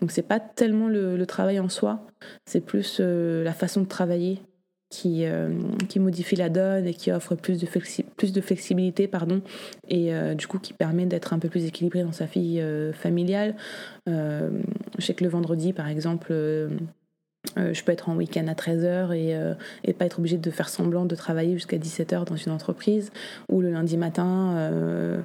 Donc 0.00 0.10
c'est 0.10 0.22
pas 0.26 0.40
tellement 0.40 0.88
le, 0.88 1.24
travail 1.26 1.58
en 1.58 1.68
soi, 1.68 2.06
c'est 2.44 2.60
plus 2.60 2.98
euh, 3.00 3.42
la 3.42 3.52
façon 3.52 3.80
de 3.80 3.86
travailler 3.86 4.40
qui, 4.90 5.24
euh, 5.24 5.50
qui 5.88 5.98
modifie 5.98 6.36
la 6.36 6.48
donne 6.48 6.86
et 6.86 6.94
qui 6.94 7.10
offre 7.10 7.34
plus 7.34 7.60
de, 7.60 7.66
plus 8.16 8.32
de 8.32 8.40
flexibilité 8.40 9.08
pardon, 9.08 9.42
et 9.88 10.12
du 10.36 10.46
coup 10.46 10.60
qui 10.60 10.72
permet 10.72 11.06
d'être 11.06 11.32
un 11.32 11.40
peu 11.40 11.48
plus 11.48 11.64
équilibré 11.64 12.04
dans 12.04 12.12
sa 12.12 12.26
vie 12.26 12.62
familiale. 12.92 13.56
je 14.06 14.60
sais 15.00 15.14
que 15.14 15.24
le 15.24 15.30
vendredi, 15.30 15.72
par 15.72 15.88
exemple, 15.88 16.32
euh, 17.58 17.72
je 17.72 17.82
peux 17.84 17.92
être 17.92 18.08
en 18.08 18.16
week-end 18.16 18.46
à 18.48 18.54
13h 18.54 19.12
et, 19.12 19.34
euh, 19.34 19.54
et 19.84 19.92
pas 19.92 20.04
être 20.06 20.18
obligée 20.18 20.36
de 20.36 20.50
faire 20.50 20.68
semblant 20.68 21.04
de 21.06 21.14
travailler 21.14 21.54
jusqu'à 21.54 21.78
17h 21.78 22.24
dans 22.24 22.36
une 22.36 22.52
entreprise. 22.52 23.10
Ou 23.50 23.60
le 23.60 23.70
lundi 23.70 23.96
matin, 23.96 24.52
euh, 24.56 25.22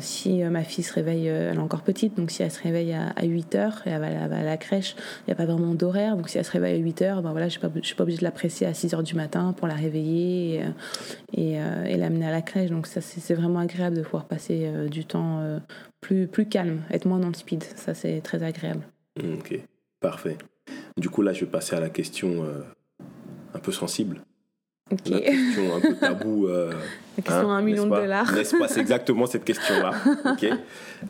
si 0.00 0.42
ma 0.42 0.62
fille 0.62 0.84
se 0.84 0.92
réveille, 0.92 1.26
elle 1.26 1.56
est 1.56 1.58
encore 1.58 1.82
petite, 1.82 2.16
donc 2.16 2.30
si 2.30 2.42
elle 2.42 2.50
se 2.50 2.62
réveille 2.62 2.92
à, 2.92 3.12
8h 3.22 3.82
et 3.86 3.90
elle 3.90 4.00
va, 4.00 4.36
à 4.36 4.42
la 4.42 4.56
crèche, 4.56 4.96
il 4.96 5.24
n'y 5.28 5.32
a 5.32 5.36
pas 5.36 5.44
vraiment 5.44 5.74
d'horaire. 5.74 6.16
Donc 6.16 6.28
si 6.28 6.38
elle 6.38 6.44
se 6.44 6.52
réveille 6.52 6.80
à 6.80 6.84
8h, 6.84 7.22
ben 7.22 7.30
voilà, 7.30 7.48
je 7.48 7.58
ne 7.58 7.82
suis 7.82 7.94
pas 7.94 8.02
obligée 8.02 8.18
de 8.18 8.24
la 8.24 8.30
presser 8.30 8.66
à 8.66 8.72
6h 8.72 9.02
du 9.02 9.14
matin 9.14 9.54
pour 9.56 9.68
la 9.68 9.74
réveiller 9.74 10.62
et, 11.32 11.54
et, 11.54 11.96
l'amener 11.96 12.26
à 12.26 12.30
la 12.30 12.42
crèche. 12.42 12.70
Donc 12.70 12.86
ça, 12.86 13.00
c'est 13.00 13.34
vraiment 13.34 13.60
agréable 13.60 13.96
de 13.96 14.02
pouvoir 14.02 14.24
passer 14.24 14.70
du 14.90 15.04
temps 15.04 15.60
plus, 16.00 16.26
plus 16.26 16.46
calme, 16.46 16.82
être 16.90 17.06
moins 17.06 17.18
dans 17.18 17.28
le 17.28 17.34
speed. 17.34 17.62
Ça, 17.62 17.94
c'est 17.94 18.20
très 18.20 18.42
agréable. 18.42 18.82
Ok, 19.18 19.60
parfait. 20.00 20.36
Du 20.96 21.08
coup, 21.08 21.22
là, 21.22 21.32
je 21.32 21.40
vais 21.40 21.50
passer 21.50 21.76
à 21.76 21.80
la 21.80 21.88
question 21.88 22.44
euh, 22.44 22.62
un 23.54 23.58
peu 23.58 23.72
sensible. 23.72 24.22
Ok. 24.90 25.08
La 25.08 25.20
question 25.20 25.76
un 25.76 25.80
peu 25.80 25.94
tabou. 25.94 26.46
euh, 26.48 26.72
La 27.16 27.22
question 27.22 27.50
à 27.50 27.54
un 27.54 27.62
million 27.62 27.84
de 27.84 27.90
pas 27.90 28.00
dollars. 28.00 28.32
N'est-ce 28.32 28.56
pas 28.56 28.68
C'est 28.68 28.80
exactement 28.80 29.26
cette 29.26 29.44
question-là. 29.44 29.92
ok? 30.32 30.46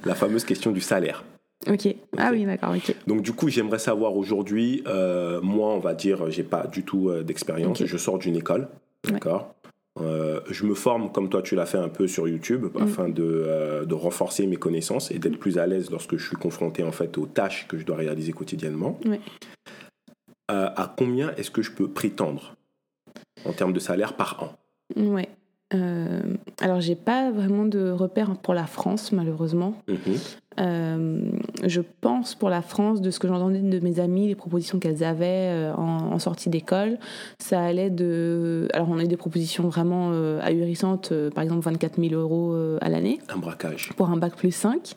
La 0.04 0.14
fameuse 0.14 0.44
question 0.44 0.70
du 0.70 0.80
salaire. 0.80 1.24
Ok. 1.68 1.94
Ah 2.16 2.30
oui, 2.32 2.44
d'accord, 2.44 2.74
ok. 2.74 2.94
Donc 3.06 3.22
du 3.22 3.32
coup, 3.32 3.48
j'aimerais 3.48 3.78
savoir 3.78 4.16
aujourd'hui, 4.16 4.82
euh, 4.86 5.40
moi, 5.42 5.68
on 5.74 5.78
va 5.78 5.94
dire, 5.94 6.30
j'ai 6.30 6.42
pas 6.42 6.66
du 6.66 6.84
tout 6.84 7.10
d'expérience. 7.22 7.84
Je 7.84 7.96
sors 7.96 8.18
d'une 8.18 8.36
école, 8.36 8.68
d'accord? 9.04 9.54
Euh, 10.02 10.40
je 10.50 10.64
me 10.64 10.74
forme 10.74 11.10
comme 11.12 11.28
toi, 11.28 11.42
tu 11.42 11.54
l'as 11.54 11.66
fait 11.66 11.78
un 11.78 11.88
peu 11.88 12.06
sur 12.06 12.26
YouTube, 12.28 12.66
Mm. 12.74 12.82
afin 12.82 13.08
de, 13.08 13.22
euh, 13.24 13.84
de 13.84 13.94
renforcer 13.94 14.46
mes 14.46 14.56
connaissances 14.56 15.10
et 15.10 15.18
d'être 15.18 15.38
plus 15.38 15.58
à 15.58 15.66
l'aise 15.66 15.90
lorsque 15.90 16.16
je 16.16 16.26
suis 16.26 16.36
confronté 16.36 16.82
en 16.82 16.92
fait 16.92 17.16
aux 17.18 17.26
tâches 17.26 17.66
que 17.68 17.76
je 17.78 17.84
dois 17.84 17.96
réaliser 17.96 18.32
quotidiennement. 18.32 18.98
Euh, 19.06 19.18
à 20.76 20.92
combien 20.96 21.32
est-ce 21.36 21.50
que 21.50 21.62
je 21.62 21.70
peux 21.70 21.88
prétendre 21.88 22.56
en 23.44 23.52
termes 23.52 23.72
de 23.72 23.78
salaire 23.80 24.14
par 24.16 24.42
an? 24.42 24.52
Ouais. 24.96 25.28
Alors, 26.60 26.80
j'ai 26.80 26.96
pas 26.96 27.30
vraiment 27.30 27.64
de 27.64 27.90
repères 27.90 28.36
pour 28.36 28.54
la 28.54 28.66
France, 28.66 29.12
malheureusement. 29.12 29.80
Mhm. 29.86 30.16
Euh, 30.58 31.30
je 31.64 31.80
pense 32.00 32.34
pour 32.34 32.50
la 32.50 32.60
France, 32.60 33.00
de 33.00 33.10
ce 33.10 33.18
que 33.20 33.28
j'entendais 33.28 33.60
de 33.60 33.78
mes 33.80 34.00
amis, 34.00 34.26
les 34.26 34.34
propositions 34.34 34.78
qu'elles 34.80 35.04
avaient 35.04 35.48
euh, 35.52 35.74
en, 35.74 36.12
en 36.12 36.18
sortie 36.18 36.50
d'école, 36.50 36.98
ça 37.38 37.60
allait 37.62 37.88
de. 37.90 38.68
Alors, 38.74 38.88
on 38.90 38.98
a 38.98 39.04
eu 39.04 39.08
des 39.08 39.16
propositions 39.16 39.68
vraiment 39.68 40.10
euh, 40.12 40.40
ahurissantes, 40.42 41.12
euh, 41.12 41.30
par 41.30 41.44
exemple 41.44 41.62
24 41.62 42.00
000 42.00 42.14
euros 42.20 42.54
à 42.80 42.88
l'année 42.88 43.20
Un 43.28 43.38
braquage. 43.38 43.90
pour 43.96 44.10
un 44.10 44.16
bac 44.16 44.34
plus 44.34 44.50
5. 44.50 44.94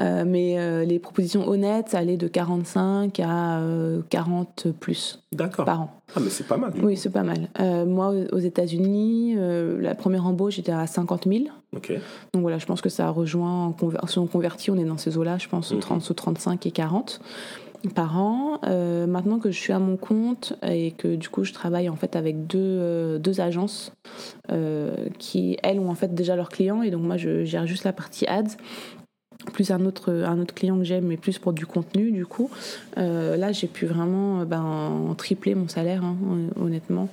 Euh, 0.00 0.24
mais 0.26 0.86
les 0.86 0.98
propositions 0.98 1.48
honnêtes, 1.48 1.90
ça 1.90 1.98
allait 1.98 2.16
de 2.16 2.28
45 2.28 3.18
à 3.20 3.58
euh, 3.60 4.02
40 4.08 4.68
plus 4.78 5.20
D'accord. 5.32 5.64
par 5.64 5.80
an. 5.82 5.90
Ah, 6.14 6.20
mais 6.20 6.30
c'est 6.30 6.46
pas 6.46 6.56
mal. 6.56 6.72
Oui, 6.82 6.96
c'est 6.96 7.10
pas 7.10 7.22
mal. 7.22 7.48
Euh, 7.60 7.84
moi, 7.86 8.12
aux 8.32 8.38
États-Unis, 8.38 9.34
euh, 9.36 9.80
la 9.80 9.94
première 9.94 10.26
embauche 10.26 10.58
était 10.58 10.72
à 10.72 10.86
50 10.86 11.26
000. 11.26 11.44
Ok. 11.74 11.92
Donc 12.34 12.42
voilà, 12.42 12.58
je 12.58 12.66
pense 12.66 12.80
que 12.82 12.88
ça 12.90 13.08
rejoint, 13.10 13.66
en 13.66 13.72
conver- 13.72 13.98
si 14.08 14.18
on 14.18 14.26
convertit, 14.26 14.70
on 14.70 14.76
est 14.76 14.84
dans 14.84 14.98
ces 14.98 15.16
eaux-là, 15.16 15.38
je 15.38 15.48
pense, 15.48 15.72
Mhm. 15.72 15.80
30, 15.80 16.02
sous 16.02 16.14
35 16.14 16.66
et 16.66 16.70
40 16.70 17.20
par 17.94 18.20
an. 18.20 18.58
Euh, 18.64 19.06
maintenant 19.08 19.38
que 19.40 19.50
je 19.50 19.58
suis 19.58 19.72
à 19.72 19.78
mon 19.80 19.96
compte 19.96 20.52
et 20.64 20.92
que 20.92 21.16
du 21.16 21.28
coup 21.28 21.42
je 21.42 21.52
travaille 21.52 21.88
en 21.88 21.96
fait 21.96 22.14
avec 22.14 22.46
deux, 22.46 22.58
euh, 22.60 23.18
deux 23.18 23.40
agences 23.40 23.92
euh, 24.52 24.94
qui, 25.18 25.56
elles, 25.64 25.80
ont 25.80 25.90
en 25.90 25.96
fait 25.96 26.14
déjà 26.14 26.36
leurs 26.36 26.48
clients 26.50 26.82
et 26.82 26.90
donc 26.92 27.02
moi 27.02 27.16
je 27.16 27.42
gère 27.44 27.66
juste 27.66 27.82
la 27.82 27.92
partie 27.92 28.24
ads 28.28 28.56
plus 29.52 29.70
un 29.70 29.84
autre, 29.84 30.12
un 30.12 30.38
autre 30.40 30.54
client 30.54 30.76
que 30.78 30.84
j'aime, 30.84 31.06
mais 31.06 31.16
plus 31.16 31.38
pour 31.38 31.52
du 31.52 31.66
contenu, 31.66 32.10
du 32.10 32.26
coup. 32.26 32.50
Euh, 32.98 33.36
là, 33.36 33.52
j'ai 33.52 33.66
pu 33.68 33.86
vraiment 33.86 34.40
euh, 34.40 34.44
ben, 34.44 35.14
tripler 35.16 35.54
mon 35.54 35.68
salaire, 35.68 36.02
hein, 36.04 36.16
hon- 36.28 36.64
honnêtement, 36.64 37.08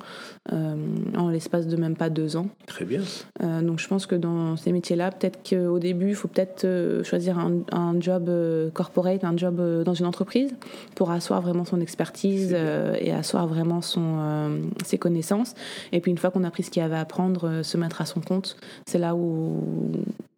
euh, 0.51 0.75
en 1.17 1.29
l'espace 1.29 1.67
de 1.67 1.75
même 1.75 1.95
pas 1.95 2.09
deux 2.09 2.35
ans. 2.37 2.47
Très 2.65 2.85
bien. 2.85 3.01
Euh, 3.43 3.61
donc 3.61 3.79
je 3.79 3.87
pense 3.87 4.05
que 4.05 4.15
dans 4.15 4.55
ces 4.57 4.71
métiers-là, 4.71 5.11
peut-être 5.11 5.39
qu'au 5.47 5.79
début, 5.79 6.09
il 6.09 6.15
faut 6.15 6.27
peut-être 6.27 6.65
choisir 7.03 7.37
un, 7.37 7.59
un 7.71 7.99
job 7.99 8.31
corporate, 8.73 9.23
un 9.23 9.37
job 9.37 9.83
dans 9.83 9.93
une 9.93 10.05
entreprise 10.05 10.51
pour 10.95 11.11
asseoir 11.11 11.41
vraiment 11.41 11.65
son 11.65 11.81
expertise 11.81 12.55
et 12.99 13.11
asseoir 13.11 13.47
vraiment 13.47 13.81
son, 13.81 14.59
ses 14.85 14.97
connaissances. 14.97 15.53
Et 15.91 15.99
puis 15.99 16.11
une 16.11 16.17
fois 16.17 16.31
qu'on 16.31 16.43
a 16.43 16.51
pris 16.51 16.63
ce 16.63 16.71
qu'il 16.71 16.81
y 16.81 16.85
avait 16.85 16.95
à 16.95 17.01
apprendre, 17.01 17.61
se 17.63 17.77
mettre 17.77 18.01
à 18.01 18.05
son 18.05 18.21
compte, 18.21 18.57
c'est 18.85 18.99
là 18.99 19.15
où 19.15 19.63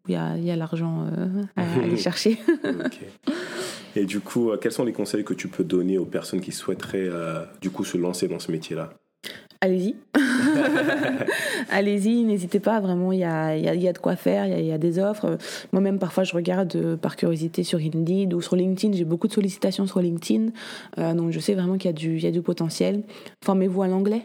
il 0.07 0.13
y 0.13 0.15
a, 0.17 0.35
il 0.37 0.43
y 0.45 0.51
a 0.51 0.55
l'argent 0.55 1.05
euh, 1.17 1.41
à 1.55 1.63
aller 1.83 1.97
chercher. 1.97 2.37
Et 3.95 4.05
du 4.05 4.19
coup, 4.21 4.51
euh, 4.51 4.57
quels 4.57 4.71
sont 4.71 4.85
les 4.85 4.93
conseils 4.93 5.23
que 5.23 5.33
tu 5.33 5.47
peux 5.47 5.63
donner 5.63 5.97
aux 5.97 6.05
personnes 6.05 6.41
qui 6.41 6.51
souhaiteraient 6.51 7.07
euh, 7.09 7.43
du 7.61 7.69
coup 7.69 7.83
se 7.83 7.97
lancer 7.97 8.27
dans 8.27 8.39
ce 8.39 8.51
métier-là? 8.51 8.89
Allez-y. 9.63 9.95
Allez-y, 11.69 12.23
n'hésitez 12.23 12.59
pas, 12.59 12.79
vraiment, 12.79 13.11
il 13.11 13.19
y 13.19 13.23
a, 13.23 13.55
y 13.55 13.67
a- 13.69 13.75
y 13.75 13.87
a 13.87 13.93
de 13.93 13.97
quoi 13.99 14.15
faire, 14.15 14.45
il 14.47 14.51
y 14.51 14.55
a, 14.55 14.59
il 14.59 14.65
y 14.65 14.71
a 14.71 14.77
des 14.77 14.97
offres. 14.99 15.37
Moi-même, 15.71 15.99
parfois, 15.99 16.23
je 16.23 16.33
regarde 16.33 16.75
euh, 16.75 16.97
par 16.97 17.15
curiosité 17.15 17.63
sur 17.63 17.79
Indeed 17.79 18.33
ou 18.33 18.41
sur 18.41 18.55
LinkedIn. 18.55 18.93
J'ai 18.97 19.05
beaucoup 19.05 19.27
de 19.27 19.33
sollicitations 19.33 19.85
sur 19.85 19.99
LinkedIn, 20.01 20.47
Euh, 20.97 21.13
donc 21.13 21.31
je 21.31 21.39
sais 21.39 21.53
vraiment 21.53 21.77
qu'il 21.77 21.89
y, 21.89 21.93
a 21.93 21.97
du- 21.97 22.15
il 22.17 22.23
y 22.23 22.27
a 22.27 22.31
du 22.31 22.41
potentiel. 22.41 23.03
Formez-vous 23.45 23.83
à 23.83 23.87
l'anglais. 23.87 24.23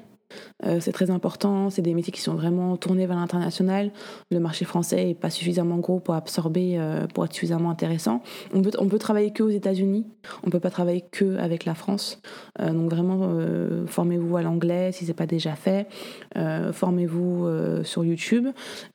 Euh, 0.64 0.78
c'est 0.80 0.92
très 0.92 1.10
important, 1.10 1.70
c'est 1.70 1.82
des 1.82 1.94
métiers 1.94 2.12
qui 2.12 2.20
sont 2.20 2.34
vraiment 2.34 2.76
tournés 2.76 3.06
vers 3.06 3.16
l'international. 3.16 3.90
Le 4.30 4.40
marché 4.40 4.64
français 4.64 5.04
n'est 5.04 5.14
pas 5.14 5.30
suffisamment 5.30 5.78
gros 5.78 6.00
pour 6.00 6.14
absorber, 6.14 6.76
euh, 6.78 7.06
pour 7.06 7.24
être 7.24 7.32
suffisamment 7.32 7.70
intéressant. 7.70 8.22
On 8.54 8.62
peut, 8.62 8.70
on 8.78 8.88
peut 8.88 8.98
travailler 8.98 9.32
que 9.32 9.42
aux 9.42 9.50
États-Unis, 9.50 10.06
on 10.44 10.50
peut 10.50 10.60
pas 10.60 10.70
travailler 10.70 11.04
que 11.10 11.36
avec 11.38 11.64
la 11.64 11.74
France. 11.74 12.20
Euh, 12.60 12.72
donc 12.72 12.90
vraiment, 12.90 13.06
formez-vous 13.86 14.36
à 14.36 14.42
l'anglais 14.42 14.92
si 14.92 15.04
c'est 15.04 15.14
pas 15.14 15.26
déjà 15.26 15.54
fait. 15.54 15.86
Formez-vous 16.72 17.48
sur 17.84 18.04
YouTube. 18.04 18.48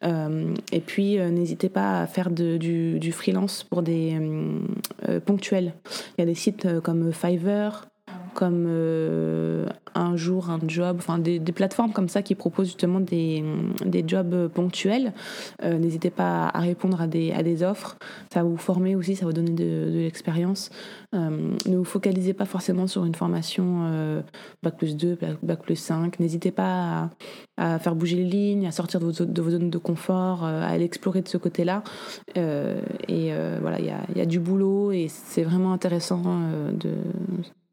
Et 0.03 0.79
puis, 0.79 1.17
n'hésitez 1.17 1.69
pas 1.69 2.01
à 2.01 2.07
faire 2.07 2.29
du, 2.29 3.11
freelance 3.11 3.63
pour 3.63 3.81
des 3.81 4.17
ponctuels. 5.25 5.73
Il 6.17 6.21
y 6.21 6.23
a 6.23 6.25
des 6.25 6.35
sites 6.35 6.81
comme 6.81 7.11
Fiverr, 7.11 7.90
comme 8.33 8.65
euh, 8.67 9.65
un 9.93 10.15
jour 10.15 10.49
un 10.49 10.59
job, 10.67 10.97
enfin 10.99 11.19
des, 11.19 11.39
plateformes 11.39 11.91
comme 11.91 12.07
ça 12.07 12.21
qui 12.21 12.35
proposent 12.35 12.67
justement 12.67 12.99
des, 12.99 13.43
des 13.85 14.03
jobs 14.07 14.47
ponctuels. 14.47 15.13
Euh, 15.63 15.77
N'hésitez 15.77 16.09
pas 16.09 16.47
à 16.47 16.59
répondre 16.59 17.01
à 17.01 17.07
des, 17.07 17.31
à 17.33 17.43
des 17.43 17.61
offres. 17.63 17.97
Ça 18.33 18.41
va 18.41 18.49
vous 18.49 18.57
former 18.57 18.95
aussi, 18.95 19.15
ça 19.15 19.25
va 19.25 19.31
vous 19.31 19.35
donner 19.35 19.51
de, 19.51 19.91
l'expérience. 19.93 20.69
Euh, 21.13 21.51
ne 21.67 21.77
vous 21.77 21.83
focalisez 21.83 22.33
pas 22.33 22.45
forcément 22.45 22.87
sur 22.87 23.05
une 23.05 23.15
formation 23.15 24.21
Bac 24.63 24.77
plus 24.77 24.95
2, 24.95 25.17
Bac- 25.43 25.61
plus 25.61 25.75
5. 25.75 26.19
N'hésitez 26.19 26.51
pas 26.51 27.09
à, 27.57 27.79
faire 27.79 27.95
bouger 27.95 28.15
les 28.15 28.23
lignes, 28.23 28.65
à 28.65 28.71
sortir 28.71 28.99
de 28.99 29.05
vos, 29.05 29.25
de 29.25 29.41
vos 29.41 29.49
zones 29.51 29.69
de 29.69 29.77
confort, 29.77 30.45
à 30.45 30.67
aller 30.67 30.85
explorer 30.85 31.21
de 31.21 31.27
ce 31.27 31.37
côté-là. 31.37 31.83
Et 32.35 33.31
voilà, 33.61 33.79
il 33.79 33.93
y 34.15 34.21
a, 34.21 34.25
du 34.25 34.39
boulot 34.39 34.91
et 34.91 35.07
c'est 35.09 35.43
vraiment 35.43 35.73
intéressant 35.73 36.21
de... 36.71 36.91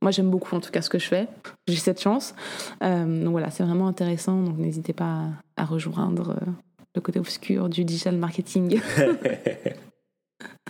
Moi, 0.02 0.10
j'aime 0.10 0.30
beaucoup 0.30 0.54
en 0.54 0.60
tout 0.60 0.70
cas 0.70 0.82
ce 0.82 0.90
que 0.90 0.98
je 0.98 1.06
fais. 1.06 1.26
J'ai 1.66 1.76
cette 1.76 2.00
chance. 2.00 2.34
Euh, 2.82 3.24
donc 3.24 3.32
voilà, 3.32 3.50
c'est 3.50 3.64
vraiment 3.64 3.88
intéressant. 3.88 4.40
Donc 4.42 4.58
n'hésitez 4.58 4.92
pas 4.92 5.26
à, 5.56 5.62
à 5.62 5.64
rejoindre 5.64 6.30
euh, 6.30 6.46
le 6.94 7.00
côté 7.00 7.18
obscur 7.18 7.68
du 7.68 7.84
digital 7.84 8.16
marketing. 8.16 8.80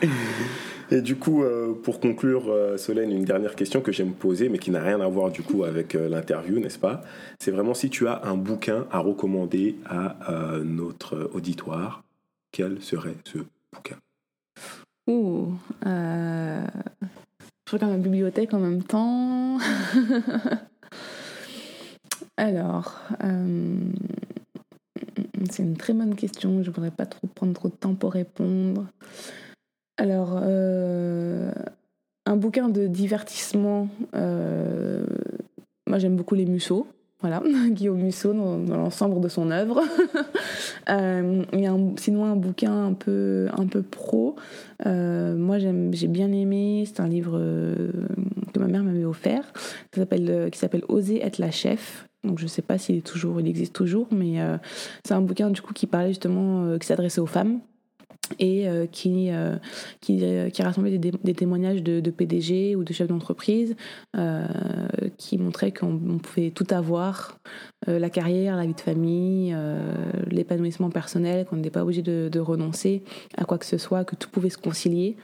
Et 0.90 1.02
du 1.02 1.16
coup, 1.16 1.42
euh, 1.42 1.74
pour 1.74 2.00
conclure, 2.00 2.50
Solène, 2.78 3.12
une 3.12 3.24
dernière 3.24 3.54
question 3.54 3.82
que 3.82 3.92
j'aime 3.92 4.12
poser, 4.12 4.48
mais 4.48 4.58
qui 4.58 4.70
n'a 4.70 4.82
rien 4.82 5.00
à 5.02 5.08
voir 5.08 5.30
du 5.30 5.42
coup 5.42 5.64
avec 5.64 5.92
l'interview, 5.92 6.58
n'est-ce 6.60 6.78
pas? 6.78 7.02
C'est 7.38 7.50
vraiment 7.50 7.74
si 7.74 7.90
tu 7.90 8.08
as 8.08 8.22
un 8.24 8.36
bouquin 8.36 8.86
à 8.90 9.00
recommander 9.00 9.76
à 9.84 10.16
notre 10.64 11.30
auditoire, 11.34 12.02
quel 12.52 12.80
serait 12.80 13.16
ce 13.24 13.38
bouquin? 13.74 13.96
Ouh, 15.08 15.54
euh, 15.86 16.66
je 17.68 17.72
regarde 17.74 17.92
ma 17.92 17.98
bibliothèque 17.98 18.54
en 18.54 18.60
même 18.60 18.82
temps. 18.82 19.58
Alors, 22.38 22.98
euh, 23.22 23.76
c'est 25.50 25.64
une 25.64 25.76
très 25.76 25.92
bonne 25.92 26.14
question. 26.14 26.62
Je 26.62 26.70
voudrais 26.70 26.90
pas 26.90 27.04
trop 27.04 27.26
prendre 27.26 27.52
trop 27.52 27.68
de 27.68 27.74
temps 27.74 27.94
pour 27.94 28.12
répondre. 28.12 28.86
Alors, 29.98 30.38
euh, 30.40 31.52
un 32.24 32.36
bouquin 32.36 32.70
de 32.70 32.86
divertissement. 32.86 33.88
euh, 34.14 35.04
moi, 35.86 35.98
j'aime 35.98 36.16
beaucoup 36.16 36.36
les 36.36 36.46
Musso. 36.46 36.86
Voilà, 37.20 37.42
Guillaume 37.70 37.98
Musso 37.98 38.32
dans, 38.32 38.76
l'ensemble 38.76 39.20
de 39.20 39.28
son 39.28 39.50
œuvre. 39.50 39.82
Euh, 40.90 41.42
il 41.52 41.60
y 41.60 41.66
a 41.66 41.76
sinon 41.98 42.24
un 42.24 42.34
bouquin 42.34 42.86
un 42.86 42.94
peu, 42.94 43.48
un 43.58 43.66
peu 43.66 43.82
pro. 43.82 44.36
Euh, 44.86 45.36
moi, 45.36 45.58
j'ai 45.58 46.06
bien 46.06 46.32
aimé. 46.32 46.84
C'est 46.86 47.00
un 47.00 47.06
livre 47.06 47.32
euh, 47.34 47.92
que 48.54 48.58
ma 48.58 48.68
mère 48.68 48.82
m'avait 48.82 49.04
offert, 49.04 49.52
qui 49.92 50.00
s'appelle, 50.00 50.84
Oser 50.88 51.22
être 51.22 51.36
la 51.36 51.50
chef. 51.50 52.08
Donc, 52.24 52.38
je 52.38 52.46
sais 52.46 52.62
pas 52.62 52.78
s'il 52.78 52.96
est 52.96 53.06
toujours, 53.06 53.38
il 53.38 53.46
existe 53.46 53.74
toujours, 53.74 54.08
mais 54.10 54.36
c'est 55.04 55.12
un 55.12 55.20
bouquin 55.20 55.50
du 55.50 55.60
coup 55.60 55.74
qui 55.74 55.86
parlait 55.86 56.08
justement, 56.08 56.78
qui 56.78 56.86
s'adressait 56.86 57.20
aux 57.20 57.26
femmes 57.26 57.60
et 58.38 58.68
euh, 58.68 58.86
qui, 58.86 59.30
euh, 59.30 59.56
qui, 60.00 60.20
euh, 60.22 60.50
qui 60.50 60.62
rassemblait 60.62 60.98
des, 60.98 61.10
des 61.10 61.34
témoignages 61.34 61.82
de, 61.82 62.00
de 62.00 62.10
PDG 62.10 62.76
ou 62.76 62.84
de 62.84 62.92
chefs 62.92 63.08
d'entreprise 63.08 63.76
qui 65.16 65.38
montraient 65.38 65.72
qu'on 65.72 66.00
on 66.08 66.18
pouvait 66.18 66.50
tout 66.50 66.66
avoir, 66.70 67.38
la 67.86 68.10
carrière, 68.10 68.56
la 68.56 68.66
vie 68.66 68.74
de 68.74 68.80
famille, 68.80 69.56
l'épanouissement 70.28 70.90
personnel, 70.90 71.46
qu'on 71.46 71.56
n'était 71.56 71.70
pas 71.70 71.82
obligé 71.82 72.02
de, 72.02 72.28
de 72.30 72.40
renoncer 72.40 73.02
à 73.36 73.44
quoi 73.44 73.58
que 73.58 73.66
ce 73.66 73.78
soit, 73.78 74.04
que 74.04 74.16
tout 74.16 74.28
pouvait 74.28 74.50
se 74.50 74.58
concilier. 74.58 75.16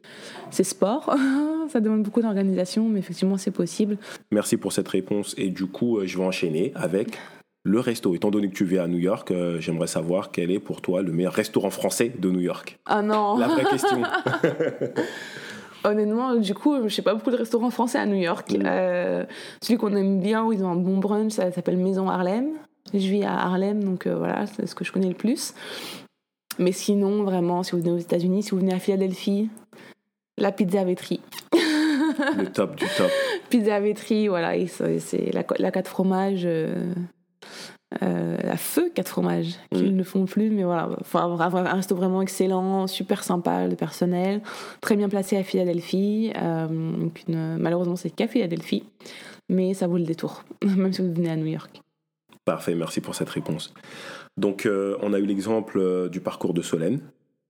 C'est 0.51 0.65
sport, 0.65 1.15
ça 1.69 1.81
demande 1.81 2.03
beaucoup 2.03 2.23
d'organisation, 2.23 2.89
mais 2.89 3.01
effectivement 3.01 3.37
c'est 3.37 3.51
possible. 3.51 3.99
Merci 4.31 4.57
pour 4.57 4.73
cette 4.73 4.89
réponse. 4.89 5.35
Et 5.37 5.51
du 5.51 5.67
coup, 5.67 6.01
je 6.05 6.19
vais 6.19 6.25
enchaîner 6.25 6.73
avec 6.75 7.19
le 7.65 7.81
resto. 7.81 8.15
Étant 8.15 8.31
donné 8.31 8.49
que 8.49 8.55
tu 8.55 8.65
vis 8.65 8.79
à 8.79 8.87
New 8.87 8.99
York, 8.99 9.31
euh, 9.31 9.59
j'aimerais 9.59 9.87
savoir 9.87 10.31
quel 10.31 10.51
est 10.51 10.61
pour 10.61 10.83
toi 10.83 11.03
le 11.03 11.13
meilleur 11.13 11.33
restaurant 11.33 11.71
français 11.71 12.13
de 12.17 12.31
New 12.31 12.41
York. 12.41 12.79
Ah 12.87 13.03
non 13.03 13.37
La 13.39 13.49
vraie 13.49 13.65
question. 13.65 14.03
Honnêtement, 15.85 16.37
du 16.37 16.55
coup, 16.55 16.77
je 16.87 16.95
sais 16.95 17.03
pas 17.03 17.15
beaucoup 17.15 17.31
de 17.31 17.37
restaurants 17.37 17.71
français 17.71 17.99
à 17.99 18.07
New 18.07 18.17
York. 18.17 18.53
Mm. 18.53 18.63
Euh, 18.65 19.25
celui 19.61 19.79
qu'on 19.79 19.95
aime 19.97 20.21
bien, 20.21 20.45
où 20.45 20.53
ils 20.53 20.63
ont 20.63 20.69
un 20.71 20.77
bon 20.77 20.99
brunch, 20.99 21.33
ça 21.33 21.51
s'appelle 21.51 21.79
Maison 21.79 22.09
Harlem. 22.09 22.51
Je 22.93 22.99
vis 22.99 23.25
à 23.25 23.33
Harlem, 23.33 23.83
donc 23.83 24.07
euh, 24.07 24.15
voilà, 24.15 24.47
c'est 24.47 24.67
ce 24.67 24.75
que 24.75 24.85
je 24.85 24.93
connais 24.93 25.09
le 25.09 25.15
plus. 25.15 25.55
Mais 26.59 26.73
sinon, 26.73 27.25
vraiment, 27.25 27.63
si 27.63 27.73
vous 27.73 27.79
venez 27.79 27.91
aux 27.91 27.99
États-Unis, 27.99 28.45
si 28.45 28.51
vous 28.51 28.59
venez 28.59 28.75
à 28.75 28.79
Philadelphie, 28.79 29.49
la 30.39 30.53
pizza 30.53 30.85
Vétri. 30.85 31.21
Le 32.37 32.47
top 32.47 32.77
du 32.77 32.87
top. 32.97 33.11
pizza 33.51 33.81
Vétri, 33.81 34.29
voilà, 34.29 34.53
c'est 34.69 35.33
la, 35.33 35.45
la 35.59 35.71
4 35.71 35.89
fromages. 35.89 36.47
Euh, 38.03 38.37
à 38.43 38.57
feu 38.57 38.91
4 38.95 39.09
fromages 39.09 39.55
qu'ils 39.73 39.93
Mm. 39.93 39.97
ne 39.97 40.03
font 40.03 40.25
plus 40.27 40.51
mais 40.51 40.65
voilà 40.65 40.89
enfin 41.01 41.29
vraiment, 41.29 41.59
un 41.59 41.75
resto 41.75 41.95
vraiment 41.95 42.23
excellent 42.23 42.87
super 42.87 43.23
sympa 43.25 43.67
le 43.67 43.77
personnel 43.77 44.41
très 44.81 44.97
bien 44.97 45.09
placé 45.09 45.37
à 45.37 45.43
Philadelphie 45.45 46.33
euh, 46.37 46.67
donc 46.69 47.23
une- 47.29 47.57
malheureusement 47.59 47.97
c'est 47.97 48.11
qu'à 48.11 48.27
Philadelphie 48.29 48.85
mais 49.49 49.75
ça 49.75 49.87
vaut 49.87 49.99
le 49.99 50.05
détour 50.05 50.45
même 50.65 50.93
si 50.93 51.03
vous 51.03 51.13
venez 51.13 51.31
à 51.31 51.37
New 51.37 51.47
York 51.47 51.81
Parfait, 52.47 52.75
merci 52.75 53.01
pour 53.01 53.15
cette 53.15 53.31
réponse. 53.31 53.73
Donc, 54.37 54.67
euh, 54.67 54.99
on 55.01 55.15
a 55.15 55.19
eu 55.19 55.25
l'exemple 55.25 55.79
euh, 55.79 56.11
du 56.11 56.21
parcours 56.21 56.53
de 56.53 56.61
Solène, 56.61 57.01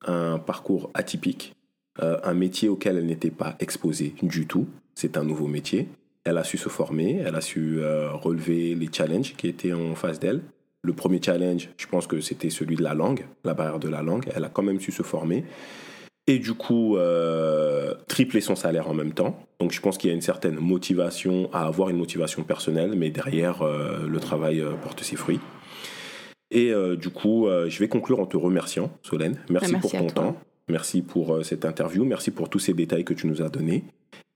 un 0.07 0.39
parcours 0.39 0.89
atypique, 0.95 1.53
un 2.01 2.35
métier 2.35 2.69
auquel 2.69 2.99
elle 2.99 3.07
n'était 3.07 3.33
pas 3.33 3.57
exposée 3.59 4.15
du 4.23 4.47
tout. 4.47 4.67
C'est 4.95 5.17
un 5.17 5.25
nouveau 5.25 5.49
métier. 5.49 5.89
Elle 6.25 6.39
a 6.39 6.45
su 6.45 6.57
se 6.57 6.69
former, 6.69 7.23
elle 7.25 7.35
a 7.35 7.41
su 7.41 7.79
euh, 7.79 8.11
relever 8.13 8.75
les 8.75 8.89
challenges 8.91 9.35
qui 9.37 9.49
étaient 9.49 9.73
en 9.73 9.95
face 9.95 10.19
d'elle. 10.19 10.41
Le 10.83 10.93
premier 10.93 11.21
challenge, 11.23 11.69
je 11.77 11.87
pense 11.87 12.07
que 12.07 12.21
c'était 12.21 12.51
celui 12.51 12.77
de 12.77 12.83
la 12.83 12.95
langue, 12.95 13.27
la 13.45 13.55
barrière 13.55 13.79
de 13.79 13.89
la 13.89 14.03
langue. 14.03 14.25
Elle 14.35 14.45
a 14.45 14.49
quand 14.49 14.63
même 14.63 14.81
su 14.81 14.93
se 14.93 15.03
former. 15.03 15.45
Et 16.27 16.39
du 16.39 16.55
coup, 16.55 16.97
euh, 16.97 17.95
tripler 18.09 18.41
son 18.41 18.57
salaire 18.57 18.89
en 18.89 18.95
même 18.95 19.13
temps. 19.13 19.39
Donc 19.61 19.73
je 19.73 19.81
pense 19.81 19.99
qu'il 19.99 20.09
y 20.09 20.13
a 20.13 20.15
une 20.15 20.23
certaine 20.23 20.57
motivation 20.57 21.51
à 21.53 21.67
avoir 21.67 21.91
une 21.91 21.99
motivation 21.99 22.43
personnelle, 22.43 22.95
mais 22.97 23.11
derrière, 23.11 23.63
euh, 23.63 24.07
le 24.07 24.21
travail 24.21 24.61
euh, 24.61 24.73
porte 24.83 25.03
ses 25.03 25.17
fruits. 25.17 25.41
Et 26.51 26.73
du 27.01 27.11
coup, 27.11 27.49
je 27.49 27.79
vais 27.81 27.89
conclure 27.89 28.21
en 28.21 28.27
te 28.27 28.37
remerciant, 28.37 28.93
Solène. 29.03 29.39
Merci, 29.51 29.73
Merci 29.73 29.75
pour 29.81 29.91
ton 29.91 30.07
temps. 30.07 30.37
Merci 30.69 31.03
pour 31.03 31.45
cette 31.45 31.65
interview. 31.65 32.05
Merci 32.05 32.31
pour 32.31 32.49
tous 32.49 32.61
ces 32.61 32.75
détails 32.75 33.03
que 33.03 33.13
tu 33.13 33.27
nous 33.27 33.43
as 33.43 33.49
donnés. 33.49 33.83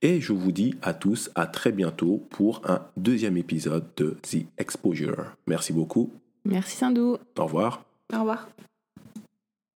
Et 0.03 0.20
je 0.20 0.32
vous 0.32 0.53
dis 0.53 0.74
à 0.82 0.94
tous 0.94 1.30
à 1.34 1.46
très 1.46 1.72
bientôt 1.72 2.24
pour 2.30 2.62
un 2.70 2.82
deuxième 2.96 3.36
épisode 3.36 3.84
de 3.96 4.16
The 4.22 4.46
Exposure. 4.57 5.34
Merci 5.46 5.72
beaucoup. 5.72 6.12
merci 6.44 6.76
Sindou 6.76 7.18
Au 7.36 7.44
revoir. 7.44 7.84
au 8.14 8.18
revoir 8.20 8.49